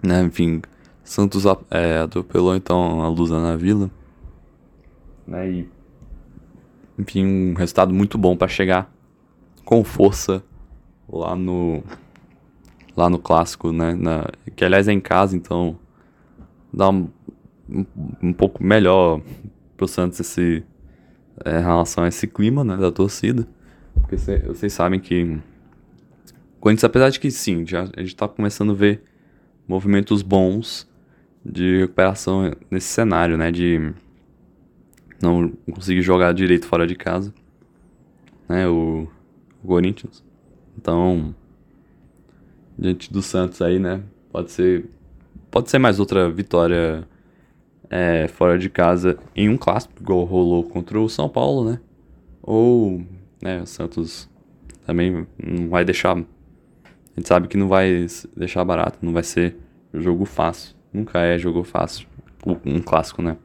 né? 0.01 0.23
Enfim, 0.23 0.61
Santos 1.03 1.43
é, 1.69 1.99
atropelou 1.99 2.55
então 2.55 3.01
a 3.01 3.07
Lusa 3.07 3.39
na 3.39 3.55
Vila, 3.55 3.91
né? 5.27 5.49
E, 5.49 5.69
enfim, 6.97 7.25
um 7.25 7.53
resultado 7.53 7.93
muito 7.93 8.17
bom 8.17 8.35
para 8.35 8.47
chegar 8.47 8.91
com 9.63 9.83
força 9.83 10.43
lá 11.07 11.35
no 11.35 11.83
lá 12.97 13.09
no 13.09 13.19
clássico, 13.19 13.71
né? 13.71 13.93
Na, 13.93 14.27
que 14.55 14.65
aliás 14.65 14.87
é 14.87 14.91
em 14.91 14.99
casa, 14.99 15.37
então 15.37 15.77
dá 16.73 16.89
um, 16.89 17.07
um, 17.69 17.85
um 18.23 18.33
pouco 18.33 18.63
melhor 18.63 19.21
pro 19.77 19.87
Santos 19.87 20.19
esse 20.19 20.63
é, 21.45 21.59
em 21.59 21.63
relação 21.63 22.03
a 22.03 22.07
esse 22.07 22.27
clima, 22.27 22.63
né, 22.63 22.75
da 22.75 22.91
torcida. 22.91 23.47
Porque 23.93 24.17
cê, 24.17 24.39
vocês 24.39 24.73
sabem 24.73 24.99
que 24.99 25.39
Corinthians, 26.59 26.83
apesar 26.83 27.09
de 27.09 27.19
que 27.19 27.29
sim, 27.29 27.65
já, 27.65 27.87
a 27.95 28.01
gente 28.01 28.15
tá 28.15 28.27
começando 28.27 28.71
a 28.71 28.75
ver 28.75 29.03
movimentos 29.67 30.23
bons 30.23 30.89
de 31.45 31.81
recuperação 31.81 32.51
nesse 32.69 32.87
cenário, 32.87 33.37
né, 33.37 33.51
de 33.51 33.93
não 35.21 35.49
conseguir 35.71 36.01
jogar 36.01 36.33
direito 36.33 36.65
fora 36.65 36.87
de 36.87 36.95
casa, 36.95 37.33
né, 38.49 38.67
o, 38.67 39.07
o 39.63 39.67
Corinthians. 39.67 40.23
Então, 40.77 41.35
diante 42.77 43.11
do 43.11 43.21
Santos 43.21 43.61
aí, 43.61 43.79
né? 43.79 44.01
Pode 44.31 44.51
ser, 44.51 44.85
pode 45.49 45.69
ser 45.69 45.79
mais 45.79 45.99
outra 45.99 46.29
vitória 46.29 47.07
é, 47.89 48.27
fora 48.27 48.57
de 48.57 48.69
casa 48.69 49.17
em 49.35 49.49
um 49.49 49.57
clássico, 49.57 49.93
igual 49.99 50.23
rolou 50.23 50.63
contra 50.63 50.99
o 50.99 51.09
São 51.09 51.27
Paulo, 51.29 51.69
né? 51.69 51.79
Ou, 52.41 53.01
né, 53.41 53.61
o 53.61 53.65
Santos 53.65 54.29
também 54.85 55.27
não 55.37 55.69
vai 55.69 55.83
deixar. 55.83 56.15
A 56.15 57.19
gente 57.19 57.27
sabe 57.27 57.47
que 57.47 57.57
não 57.57 57.67
vai 57.67 58.05
deixar 58.35 58.63
barato, 58.63 58.99
não 59.01 59.11
vai 59.11 59.23
ser 59.23 59.57
jogo 59.93 60.25
fácil. 60.25 60.75
Nunca 60.93 61.19
é 61.19 61.37
jogo 61.37 61.63
fácil. 61.63 62.07
Um 62.65 62.79
clássico, 62.79 63.21
né? 63.21 63.35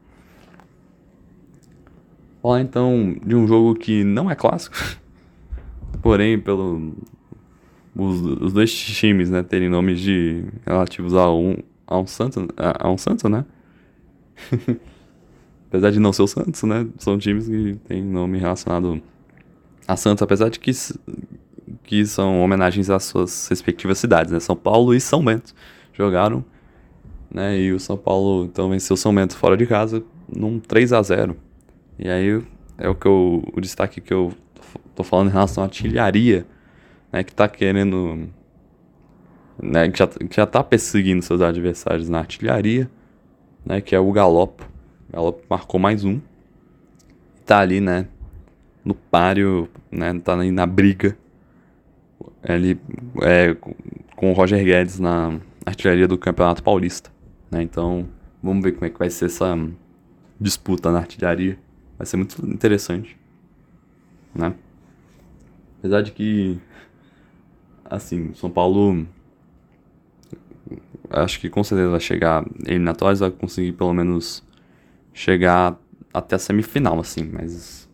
Falar 2.41 2.61
então 2.61 3.15
de 3.25 3.35
um 3.35 3.47
jogo 3.47 3.75
que 3.75 4.03
não 4.03 4.29
é 4.29 4.35
clássico, 4.35 4.75
porém, 6.01 6.39
pelo, 6.39 6.93
os, 7.95 8.21
os 8.41 8.53
dois 8.53 8.73
times, 8.73 9.29
né, 9.29 9.43
terem 9.43 9.69
nomes 9.69 9.99
de 9.99 10.45
relativos 10.65 11.13
a 11.13 11.31
um, 11.31 11.57
a 11.85 11.97
um 11.97 12.07
santo, 12.07 12.47
a, 12.57 12.87
a 12.87 12.91
um 12.91 12.97
santo, 12.97 13.29
né? 13.29 13.45
apesar 15.73 15.89
de 15.89 15.99
não 15.99 16.13
ser 16.13 16.21
o 16.21 16.27
Santos, 16.27 16.61
né? 16.63 16.87
São 16.99 17.17
times 17.17 17.47
que 17.47 17.75
têm 17.87 18.03
nome 18.03 18.37
relacionado 18.37 19.01
a 19.87 19.97
Santos, 19.97 20.21
apesar 20.21 20.49
de 20.49 20.59
que, 20.59 20.71
que 21.83 22.05
são 22.05 22.41
homenagens 22.41 22.91
às 22.91 23.05
suas 23.05 23.47
respectivas 23.47 23.97
cidades, 23.97 24.31
né? 24.31 24.39
São 24.39 24.55
Paulo 24.55 24.93
e 24.93 25.01
São 25.01 25.25
Bento 25.25 25.55
jogaram, 25.91 26.45
né? 27.33 27.59
E 27.59 27.73
o 27.73 27.79
São 27.79 27.97
Paulo 27.97 28.45
então 28.45 28.69
venceu 28.69 28.95
São 28.95 29.15
Bento 29.15 29.35
fora 29.35 29.57
de 29.57 29.65
casa 29.65 30.03
num 30.31 30.59
3 30.59 30.93
a 30.93 31.01
0 31.01 31.35
E 31.97 32.07
aí 32.07 32.39
é 32.77 32.87
o 32.87 32.93
que 32.93 33.07
eu, 33.07 33.43
o 33.51 33.59
destaque 33.59 33.99
que 33.99 34.13
eu 34.13 34.31
tô 34.93 35.03
falando 35.03 35.29
em 35.29 35.33
relação 35.33 35.63
à 35.63 35.65
artilharia 35.65 36.45
né, 37.13 37.23
que 37.23 37.31
está 37.31 37.47
querendo, 37.47 38.27
né, 39.61 39.87
que 39.87 39.99
já, 39.99 40.07
que 40.07 40.35
já 40.35 40.47
tá 40.47 40.63
perseguindo 40.63 41.21
seus 41.21 41.41
adversários 41.41 42.09
na 42.09 42.17
artilharia, 42.17 42.89
né, 43.63 43.79
que 43.79 43.95
é 43.95 43.99
o 43.99 44.11
Galopo. 44.11 44.67
O 45.09 45.13
Galopo 45.13 45.43
marcou 45.47 45.79
mais 45.79 46.03
um. 46.03 46.19
Tá 47.45 47.59
ali, 47.59 47.79
né, 47.79 48.07
no 48.83 48.95
páreo, 48.95 49.69
né, 49.91 50.19
tá 50.19 50.33
ali 50.33 50.49
na 50.49 50.65
briga. 50.65 51.15
Ele 52.43 52.79
é, 53.21 53.55
com 54.15 54.31
o 54.31 54.33
Roger 54.33 54.63
Guedes 54.63 54.99
na 54.99 55.39
artilharia 55.65 56.07
do 56.07 56.17
Campeonato 56.17 56.63
Paulista, 56.63 57.09
né? 57.49 57.61
Então, 57.61 58.07
vamos 58.41 58.63
ver 58.63 58.73
como 58.73 58.85
é 58.85 58.89
que 58.89 58.99
vai 58.99 59.09
ser 59.09 59.25
essa 59.25 59.57
disputa 60.39 60.91
na 60.91 60.99
artilharia. 60.99 61.57
Vai 61.97 62.05
ser 62.05 62.17
muito 62.17 62.45
interessante, 62.45 63.17
né? 64.35 64.53
Apesar 65.79 66.01
de 66.01 66.11
que 66.11 66.59
assim, 67.95 68.33
São 68.33 68.49
Paulo 68.49 69.05
acho 71.09 71.39
que 71.39 71.49
com 71.49 71.63
certeza 71.63 71.91
vai 71.91 71.99
chegar 71.99 72.43
eliminatórias, 72.65 73.19
vai 73.19 73.29
conseguir 73.29 73.73
pelo 73.73 73.93
menos 73.93 74.43
chegar 75.13 75.77
até 76.11 76.35
a 76.35 76.39
semifinal, 76.39 76.99
assim, 76.99 77.29
mas 77.31 77.87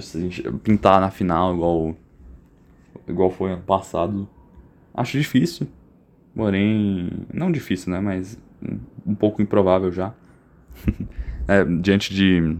se 0.00 0.16
a 0.16 0.20
gente 0.20 0.42
pintar 0.64 1.00
na 1.00 1.10
final 1.10 1.54
igual 1.54 1.94
igual 3.06 3.30
foi 3.30 3.52
ano 3.52 3.62
passado, 3.62 4.28
acho 4.94 5.18
difícil. 5.18 5.68
Porém, 6.34 7.10
não 7.32 7.52
difícil, 7.52 7.92
né, 7.92 8.00
mas 8.00 8.38
um 9.06 9.14
pouco 9.14 9.42
improvável 9.42 9.92
já. 9.92 10.14
é, 11.46 11.62
diante 11.62 12.14
de 12.14 12.56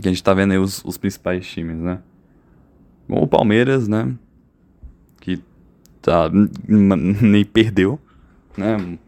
que 0.00 0.08
a 0.08 0.10
gente 0.10 0.22
tá 0.22 0.32
vendo 0.32 0.52
aí 0.52 0.58
os, 0.58 0.82
os 0.84 0.96
principais 0.96 1.46
times, 1.46 1.76
né? 1.76 2.00
Bom, 3.06 3.22
o 3.22 3.28
Palmeiras, 3.28 3.88
né? 3.88 4.16
Tá, 6.08 6.30
nem 6.66 7.44
perdeu, 7.44 7.98
né? 8.56 8.98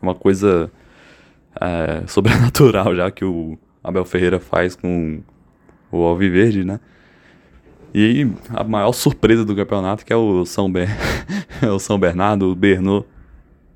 Uma 0.00 0.14
coisa 0.14 0.70
é, 1.60 2.06
sobrenatural 2.06 2.96
já 2.96 3.10
que 3.10 3.22
o 3.22 3.58
Abel 3.84 4.06
Ferreira 4.06 4.40
faz 4.40 4.74
com 4.74 5.20
o 5.92 6.02
Alviverde, 6.02 6.64
né? 6.64 6.80
E 7.94 8.26
a 8.50 8.64
maior 8.64 8.92
surpresa 8.92 9.44
do 9.44 9.54
campeonato 9.54 10.06
que 10.06 10.12
é 10.12 10.16
o 10.16 10.46
São, 10.46 10.72
Ber... 10.72 10.88
o 11.74 11.78
São 11.78 11.98
Bernardo, 11.98 12.50
o 12.50 12.54
Bernô, 12.54 13.04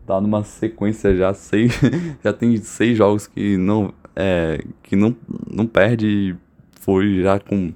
tá 0.06 0.18
numa 0.18 0.42
sequência 0.42 1.14
já 1.14 1.34
seis, 1.34 1.78
já 2.24 2.32
tem 2.32 2.56
seis 2.56 2.96
jogos 2.96 3.26
que 3.26 3.58
não 3.58 3.92
é, 4.16 4.64
que 4.82 4.96
não, 4.96 5.14
não 5.50 5.66
perde, 5.66 6.36
foi 6.80 7.22
já 7.22 7.38
com 7.38 7.72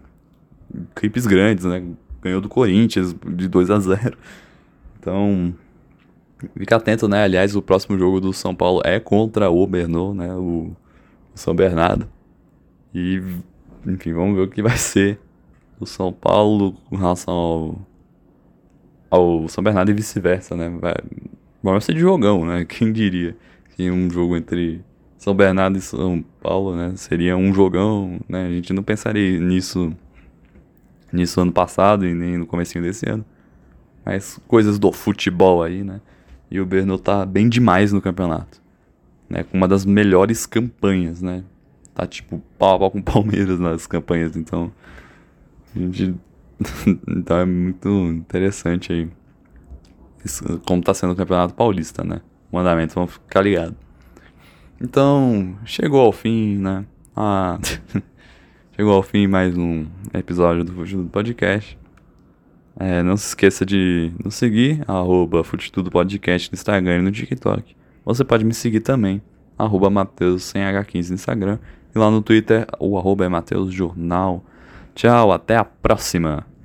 equipes 0.96 1.26
grandes, 1.26 1.66
né? 1.66 1.82
ganhou 2.22 2.40
do 2.40 2.48
Corinthians 2.48 3.14
de 3.14 3.48
2 3.48 3.70
a 3.70 3.78
0 3.78 4.18
Então, 5.06 5.54
fica 6.58 6.74
atento, 6.74 7.06
né? 7.06 7.22
Aliás, 7.22 7.54
o 7.54 7.62
próximo 7.62 7.96
jogo 7.96 8.20
do 8.20 8.32
São 8.32 8.56
Paulo 8.56 8.82
é 8.84 8.98
contra 8.98 9.48
o 9.48 9.64
Bernô, 9.64 10.12
né? 10.12 10.34
O, 10.34 10.72
o 11.32 11.38
São 11.38 11.54
Bernardo. 11.54 12.08
E, 12.92 13.22
enfim, 13.86 14.12
vamos 14.12 14.34
ver 14.34 14.42
o 14.42 14.48
que 14.48 14.60
vai 14.60 14.76
ser 14.76 15.20
o 15.78 15.86
São 15.86 16.12
Paulo 16.12 16.72
com 16.90 16.96
relação 16.96 17.32
ao, 17.32 17.78
ao 19.08 19.48
São 19.48 19.62
Bernardo 19.62 19.92
e 19.92 19.94
vice-versa, 19.94 20.56
né? 20.56 20.70
Vai, 20.70 20.94
vai 21.62 21.80
ser 21.80 21.94
de 21.94 22.00
jogão, 22.00 22.44
né? 22.44 22.64
Quem 22.68 22.92
diria 22.92 23.36
que 23.76 23.88
um 23.88 24.10
jogo 24.10 24.36
entre 24.36 24.84
São 25.18 25.36
Bernardo 25.36 25.78
e 25.78 25.80
São 25.80 26.24
Paulo, 26.42 26.74
né? 26.74 26.94
Seria 26.96 27.36
um 27.36 27.54
jogão, 27.54 28.18
né? 28.28 28.46
A 28.46 28.50
gente 28.50 28.72
não 28.72 28.82
pensaria 28.82 29.38
nisso 29.38 29.94
nisso 31.12 31.40
ano 31.40 31.52
passado 31.52 32.04
e 32.04 32.12
nem 32.12 32.38
no 32.38 32.46
comecinho 32.46 32.82
desse 32.82 33.08
ano. 33.08 33.24
Mas 34.06 34.40
coisas 34.46 34.78
do 34.78 34.92
futebol 34.92 35.64
aí, 35.64 35.82
né? 35.82 36.00
E 36.48 36.60
o 36.60 36.64
Berno 36.64 36.96
tá 36.96 37.26
bem 37.26 37.48
demais 37.48 37.92
no 37.92 38.00
campeonato. 38.00 38.62
Né? 39.28 39.42
Com 39.42 39.56
uma 39.56 39.66
das 39.66 39.84
melhores 39.84 40.46
campanhas, 40.46 41.20
né? 41.20 41.42
Tá 41.92 42.06
tipo 42.06 42.40
pau 42.56 42.76
a 42.76 42.78
pau 42.78 42.90
com 42.92 43.00
o 43.00 43.02
Palmeiras 43.02 43.58
nas 43.58 43.84
campanhas, 43.84 44.36
então. 44.36 44.70
A 45.74 45.78
gente. 45.80 46.14
então 47.08 47.38
é 47.38 47.44
muito 47.44 47.88
interessante 47.88 48.92
aí. 48.92 49.08
Isso, 50.24 50.60
como 50.64 50.82
tá 50.82 50.94
sendo 50.94 51.12
o 51.12 51.16
Campeonato 51.16 51.54
Paulista, 51.54 52.04
né? 52.04 52.20
O 52.52 52.58
andamento, 52.58 52.94
vamos 52.94 53.12
ficar 53.12 53.40
ligados. 53.40 53.74
Então, 54.80 55.56
chegou 55.64 56.00
ao 56.00 56.12
fim, 56.12 56.56
né? 56.58 56.86
Ah. 57.14 57.58
Chegou 58.76 58.92
ao 58.92 59.02
fim 59.02 59.26
mais 59.26 59.56
um 59.56 59.86
episódio 60.12 60.62
do 60.62 60.70
Futitudo 60.70 61.08
Podcast. 61.08 61.78
É, 62.78 63.02
não 63.02 63.16
se 63.16 63.28
esqueça 63.28 63.64
de 63.64 64.12
nos 64.22 64.34
seguir, 64.34 64.84
arroba 64.86 65.42
Futitudo 65.42 65.90
Podcast 65.90 66.50
no 66.50 66.54
Instagram 66.54 66.98
e 66.98 67.02
no 67.02 67.10
TikTok. 67.10 67.74
Você 68.04 68.24
pode 68.24 68.44
me 68.44 68.52
seguir 68.52 68.80
também 68.80 69.22
arroba 69.58 69.88
Mateus 69.88 70.44
sem 70.44 70.62
H15 70.62 71.08
no 71.08 71.14
Instagram. 71.14 71.58
E 71.94 71.98
lá 71.98 72.10
no 72.10 72.20
Twitter, 72.20 72.66
o 72.78 72.98
arroba 72.98 73.24
é 73.24 73.28
Mateus 73.28 73.72
Jornal. 73.72 74.44
Tchau, 74.94 75.32
até 75.32 75.56
a 75.56 75.64
próxima! 75.64 76.55